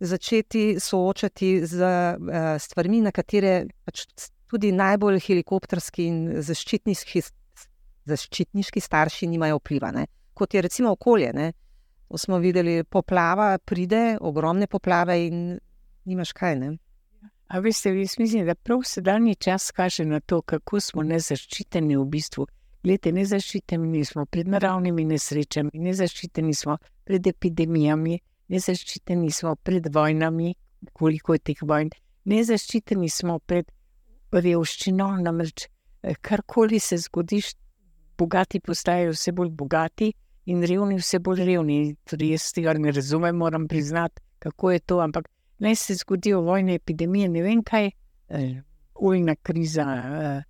začeti 0.00 0.80
soočati 0.80 1.66
z 1.66 1.80
uh, 1.80 2.58
stvarmi, 2.58 3.00
na 3.00 3.12
katere 3.12 3.66
pač 3.84 4.06
tudi 4.50 4.72
najbolj 4.72 5.20
helikopterski 5.22 6.06
in 6.10 6.20
zaščitniški, 6.42 7.22
zaščitniški 8.10 8.82
starši 8.82 9.28
nimajo 9.30 9.60
vpliva. 9.60 9.92
Ne. 9.94 10.06
Kot 10.34 10.54
je 10.54 10.62
recimo 10.64 10.94
okolje. 10.96 11.32
Ne. 11.36 11.52
To 12.10 12.18
smo 12.18 12.40
videli, 12.42 12.82
poplava 12.84 13.52
pride, 13.62 14.16
ogromne 14.20 14.66
poplave 14.66 15.20
in 15.28 15.42
nimaš 16.10 16.32
kaj. 16.34 16.56
Ne. 16.58 16.70
A 17.50 17.60
veste, 17.62 17.92
jaz 17.94 18.16
mislim, 18.18 18.46
da 18.46 18.54
prav 18.54 18.82
sedanji 18.86 19.34
čas 19.34 19.70
kaže 19.70 20.04
na 20.04 20.20
to, 20.20 20.40
kako 20.42 20.80
smo 20.80 21.02
nezaščiteni 21.02 21.96
v 21.98 22.06
bistvu. 22.10 22.46
Glede, 22.82 23.12
nezaščiteni 23.12 24.04
smo 24.08 24.24
pred 24.26 24.48
naravnimi 24.48 25.04
nesrečami, 25.04 25.70
nezaščiteni 25.74 26.54
smo 26.54 26.78
pred 27.04 27.26
epidemijami, 27.26 28.18
nezaščiteni 28.50 29.30
smo 29.30 29.54
pred 29.56 29.86
vojnami, 29.94 30.54
koliko 30.92 31.36
je 31.36 31.44
teh 31.50 31.62
vojn, 31.62 31.90
nezaščiteni 32.30 33.08
smo 33.10 33.38
pred 33.38 33.70
revščino. 34.32 35.10
Namreč, 35.24 35.66
eh, 36.02 36.16
karkoli 36.20 36.80
se 36.80 36.98
zgodi, 36.98 37.42
bogati 38.18 38.60
postajajo 38.60 39.14
vse 39.14 39.32
bolj 39.32 39.50
bogati 39.50 40.12
in 40.46 40.64
revni 40.66 40.98
vse 40.98 41.18
bolj 41.18 41.44
revni. 41.44 41.78
Tudi 42.04 42.32
jaz 42.34 42.50
tega 42.52 42.74
ne 42.74 42.92
razumem, 42.92 43.36
moram 43.36 43.68
priznati, 43.68 44.20
kako 44.38 44.70
je 44.70 44.80
to. 44.80 45.00
Ampak 45.00 45.28
naj 45.58 45.76
se 45.76 45.94
zgodijo 45.94 46.40
vojne, 46.40 46.74
epidemije, 46.74 47.28
ne 47.28 47.42
vem 47.42 47.62
kaj, 47.62 47.90
eh, 48.28 48.62
ujna 49.00 49.36
kriza, 49.42 49.86
eh, 49.96 50.42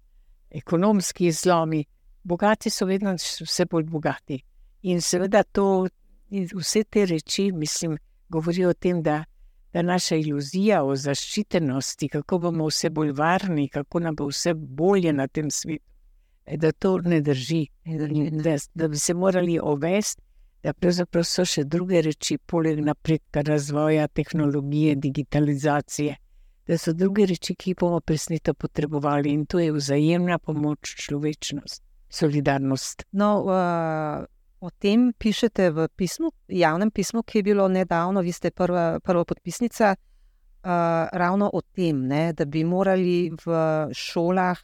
ekonomski 0.50 1.32
zlomi. 1.32 1.84
Bogati 2.22 2.70
so 2.70 2.86
vedno 2.86 3.14
vse 3.14 3.66
bolj 3.66 3.84
bogati. 3.84 4.42
In 4.82 5.00
seveda 5.00 5.42
to, 5.42 5.86
vse 6.30 6.84
te 6.84 7.06
reči, 7.06 7.50
mislim, 7.52 7.98
govorijo 8.28 8.70
o 8.70 8.74
tem, 8.74 9.02
da, 9.02 9.24
da 9.72 9.82
naša 9.82 10.16
iluzija 10.16 10.84
o 10.84 10.96
zaščitenosti, 10.96 12.08
kako 12.08 12.38
bomo 12.38 12.66
vse 12.70 12.90
bolj 12.90 13.12
varni, 13.12 13.68
kako 13.68 14.00
nam 14.00 14.16
bo 14.16 14.26
vse 14.30 14.54
bolje 14.54 15.12
na 15.12 15.26
tem 15.28 15.50
svetu, 15.50 15.84
da 16.56 16.72
to 16.72 16.98
ne 16.98 17.20
drži. 17.20 17.66
Da, 18.44 18.56
da 18.74 18.88
bi 18.88 18.98
se 18.98 19.14
morali 19.14 19.58
ovesti 19.62 20.22
da 20.62 20.72
pravzaprav 20.76 21.24
so 21.24 21.44
še 21.48 21.64
druge 21.64 22.02
reči, 22.04 22.36
poleg 22.38 22.80
napredka 22.84 23.42
razvoja, 23.46 24.08
tehnologije, 24.08 24.96
digitalizacije, 25.00 26.16
da 26.68 26.78
so 26.78 26.92
druge 26.92 27.26
reči, 27.30 27.56
ki 27.56 27.74
bomo 27.80 28.00
presneto 28.04 28.54
potrebovali 28.54 29.32
in 29.32 29.46
to 29.46 29.58
je 29.58 29.72
vzajemna 29.72 30.38
pomoč, 30.38 30.94
človečnost, 31.06 31.82
solidarnost. 32.20 33.06
No, 33.12 33.30
uh, 33.46 34.26
o 34.60 34.70
tem 34.70 35.12
pišete 35.12 35.70
v 35.70 35.88
pismu, 35.96 36.30
javnem 36.48 36.90
pismu, 36.90 37.22
ki 37.22 37.38
je 37.38 37.42
bilo 37.42 37.68
nedavno, 37.68 38.20
vi 38.20 38.32
ste 38.32 38.50
prva, 38.50 39.00
prva 39.00 39.24
podpisnica. 39.24 39.96
Uh, 40.60 41.08
ravno 41.16 41.48
o 41.52 41.62
tem, 41.62 42.02
ne, 42.04 42.34
da 42.36 42.44
bi 42.44 42.64
morali 42.68 43.32
v 43.32 43.54
šolah 43.96 44.58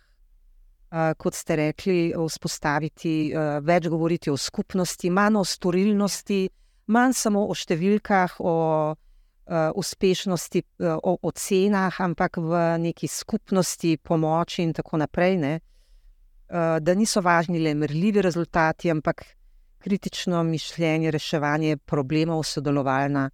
kot 1.18 1.34
ste 1.34 1.56
rekli, 1.56 1.98
vzpostaviti, 2.14 3.32
več 3.66 3.88
govoriti 3.90 4.30
o 4.30 4.36
skupnosti, 4.36 5.10
manj 5.10 5.40
o 5.40 5.44
storilnosti, 5.44 6.46
manj 6.94 7.16
samo 7.18 7.46
o 7.50 7.54
številkah, 7.54 8.38
o 8.40 8.54
uspešnosti, 9.78 10.62
o 10.82 11.12
ocenah, 11.22 12.00
ampak 12.02 12.38
v 12.42 12.62
neki 12.82 13.06
skupnosti, 13.10 13.96
pomoči 14.02 14.62
in 14.64 14.72
tako 14.74 14.98
naprej. 15.02 15.36
Ne? 15.38 15.54
Da 16.48 16.94
niso 16.98 17.22
važni 17.22 17.60
le 17.62 17.74
merljivi 17.74 18.22
rezultati, 18.22 18.90
ampak 18.90 19.22
kritično 19.78 20.42
mišljenje, 20.42 21.10
reševanje 21.10 21.76
problemov, 21.76 22.42
sodelovalna 22.44 23.30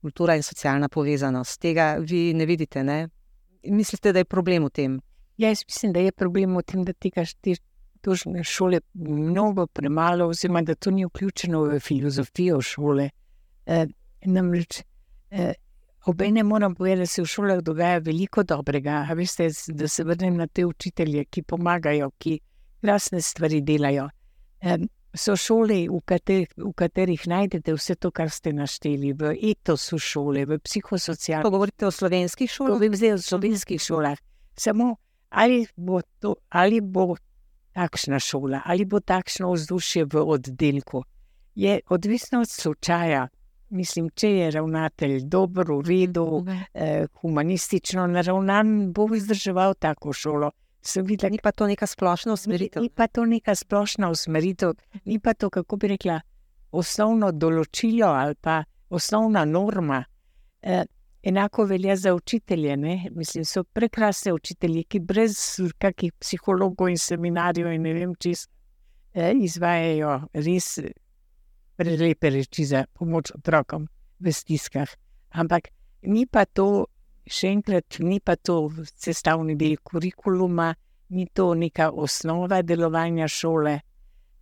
kultura 0.00 0.36
in 0.36 0.42
socialna 0.42 0.88
povezanost. 0.88 1.60
Tega 1.60 1.96
vi 2.00 2.32
ne 2.34 2.46
vidite, 2.46 2.84
ne? 2.84 3.08
Mislite, 3.64 4.12
da 4.12 4.22
je 4.22 4.24
problem 4.24 4.64
v 4.64 4.70
tem? 4.70 5.00
Ja, 5.38 5.48
jaz 5.48 5.64
mislim, 5.66 5.92
da 5.92 6.00
je 6.00 6.12
problem 6.12 6.56
v 6.56 6.62
tem, 6.62 6.84
da 6.84 6.92
tega 6.92 7.24
tožne 8.02 8.44
šole 8.44 8.80
mnogo 8.94 9.66
premalo, 9.66 10.28
oziroma 10.28 10.62
da 10.62 10.74
to 10.74 10.90
ni 10.90 11.06
vključeno 11.06 11.62
v 11.72 11.80
filozofijo 11.80 12.60
šole. 12.62 13.08
E, 13.66 13.86
namreč, 14.26 14.82
e, 15.30 15.52
obene 16.06 16.42
moram 16.42 16.74
povedati, 16.74 17.00
da 17.00 17.06
se 17.06 17.22
v 17.22 17.26
šolah 17.26 17.62
dogaja 17.62 17.98
veliko 17.98 18.42
dobrega. 18.42 19.06
Veste, 19.16 19.50
da 19.68 19.88
se 19.88 20.04
vrnem 20.04 20.36
na 20.36 20.46
te 20.46 20.66
učitelje, 20.66 21.24
ki 21.24 21.42
pomagajo, 21.42 22.10
ki 22.18 22.38
krasne 22.80 23.20
stvari 23.20 23.60
delajo. 23.60 24.08
E, 24.60 24.78
so 25.14 25.36
šole, 25.36 25.86
v 25.88 26.00
katerih, 26.04 26.48
v 26.56 26.72
katerih 26.76 27.26
najdete 27.26 27.74
vse 27.74 27.96
to, 27.96 28.10
kar 28.10 28.30
ste 28.30 28.52
našteli, 28.52 29.12
v 29.12 29.34
etosu 29.50 29.98
šole, 29.98 30.44
v 30.46 30.58
psihosocialnih. 30.60 31.50
Govorite 31.50 31.86
o 31.86 31.90
slovenskih 31.90 32.50
šolah? 32.50 32.76
Govorim 32.76 32.96
zdaj 32.96 33.12
o 33.16 33.18
slovenskih 33.18 33.80
šolah. 33.80 34.18
Samo 34.58 34.96
ali 35.30 35.66
bo, 35.76 36.00
to, 36.20 36.34
ali 36.48 36.80
bo 36.80 37.16
takšna 37.72 38.18
šola, 38.18 38.62
ali 38.64 38.84
bo 38.84 39.00
takšno 39.00 39.52
vzdušje 39.52 40.04
v 40.04 40.22
oddelku, 40.24 41.04
je 41.54 41.80
odvisno 41.88 42.40
od 42.40 42.50
slučaja. 42.50 43.28
Mislim, 43.70 44.08
če 44.16 44.30
je 44.30 44.50
ravnatelj 44.50 45.26
dober, 45.28 45.68
v 45.68 45.80
redu, 45.84 46.44
eh, 46.74 47.06
humanistično 47.20 48.06
naravnan, 48.06 48.92
bo 48.92 49.06
vzdrževal 49.06 49.74
tako 49.74 50.12
šolo. 50.12 50.50
Videla, 51.04 51.30
ni 51.30 51.38
pa 51.42 51.52
to 51.52 51.66
neka 51.66 51.86
splošna 51.86 52.32
usmeritev. 52.32 52.82
Ni 52.82 52.90
pa 52.90 53.08
to 53.08 53.24
neka 53.26 53.54
splošna 53.54 54.10
usmeritev, 54.10 54.74
ni 55.04 55.18
pa 55.18 55.34
to, 55.34 55.50
kako 55.50 55.76
bi 55.76 55.94
rekla, 55.94 56.20
osnovno 56.70 57.32
določilo 57.32 58.12
ali 58.12 58.36
pa 58.40 58.62
osnovna 58.90 59.44
norma. 59.44 60.04
Eh, 60.62 60.84
Enako 61.22 61.64
velja 61.64 61.96
za 61.96 62.14
učitelje. 62.14 62.76
Ne? 62.76 63.08
Mislim, 63.10 63.44
so 63.44 63.64
prekrasne 63.64 64.32
učitelje, 64.32 64.84
ki 64.84 65.00
brez 65.00 65.34
kakih 65.78 66.12
psihologov 66.20 66.88
in 66.88 66.98
seminarjev 66.98 67.72
in 67.74 67.82
ne 67.82 67.94
vem, 67.96 68.14
če 68.14 68.32
eh, 69.14 69.34
izvajajo 69.34 70.14
res 70.46 70.70
prelepe 71.78 72.30
reči 72.30 72.64
za 72.64 72.84
pomoč 72.94 73.32
otrokom 73.34 73.88
v 74.18 74.32
stiskah. 74.32 74.88
Ampak 75.30 75.70
ni 76.02 76.26
pa 76.26 76.44
to, 76.44 76.86
še 77.28 77.52
enkrat, 77.52 77.98
ni 78.00 78.20
pa 78.20 78.36
to 78.36 78.68
sestavni 78.94 79.56
del 79.56 79.76
kurikuluma, 79.82 80.72
ni 81.10 81.26
to 81.34 81.54
neka 81.54 81.90
osnova 81.90 82.62
delovanja 82.62 83.28
šole. 83.28 83.78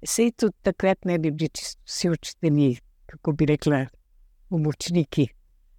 Sej 0.02 0.32
tudi 0.38 0.56
takrat 0.62 1.04
ne 1.04 1.18
bi 1.18 1.30
bili 1.30 1.50
vsi 1.84 2.10
učitelji, 2.10 2.76
kako 3.06 3.32
bi 3.32 3.46
rekla, 3.46 3.86
pomočniki 4.50 5.26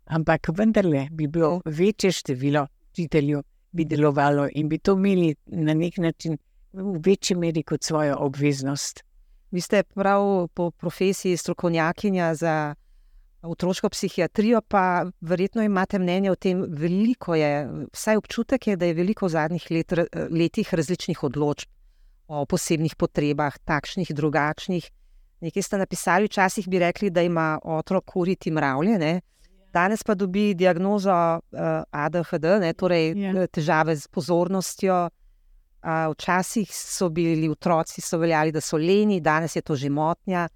ampak 0.08 0.50
vendarle 0.54 1.08
bi 1.12 1.28
bilo 1.28 1.62
večje 1.66 2.12
število 2.12 2.68
učiteljev, 2.92 3.42
bi 3.72 3.86
delovalo 3.86 4.48
in 4.52 4.70
bi 4.70 4.78
to 4.78 4.94
imeli 4.94 5.36
na 5.46 5.74
nek 5.74 5.98
način 5.98 6.38
v 6.74 7.00
večji 7.06 7.36
meri 7.38 7.64
kot 7.64 7.84
svojo 7.84 8.16
obveznost. 8.20 9.04
Vi 9.52 9.62
ste 9.62 9.84
prav 9.84 10.48
po 10.54 10.72
profesiji 10.72 11.38
strokovnjakinja 11.38 12.34
za 12.36 12.76
otroško 13.48 13.90
psihiatrijo, 13.90 14.62
pa 14.62 15.06
verjetno 15.22 15.64
imate 15.64 16.00
mnenje 16.00 16.32
o 16.32 16.36
tem, 16.36 16.66
veliko 16.68 17.36
je, 17.36 17.68
vsaj 17.94 18.18
občutek 18.18 18.68
je, 18.68 18.76
da 18.76 18.86
je 18.86 18.94
veliko 18.94 19.26
v 19.26 19.36
zadnjih 19.36 19.66
let, 19.72 19.94
letih 20.32 20.74
različnih 20.74 21.24
odločb 21.24 21.70
o 22.28 22.46
posebnih 22.46 22.96
potrebah, 22.96 23.56
takšnih, 23.66 24.12
drugačnih. 24.14 24.90
Nekaj 25.42 25.64
ste 25.64 25.78
napisali, 25.78 26.28
včasih 26.28 26.68
bi 26.68 26.80
rekli, 26.80 27.10
da 27.10 27.22
ima 27.22 27.60
otrok 27.64 28.16
uriti 28.16 28.52
mravlje. 28.52 28.98
Ne? 29.00 29.22
Danes 29.74 30.04
pa 30.04 30.16
dobi 30.16 30.54
diagnozo 30.54 31.14
uh, 31.14 31.40
eh, 31.52 31.84
ADHD, 31.92 32.46
ne, 32.60 32.74
torej 32.74 33.14
ja. 33.16 33.34
Eh, 33.44 33.48
težave 33.48 33.96
z 33.96 34.08
pozornostjo. 34.08 35.08
Uh, 35.78 36.10
včasih 36.12 36.72
so 36.74 37.10
bili 37.14 37.48
otroci, 37.50 38.02
so 38.02 38.18
veljali, 38.18 38.52
da 38.52 38.62
so 38.62 38.78
leni, 38.78 39.22
danes 39.22 39.56
je 39.56 39.62
to 39.62 39.76
že 39.76 39.90
motnja. 39.90 40.48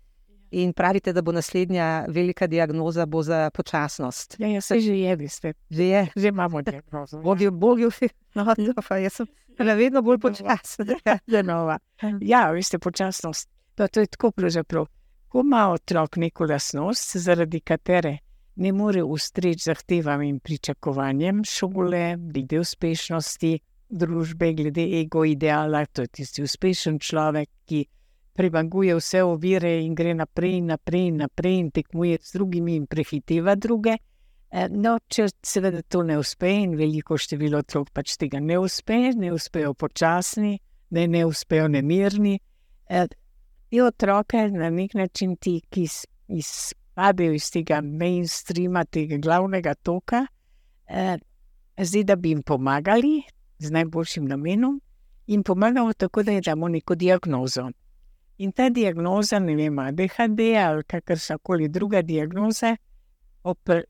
In 0.51 0.73
pravite, 0.73 1.13
da 1.13 1.21
bo 1.21 1.31
naslednja 1.31 2.05
velika 2.07 2.47
diagnoza 2.47 3.05
bo 3.05 3.23
za 3.23 3.49
počasnost. 3.49 4.35
Ja, 4.39 4.47
ja 4.47 4.61
se 4.61 4.79
že 4.79 4.97
je, 4.99 5.15
veste. 5.15 5.53
Že 5.69 5.83
je. 5.83 6.07
Že 6.15 6.27
imamo 6.27 6.61
diagnozo. 6.61 7.17
ja. 7.17 7.23
Bogi, 7.23 7.49
bogi, 7.49 7.87
no, 8.35 8.45
to 8.55 8.81
pa 8.87 8.97
jaz 8.97 9.13
sem 9.13 9.27
vedno 9.57 10.01
bolj 10.01 10.19
počasna. 10.19 10.85
Je 11.27 11.43
nova. 11.43 11.79
Ja, 12.21 12.49
veste, 12.51 12.79
počasnost. 12.79 13.49
Pa 13.75 13.87
to 13.87 13.99
je 13.99 14.07
tako 14.07 14.31
pravzaprav. 14.31 14.85
Ko 15.27 15.39
ima 15.39 15.69
otrok 15.71 16.17
neko 16.17 16.45
lasnost, 16.45 17.17
zaradi 17.17 17.59
katere 17.59 18.17
ne 18.55 18.71
more 18.71 19.03
ustreči 19.03 19.63
zahtevam 19.63 20.21
in 20.21 20.39
pričakovanjem 20.39 21.43
šole, 21.43 22.17
glede 22.17 22.59
uspešnosti 22.59 23.59
družbe, 23.89 24.53
glede 24.53 24.83
ego 24.99 25.25
ideala, 25.25 25.85
to 25.85 26.01
je 26.01 26.07
tisti 26.07 26.43
uspešen 26.43 26.99
človek, 26.99 27.49
ki 27.65 27.85
premaguje 28.41 28.95
vse 28.97 29.21
ovire 29.23 29.75
in 29.83 29.93
gre 29.93 30.13
naprej 30.17 30.57
in 30.57 30.65
naprej 30.65 31.07
in 31.07 31.17
naprej 31.21 31.59
in 31.59 31.69
tekmuje 31.71 32.17
z 32.21 32.31
drugimi 32.33 32.75
in 32.75 32.87
prehiteva 32.87 33.55
druge. 33.55 33.97
Eh, 34.51 34.67
No, 34.69 34.97
če 35.07 35.27
seveda 35.45 35.81
to 35.87 36.01
ne 36.03 36.17
uspe, 36.19 36.49
in 36.49 36.73
veliko 36.75 37.17
število 37.17 37.61
otrok 37.61 37.91
pač 37.93 38.17
tega 38.17 38.39
ne 38.41 38.57
uspe, 38.59 39.13
ne 39.15 39.29
uspejo 39.31 39.73
počasni, 39.73 40.57
ne, 40.89 41.07
ne 41.07 41.25
uspejo 41.25 41.67
nemirni. 41.67 42.39
eh, 42.89 43.07
Te 43.71 43.83
otroke 43.83 44.49
na 44.51 44.69
nek 44.69 44.93
način 44.93 45.37
ti, 45.39 45.61
ki 45.69 45.85
izpadejo 46.27 47.33
iz 47.37 47.45
tega 47.51 47.79
mainstreama, 47.81 48.83
tega 48.85 49.15
glavnega 49.17 49.75
toka, 49.75 50.25
eh, 50.87 51.17
zdi, 51.77 52.03
da 52.03 52.15
bi 52.15 52.33
jim 52.33 52.41
pomagali 52.43 53.21
z 53.59 53.71
najboljšim 53.71 54.25
namenom 54.27 54.81
in 55.27 55.43
pomagamo 55.43 55.93
tako, 55.93 56.23
da 56.23 56.31
jim 56.31 56.41
damo 56.41 56.67
neko 56.67 56.95
diagnozo. 56.95 57.69
In 58.41 58.51
ta 58.53 58.69
diagnoza, 58.69 59.39
ne 59.39 59.53
vem, 59.55 59.79
ADHD 59.79 60.39
ali 60.57 60.83
kakršna 60.83 61.37
koli 61.37 61.67
druga 61.69 62.01
diagnoza, 62.01 62.75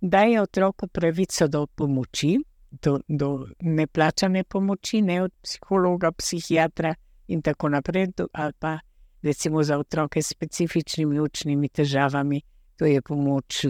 daje 0.01 0.41
otroku 0.41 0.87
pravico 0.87 1.47
do 1.47 1.67
pomoči, 1.67 2.37
do, 2.71 2.99
do 3.07 3.47
neplačane 3.61 4.43
pomoči, 4.43 5.01
ne 5.01 5.21
od 5.23 5.31
psihologa, 5.43 6.11
psihiatra 6.11 6.93
in 7.27 7.41
tako 7.41 7.69
naprej, 7.69 8.07
do, 8.17 8.27
ali 8.33 8.53
pa 8.59 8.79
recimo 9.23 9.63
za 9.63 9.77
otroke 9.77 10.21
s 10.21 10.27
specifičnimi 10.27 11.19
učnimi 11.19 11.69
težavami, 11.69 12.41
to 12.75 12.85
je 12.85 13.01
pomoč 13.01 13.65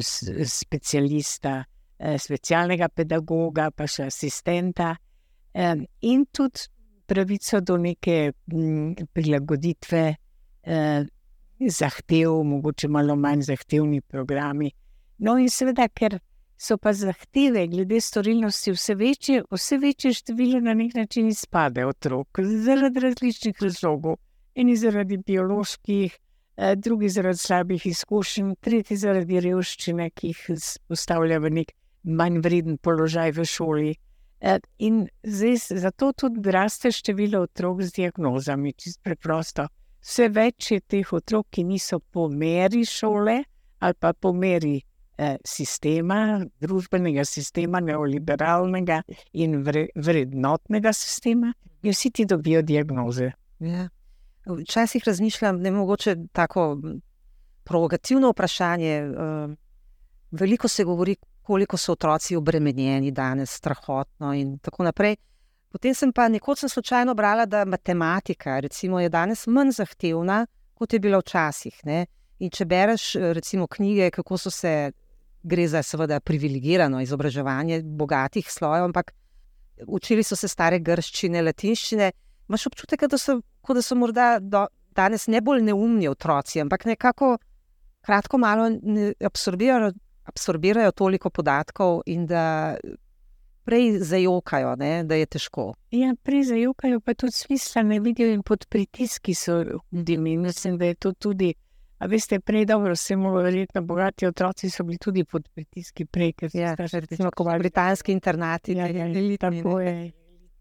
specialista, 0.46 1.64
eh, 2.00 2.18
specialnega 2.18 2.90
pedagoga, 2.90 3.70
pa 3.72 3.88
še 3.88 4.10
asistenta, 4.10 4.96
eh, 5.54 5.76
in 6.02 6.26
tudi 6.32 6.66
pravico 7.06 7.62
do 7.62 7.78
neke 7.78 8.32
m, 8.54 8.96
prilagoditve 9.14 10.16
eh, 10.64 11.06
zahtev, 11.70 12.44
mogoče 12.44 12.88
malo 12.88 13.16
manj 13.16 13.42
zahtevni 13.42 14.02
programi. 14.02 14.72
No, 15.18 15.38
in 15.38 15.50
seveda, 15.50 15.88
ker 15.88 16.20
so 16.62 16.78
pa 16.78 16.94
zahteve 16.94 17.68
glede 17.68 18.02
storilnosti 18.02 18.72
vse 18.72 18.96
večje, 18.96 19.44
vse 19.52 19.78
večje 19.78 20.14
število 20.14 20.60
na 20.60 20.74
nek 20.74 20.94
način 20.94 21.28
izpade 21.28 21.86
otrok 21.86 22.40
zaradi 22.66 23.00
različnih 23.00 23.62
razlogov. 23.62 24.16
Eni 24.56 24.76
zaradi 24.76 25.18
bioloških, 25.18 26.20
eh, 26.58 26.76
drugi 26.76 27.10
zaradi 27.10 27.38
slabih 27.38 27.86
izkušenj, 27.86 28.56
tretji 28.62 28.98
zaradi 28.98 29.40
revščine, 29.40 30.10
ki 30.10 30.28
jih 30.28 30.46
postavlja 30.88 31.40
v 31.40 31.50
nek 31.50 31.72
manj 32.04 32.42
vreden 32.42 32.78
položaj 32.78 33.32
v 33.32 33.46
šoli. 33.46 33.96
Eh, 34.42 34.60
In 34.78 35.08
zdaj, 35.24 35.56
zato 35.78 36.14
tudi 36.14 36.52
raste 36.52 36.92
število 36.92 37.42
otrok 37.42 37.82
z 37.82 37.92
diagnozami, 37.94 38.74
čisto 38.74 39.02
preprosto. 39.04 39.68
Vse 40.02 40.30
več 40.34 40.72
je 40.72 40.80
teh 40.82 41.14
otrok, 41.14 41.48
ki 41.50 41.64
niso 41.64 42.00
po 42.00 42.28
meri 42.30 42.86
šole 42.86 43.44
ali 43.82 43.98
pa 44.00 44.14
po 44.14 44.30
meri 44.34 44.76
eh, 45.18 45.38
sistema, 45.46 46.42
družbenega 46.62 47.26
sistema, 47.26 47.80
neoliberalnega 47.82 49.00
in 49.34 49.64
vre, 49.66 49.88
vrednotnega 49.96 50.94
sistema, 50.94 51.50
in 51.82 51.96
vsi 51.96 52.12
ti 52.12 52.26
dobijo 52.30 52.62
diagnoze. 52.62 53.32
Ja. 53.60 53.88
Včasih 54.46 55.04
razmišljam, 55.06 55.64
da 55.64 55.68
je 55.70 55.72
mogoče 55.72 56.16
tako 56.32 56.78
provokativno 57.64 58.30
vprašanje. 58.30 58.94
eh, 58.94 59.56
Veliko 60.32 60.68
se 60.68 60.84
govori, 60.84 61.16
koliko 61.42 61.78
so 61.78 61.92
otroci 61.92 62.36
obremenjeni 62.36 63.12
danes, 63.12 63.50
strahotno 63.52 64.34
in 64.34 64.58
tako 64.60 64.84
naprej. 64.84 65.16
Potem 65.72 65.96
sem 65.96 66.12
pa 66.12 66.28
nekoč 66.28 66.66
sem 66.66 66.70
slučajno 66.70 67.14
brala, 67.16 67.46
da 67.46 67.66
matematika 67.66 68.60
recimo, 68.60 69.00
je 69.00 69.10
danes 69.10 69.46
manj 69.48 69.72
zahtevna, 69.78 70.46
kot 70.76 70.94
je 70.94 71.00
bila 71.00 71.22
včasih. 71.22 71.78
Ne? 71.88 72.06
In 72.40 72.52
če 72.52 72.66
bereš 72.66 73.14
recimo 73.38 73.68
knjige, 73.68 74.10
kako 74.12 74.38
so 74.38 74.52
se, 74.52 74.92
gre 75.44 75.68
za 75.68 75.82
seveda 75.84 76.20
privilegirano 76.20 77.02
izobraževanje 77.02 77.82
bogatih 77.84 78.50
slojev, 78.52 78.90
ampak 78.90 79.14
učili 79.88 80.24
so 80.24 80.36
se 80.36 80.48
stare 80.48 80.80
grščine, 80.80 81.42
latinščine, 81.42 82.12
imaš 82.50 82.68
občutek, 82.70 83.08
da 83.10 83.18
so, 83.18 83.40
kot 83.62 83.80
da 83.80 83.86
so 83.86 83.96
morda 83.98 84.36
danes 84.96 85.28
ne 85.32 85.42
bolj 85.42 85.64
neumni 85.66 86.10
otroci, 86.12 86.60
ampak 86.62 86.86
nekako 86.86 87.38
kratko 88.06 88.38
malo 88.38 88.68
ne 88.70 89.14
absorbirajo, 89.24 89.94
absorbirajo 90.30 90.92
toliko 90.92 91.30
podatkov 91.30 92.02
in 92.06 92.26
da 92.28 92.76
prej 93.66 94.00
zajokajo, 94.00 94.76
ne, 94.76 95.04
da 95.04 95.16
je 95.16 95.26
težko. 95.26 95.72
Ja, 95.92 96.14
prej 96.24 96.44
zajokajo, 96.44 97.00
pa 97.00 97.14
tudi 97.14 97.36
smisla 97.36 97.84
ne 97.84 98.00
vidijo 98.00 98.32
in 98.34 98.44
pod 98.44 98.66
pritiski 98.70 99.34
so 99.34 99.64
hudimi. 99.92 100.38
Mislim, 100.38 100.78
da 100.78 100.86
je 100.86 100.96
to 100.96 101.14
tudi. 101.14 101.54
A 102.02 102.08
veste, 102.10 102.40
prej 102.40 102.66
dobro, 102.66 102.94
mogo 103.18 103.42
verjetno 103.42 103.82
bogati 103.82 104.26
otroci 104.26 104.70
so 104.70 104.84
bili 104.84 104.98
tudi 104.98 105.24
pod 105.24 105.50
pritiski 105.54 106.06
prej, 106.06 106.34
ker 106.34 106.50
so 106.50 106.58
Ja, 106.58 106.74
starši 106.74 107.00
recimo, 107.00 107.18
kot 107.18 107.36
pričakovali, 107.36 107.60
britanski 107.60 108.12
internati. 108.12 108.74
Ja, 108.74 108.88
ne, 108.88 109.00
ja, 109.00 109.06
elitni, 109.06 109.38
tako 109.38 109.80
ne. 109.80 109.86
je. 109.86 110.12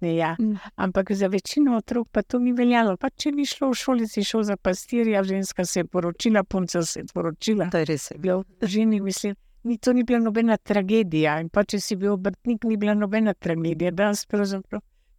Ne, 0.00 0.16
ja. 0.16 0.36
Mm. 0.40 0.56
Ampak 0.76 1.12
za 1.12 1.26
večino 1.26 1.76
otrok 1.76 2.08
pa 2.12 2.22
to 2.22 2.38
ni 2.38 2.52
veljalo. 2.52 2.96
Pa 2.96 3.10
če 3.10 3.32
ni 3.32 3.46
šlo 3.46 3.70
v 3.70 3.76
šoli, 3.76 4.08
si 4.08 4.24
šel 4.24 4.42
za 4.42 4.56
pastirja, 4.56 5.22
ženska 5.24 5.64
se 5.64 5.80
je 5.80 5.84
poročila, 5.84 6.44
punca 6.44 6.82
se 6.82 7.00
je 7.00 7.04
poročila. 7.14 7.68
To 7.70 7.78
je 7.78 7.84
res. 7.84 8.12
Bil 8.18 8.44
v 8.60 8.66
ženi, 8.66 9.00
mislim, 9.00 9.36
ni, 9.62 9.78
to 9.78 9.92
ni 9.92 10.04
bila 10.04 10.18
nobena 10.18 10.56
tragedija. 10.56 11.38
Pa 11.52 11.64
če 11.64 11.80
si 11.80 11.96
bil 11.96 12.14
obrtnik, 12.14 12.64
ni 12.64 12.76
bila 12.76 12.94
nobena 12.94 13.34
tragedija. 13.34 13.90
Danes 13.90 14.26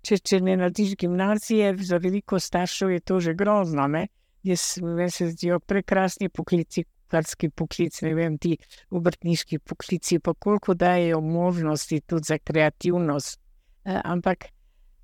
če, 0.01 0.17
če 0.17 0.39
ne 0.41 0.55
narediš 0.57 0.95
gimnazije, 0.97 1.75
za 1.77 1.97
veliko 2.01 2.39
staršev 2.39 2.95
je 2.95 2.99
to 2.99 3.19
že 3.19 3.33
grozno. 3.37 3.87
Ne? 3.87 4.07
Jaz 4.43 4.79
se 5.13 5.27
zdijo 5.29 5.59
prekrasni 5.59 6.29
poklici, 6.29 6.85
kuharski 7.11 7.49
poklic, 7.49 7.99
ne 8.01 8.13
vem, 8.15 8.37
ti 8.41 8.55
obrtniški 8.89 9.59
poklici, 9.59 10.19
pa 10.19 10.33
koliko 10.33 10.73
dajo 10.73 11.21
možnosti 11.21 12.01
tudi 12.07 12.23
za 12.27 12.37
kreativnost. 12.37 13.39
Eh, 13.85 14.01
ampak 14.03 14.47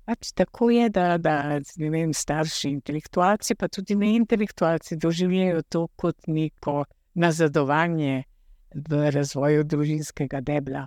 pač 0.08 0.32
tako 0.32 0.70
je, 0.70 0.88
da, 0.88 1.18
da 1.18 1.58
ne 1.76 1.90
vem, 1.92 2.14
starši, 2.14 2.70
intelektualci, 2.78 3.54
pa 3.54 3.68
tudi 3.68 3.94
neintelektualci 3.98 4.96
doživljajo 4.96 5.62
to 5.68 5.86
kot 5.96 6.26
neko 6.26 6.84
nazadovanje 7.14 8.22
v 8.74 9.10
razvoju 9.10 9.64
družinskega 9.64 10.40
debla. 10.40 10.86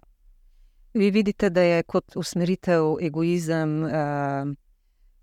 Vi 0.94 1.12
vidite, 1.12 1.50
da 1.50 1.62
je 1.62 1.84
kot 1.84 2.16
usmeritev 2.16 2.98
egoizem, 3.02 3.84
uh, 3.84 4.52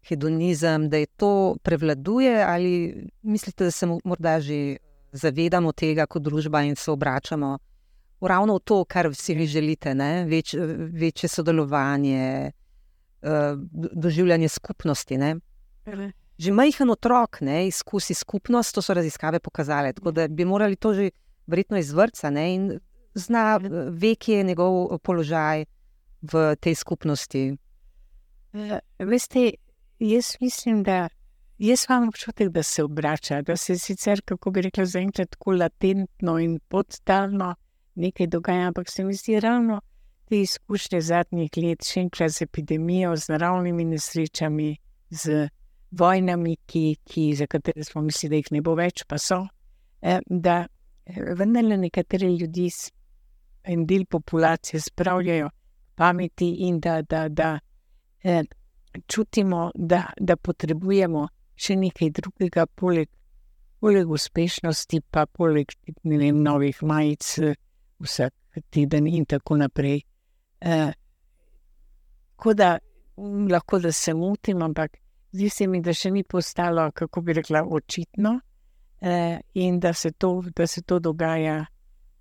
hedonizem, 0.09 0.89
da 0.89 0.97
je 0.97 1.07
to 1.07 1.57
prevladuje, 1.63 2.45
ali 2.45 2.73
mislite, 3.23 3.65
da 3.65 3.71
se 3.71 3.87
mo- 3.87 4.01
morda 4.05 4.41
že 4.41 4.77
zavedamo 5.13 5.73
tega 5.73 6.07
kot 6.07 6.23
družba 6.23 6.63
in 6.63 6.77
se 6.77 6.91
obračamo 6.91 7.59
v 8.21 8.27
ravno 8.27 8.57
v 8.57 8.65
to, 8.65 8.85
kar 8.85 9.15
si 9.15 9.35
vi 9.35 9.47
želite, 9.47 9.95
ne? 9.95 10.25
Več, 10.27 10.55
večje 10.93 11.29
sodelovanje, 11.29 12.51
uh, 13.23 13.55
doživljanje 13.93 14.49
skupnosti. 14.49 15.19
Ne? 15.19 15.37
Že 16.39 16.53
majhen 16.53 16.91
otrok 16.91 17.41
ne, 17.41 17.67
izkusi 17.69 18.15
skupnost, 18.15 18.75
to 18.75 18.83
so 18.83 18.95
raziskave 18.95 19.39
pokazale. 19.41 19.93
Tako 19.93 20.13
da 20.13 20.29
bi 20.29 20.45
morali 20.45 20.77
to 20.77 20.95
že 20.95 21.11
verjetno 21.49 21.81
iz 21.81 21.93
vrca 21.93 22.31
ne, 22.31 22.47
in 22.55 22.69
zna, 23.15 23.59
ve, 23.91 24.15
kje 24.15 24.39
je 24.39 24.45
njegov 24.53 24.99
položaj 25.03 25.65
v 26.23 26.57
tej 26.61 26.75
skupnosti. 26.75 27.57
Eh, 28.53 28.81
Veste, 28.99 29.51
jaz 29.99 30.37
mislim, 30.41 30.83
da 30.83 31.09
jaz 31.59 31.87
imam 31.89 32.09
občutek, 32.09 32.49
da 32.49 32.63
se 32.63 32.85
obrača, 32.85 33.43
da 33.43 33.57
se 33.57 33.79
sicer, 33.79 34.21
kako 34.25 34.51
bi 34.51 34.63
rekla, 34.63 34.85
zaenkrat 34.85 35.31
tako 35.31 35.53
latentno 35.53 36.39
in 36.39 36.59
podtalno 36.69 37.55
nekaj 37.95 38.27
dogaja, 38.27 38.69
ampak 38.69 38.91
se 38.91 39.05
mi 39.05 39.15
zdi 39.15 39.41
ravno 39.41 39.81
te 40.29 40.41
izkušnje 40.41 41.01
zadnjih 41.01 41.51
let, 41.57 41.85
še 41.85 42.01
enkrat 42.05 42.31
z 42.31 42.45
epidemijo, 42.45 43.15
z 43.17 43.33
naravnimi 43.33 43.85
nesrečami, 43.85 44.77
z 45.11 45.49
vojnami, 45.91 46.57
ki, 46.67 46.97
ki, 47.05 47.35
za 47.35 47.47
katere 47.47 47.85
smo 47.85 48.03
mislili, 48.03 48.31
da 48.31 48.37
jih 48.37 48.51
ne 48.53 48.61
bo 48.63 48.75
več, 48.77 49.05
pa 49.09 49.19
so, 49.19 49.47
eh, 50.03 50.21
da 50.29 50.59
eh, 50.61 50.78
vendarle 51.17 51.77
nekateri 51.77 52.37
ljudi, 52.37 52.69
en 53.65 53.87
del 53.87 54.05
populacije 54.05 54.81
spravljajo 54.81 55.51
pameti 55.95 56.49
in 56.69 56.81
da, 56.81 57.03
da, 57.03 57.29
da 57.29 57.59
eh, 58.23 58.45
čutimo, 59.07 59.71
da, 59.75 60.07
da 60.21 60.37
potrebujemo 60.37 61.29
še 61.57 61.77
nekaj 61.77 62.11
drugega, 62.11 62.67
poleg 62.67 63.09
poleg 63.81 64.11
uspešnosti, 64.11 65.01
pa 65.11 65.27
poleg 65.27 65.73
vem, 66.05 66.43
novih 66.43 66.83
majic, 66.83 67.39
eh, 67.39 67.55
vsak 68.01 68.35
teden 68.71 69.07
in 69.07 69.25
tako 69.25 69.57
naprej. 69.57 70.03
Eh, 70.61 70.93
da, 72.55 72.79
lahko 73.51 73.79
da 73.79 73.93
se 73.93 74.15
motim, 74.15 74.63
ampak 74.63 74.97
zdi 75.33 75.49
se 75.51 75.67
mi, 75.67 75.81
da 75.83 75.93
še 75.95 76.11
ni 76.11 76.25
postalo, 76.25 76.91
kako 76.95 77.21
bi 77.21 77.33
rekla, 77.33 77.63
očitno 77.63 78.41
eh, 79.01 79.41
in 79.55 79.81
da 79.81 79.93
se 79.93 80.13
to, 80.13 80.43
da 80.57 80.67
se 80.67 80.83
to 80.83 80.99
dogaja 80.99 81.67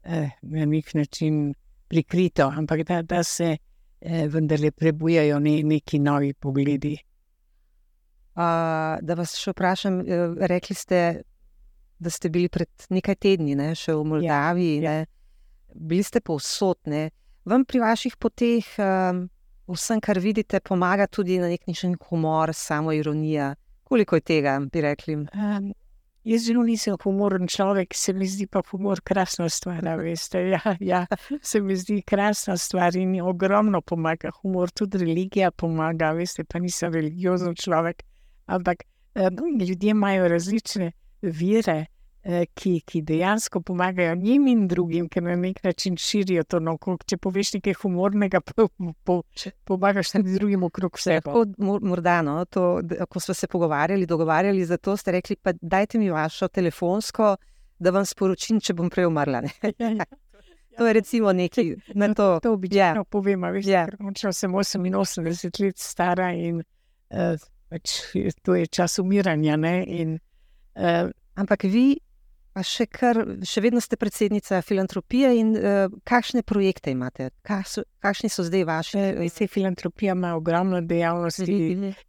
eh, 0.03 0.29
na 0.41 0.65
nek 0.65 0.93
način 0.93 1.53
prikrito, 1.87 2.51
ampak 2.55 2.83
da, 2.83 3.01
da 3.01 3.23
se 3.23 3.57
eh, 4.01 4.27
vendarle 4.27 4.71
prebujajo 4.71 5.39
ne, 5.39 5.63
neki 5.63 5.99
novi 5.99 6.33
pogledi. 6.33 6.97
Uh, 8.37 8.99
da 9.01 9.15
vas 9.17 9.33
še 9.33 9.49
vprašam, 9.49 9.95
eh, 10.05 10.35
rekli 10.45 10.75
ste, 10.77 10.97
da 11.97 12.11
ste 12.13 12.29
bili 12.29 12.51
pred 12.53 12.69
nekaj 12.93 13.15
tedni 13.17 13.55
ne, 13.57 13.71
še 13.73 13.95
v 13.97 14.03
Moldaviji, 14.11 14.75
ja, 14.83 14.91
ja. 14.99 15.07
bili 15.73 16.05
ste 16.05 16.21
povsod. 16.21 16.85
Vam 17.47 17.65
pri 17.65 17.81
vaših 17.81 18.19
poteh, 18.21 18.67
um, 18.77 19.23
vsem, 19.73 20.03
kar 20.03 20.19
vidite, 20.21 20.59
pomaga 20.61 21.07
tudi 21.09 21.39
na 21.41 21.49
nek 21.49 21.65
način 21.65 21.95
humor, 22.09 22.53
samo 22.53 22.93
ironija. 22.93 23.55
Koliko 23.87 24.19
je 24.19 24.25
tega, 24.29 24.59
bi 24.69 24.85
rekli? 24.85 25.15
Um, 25.15 25.71
Jaz 26.27 26.43
zelo 26.43 26.63
nisem 26.67 26.97
humoren 26.99 27.47
človek, 27.47 27.95
se 27.95 28.11
mi 28.13 28.27
zdi 28.27 28.49
pa 28.51 28.59
humor 28.71 28.99
krasna 28.99 29.47
stvar. 29.49 29.85
Ja, 30.51 30.75
ja, 30.79 31.05
se 31.41 31.61
mi 31.61 31.75
zdi 31.75 32.01
krasna 32.03 32.57
stvar 32.57 32.95
in 32.99 33.15
ogromno 33.21 33.81
pomaga. 33.81 34.33
Humor, 34.41 34.71
tudi 34.75 34.99
religija 35.05 35.51
pomaga, 35.51 36.11
veste, 36.17 36.43
pa 36.43 36.59
nisem 36.59 36.91
religiozen 36.93 37.55
človek. 37.55 38.03
Ampak 38.45 38.83
eh, 39.15 39.29
ljudje 39.59 39.95
imajo 39.95 40.27
različne 40.27 40.91
vire, 41.21 41.85
Eh, 41.87 41.96
ki, 42.27 42.81
ki 42.85 43.01
dejansko 43.07 43.61
pomagajo 43.63 44.15
njim 44.15 44.47
in 44.51 44.67
drugim, 44.67 45.07
ker 45.09 45.23
na 45.23 45.35
nek 45.39 45.61
način 45.63 45.95
širijo 45.97 46.43
to 46.43 46.59
naokrog. 46.59 47.05
Če 47.07 47.17
poveš 47.23 47.53
nekaj 47.55 47.77
humornega, 47.81 48.41
po, 48.41 48.67
po, 49.07 49.21
pomagaš 49.63 50.11
tudi 50.11 50.35
drugim 50.35 50.63
okrog 50.67 50.99
sebe. 50.99 51.31
Morda, 51.57 52.19
no, 52.21 52.41
to, 52.45 52.81
ko 53.09 53.19
smo 53.23 53.33
se 53.33 53.47
pogovarjali, 53.47 54.05
dogovarjali 54.05 54.65
za 54.65 54.77
to, 54.77 54.97
ste 54.97 55.15
rekli, 55.15 55.35
pa 55.35 55.53
dajte 55.61 55.99
mi 55.99 56.09
vašo 56.11 56.47
telefonsko, 56.47 57.35
da 57.79 57.93
vam 57.95 58.05
sporočim, 58.05 58.59
če 58.59 58.75
bom 58.75 58.89
prej 58.91 59.07
umrla. 59.07 59.43
To 60.77 60.85
je 60.85 60.93
recimo 60.93 61.33
nekaj, 61.33 61.75
na 61.93 62.13
to. 62.13 62.39
To 62.43 62.53
običajno 62.53 63.01
yeah. 63.01 63.09
povem, 63.09 63.41
veš, 63.41 63.65
yeah. 63.65 63.89
ker 64.13 64.33
sem 64.33 64.51
88 64.53 65.63
let 65.63 65.79
stara 65.81 66.27
in 66.37 66.59
uh, 66.61 67.33
pač, 67.69 68.13
to 68.45 68.55
je 68.55 68.67
čas 68.67 68.99
umiranja. 69.01 69.57
In, 69.87 70.19
uh, 70.77 71.09
ampak 71.33 71.63
vi 71.63 71.97
Pa 72.57 72.63
še, 72.65 72.87
kar, 72.89 73.19
še 73.45 73.61
vedno 73.61 73.77
ste 73.77 73.99
predsednica 74.01 74.63
filantropije 74.65 75.27
in 75.37 75.51
uh, 75.53 75.91
kakšne 76.09 76.41
projekte 76.41 76.89
imate? 76.89 77.27
So, 77.69 77.83
kakšni 78.01 78.31
so 78.33 78.41
zdaj 78.47 78.63
vaši? 78.65 79.01
Vse 79.19 79.45
filantropija 79.45 80.15
ima 80.17 80.31
ogromno 80.33 80.79
dejavnosti 80.81 81.57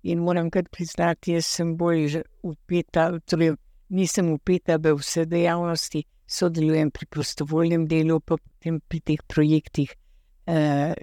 in 0.08 0.22
moram 0.24 0.46
kar 0.48 0.64
priznati, 0.72 1.34
jaz 1.36 1.50
sem 1.52 1.74
bolj 1.76 2.22
upeta, 2.48 3.10
torej 3.28 3.58
nisem 3.92 4.30
upeta 4.32 4.78
v 4.80 4.94
vse 4.96 5.26
dejavnosti, 5.28 6.00
sodelujem 6.24 6.94
pri 6.96 7.08
prostovoljnem 7.12 7.84
delu, 7.90 8.16
pa 8.24 8.38
potem 8.40 8.78
pri 8.80 9.00
teh 9.04 9.24
projektih 9.28 9.92
uh, 10.48 10.94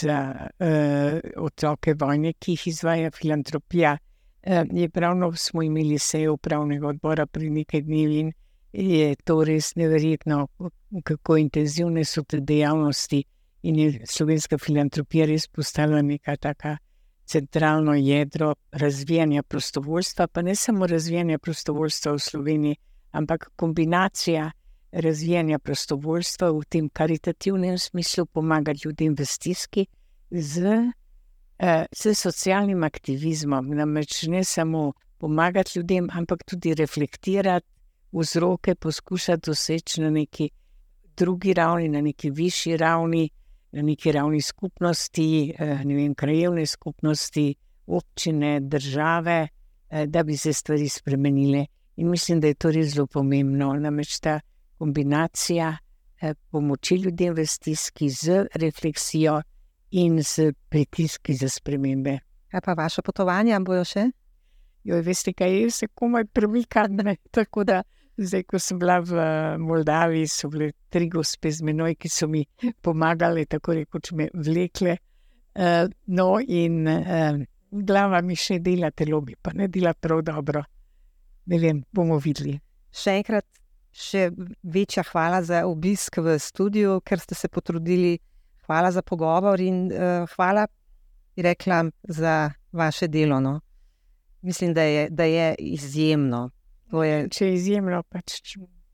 za 0.00 0.16
uh, 0.42 1.20
otroke 1.38 1.94
vojne, 1.94 2.34
ki 2.34 2.56
jih 2.56 2.66
izvaja 2.72 3.14
filantropija. 3.14 3.94
Uh, 4.42 4.66
je 4.74 4.90
pravno 4.90 5.30
smo 5.38 5.62
imeli 5.62 6.00
sejo 6.02 6.34
upravnega 6.34 6.90
odbora 6.90 7.28
pri 7.30 7.52
nekaj 7.60 7.84
dnevi 7.86 8.26
je 8.76 9.16
to 9.24 9.44
res 9.44 9.74
neverjetno, 9.74 10.46
kako 11.04 11.36
intenzivne 11.36 12.04
so 12.04 12.22
te 12.22 12.40
dejavnosti. 12.40 13.24
In 13.62 13.78
je 13.78 14.04
slovenska 14.06 14.58
filantropija 14.58 15.26
res 15.26 15.48
postala 15.48 16.02
neka 16.02 16.36
taka 16.36 16.76
centralno 17.26 17.94
jedro 17.94 18.54
razvijanja 18.72 19.42
prostovoljstva, 19.42 20.26
pa 20.26 20.42
ne 20.42 20.54
samo 20.54 20.86
razvijanja 20.86 21.38
prostovoljstva 21.38 22.12
v 22.12 22.18
Sloveniji, 22.18 22.76
ampak 23.10 23.48
kombinacija 23.56 24.50
razvijanja 24.92 25.58
prostovoljstva 25.58 26.50
v 26.50 26.62
tem 26.68 26.88
karitativnem 26.88 27.78
smislu, 27.78 28.26
pomagati 28.26 28.80
ljudem 28.84 29.16
v 29.18 29.24
stiski 29.24 29.86
z, 30.30 30.92
eh, 31.58 31.86
z 31.92 32.14
socialnim 32.14 32.84
aktivizmom. 32.84 33.74
Namreč 33.74 34.22
ne 34.22 34.44
samo 34.44 34.92
pomagati 35.18 35.78
ljudem, 35.78 36.08
ampak 36.12 36.44
tudi 36.44 36.74
reflektirati 36.74 37.75
vzroke 38.18 38.74
poskušati 38.74 39.42
doseči 39.46 40.00
na 40.00 40.10
neki 40.10 40.50
drugi 41.16 41.54
ravni, 41.54 41.88
na 41.88 42.00
neki 42.00 42.30
višji 42.30 42.76
ravni, 42.76 43.30
na 43.72 43.82
neki 43.82 44.12
ravni 44.12 44.40
skupnosti, 44.40 45.54
eh, 45.58 45.84
ne 45.84 45.94
vem, 45.94 46.14
krajevne 46.14 46.66
skupnosti, 46.66 47.54
občine, 47.86 48.60
države, 48.60 49.48
eh, 49.90 50.06
da 50.06 50.22
bi 50.22 50.36
se 50.36 50.52
stvari 50.52 50.88
spremenile. 50.88 51.66
In 51.96 52.10
mislim, 52.10 52.40
da 52.40 52.46
je 52.46 52.54
to 52.54 52.70
res 52.70 52.94
zelo 52.94 53.06
pomembno. 53.06 53.72
Namreč 53.72 54.20
ta 54.20 54.40
kombinacija 54.78 55.76
eh, 56.20 56.34
pomoči 56.50 56.94
ljudem 56.94 57.34
v 57.34 57.46
stiski 57.46 58.08
z 58.10 58.46
refleksijo 58.54 59.42
in 59.90 60.22
z 60.22 60.52
pritiski 60.68 61.34
za 61.34 61.48
spremembe. 61.48 62.18
Kaj 62.48 62.60
pa 62.60 62.72
vaše 62.72 63.02
potovanje, 63.02 63.60
bojo 63.60 63.84
še? 63.84 64.10
Jo, 64.84 65.00
veste, 65.02 65.32
kaj 65.32 65.60
je, 65.60 65.70
se 65.70 65.86
komaj 65.94 66.24
premikam. 66.24 66.96
Tako 67.30 67.64
da 67.64 67.82
Zdaj, 68.16 68.46
ko 68.48 68.58
sem 68.58 68.78
bila 68.80 69.00
v 69.04 69.24
Moldaviji, 69.60 70.28
so 70.32 70.48
bile 70.48 70.70
tri 70.88 71.08
gospe 71.12 71.50
z 71.52 71.64
menoj, 71.68 71.98
ki 72.00 72.08
so 72.08 72.28
mi 72.32 72.46
pomagale, 72.80 73.44
tako 73.44 73.74
rekoč 73.76 74.12
me 74.16 74.30
vlekle. 74.32 74.96
Uh, 75.56 75.84
no, 76.06 76.38
in 76.40 76.86
uh, 76.88 77.36
glava 77.70 78.22
mi 78.24 78.36
še 78.36 78.58
dela 78.64 78.90
telo, 78.96 79.20
bi 79.20 79.36
pa 79.36 79.52
ne 79.52 79.68
dela 79.68 79.92
prav 79.92 80.22
dobro. 80.24 80.64
Ne 81.52 81.60
vem, 81.60 81.84
bomo 81.92 82.16
videli. 82.16 82.56
Še 82.88 83.18
enkrat, 83.20 83.46
še 83.92 84.30
večja 84.64 85.04
hvala 85.10 85.42
za 85.44 85.66
obisk 85.68 86.16
v 86.24 86.38
studiu, 86.40 86.98
ker 87.04 87.20
ste 87.20 87.36
se 87.36 87.52
potrudili. 87.52 88.16
Hvala 88.66 88.90
za 88.90 89.04
pogovor 89.04 89.60
in 89.60 89.86
uh, 89.92 90.24
hvala, 90.34 90.64
rekla, 91.36 91.84
za 92.08 92.48
vaše 92.72 93.12
delo. 93.12 93.40
No. 93.44 93.58
Mislim, 94.42 94.72
da 94.74 94.82
je, 94.88 95.08
da 95.10 95.28
je 95.28 95.54
izjemno. 95.76 96.46
Je, 96.92 97.28
če 97.28 97.46
je 97.46 97.54
izjemno, 97.54 98.02
pač 98.08 98.40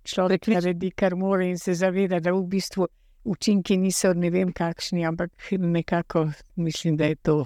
človek 0.05 0.49
naredi, 0.49 0.91
kar 0.97 1.17
mora 1.17 1.45
in 1.45 1.59
se 1.61 1.75
zaveda, 1.77 2.21
da 2.21 2.33
v 2.33 2.43
bistvu 2.49 2.89
učinki 3.25 3.77
niso 3.79 4.13
ne 4.15 4.31
vem 4.31 4.53
kakšni, 4.53 5.05
ampak 5.07 5.31
nekako 5.59 6.31
mislim, 6.57 6.97
da 6.97 7.11
je 7.13 7.17
to 7.17 7.37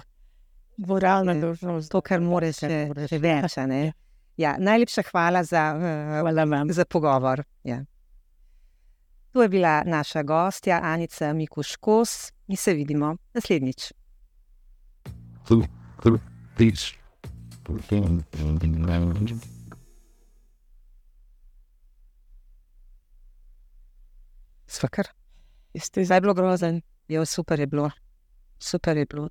moralna 0.77 1.35
dolžnost. 1.41 1.91
To, 1.91 2.01
kar 2.01 2.21
mora 2.21 2.51
se 2.53 3.19
več. 3.19 3.57
Ja, 4.37 4.55
najlepša 4.61 5.03
hvala 5.11 5.43
za, 5.43 5.63
uh, 5.73 6.19
hvala 6.21 6.65
za 6.69 6.85
pogovor. 6.85 7.43
Ja. 7.65 7.81
To 9.33 9.41
je 9.41 9.49
bila 9.49 9.83
naša 9.85 10.23
gostja, 10.23 10.79
Anica 10.83 11.33
Mikuškos, 11.33 12.31
in 12.47 12.57
se 12.57 12.73
vidimo 12.73 13.15
naslednjič. 13.33 13.91
Peace. 16.57 16.93
Svakar. 24.67 25.07
Ste 25.77 26.05
zdaj 26.05 26.21
bilo 26.21 26.33
grozen? 26.33 26.81
Jo, 27.07 27.25
super 27.25 27.59
je 27.59 27.67
bilo. 27.67 27.91
Super 28.59 28.97
je 28.97 29.05
bilo. 29.05 29.29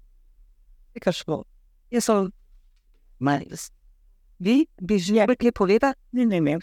Kaj 1.03 1.13
šlo? 1.13 1.45
Jaz 1.91 2.05
sem. 2.05 2.31
Vi 4.39 4.67
bi 4.81 4.99
želeli 4.99 5.37
kaj 5.37 5.53
povedati? 5.53 6.01
Ne, 6.13 6.27
ne, 6.27 6.41
ne. 6.41 6.59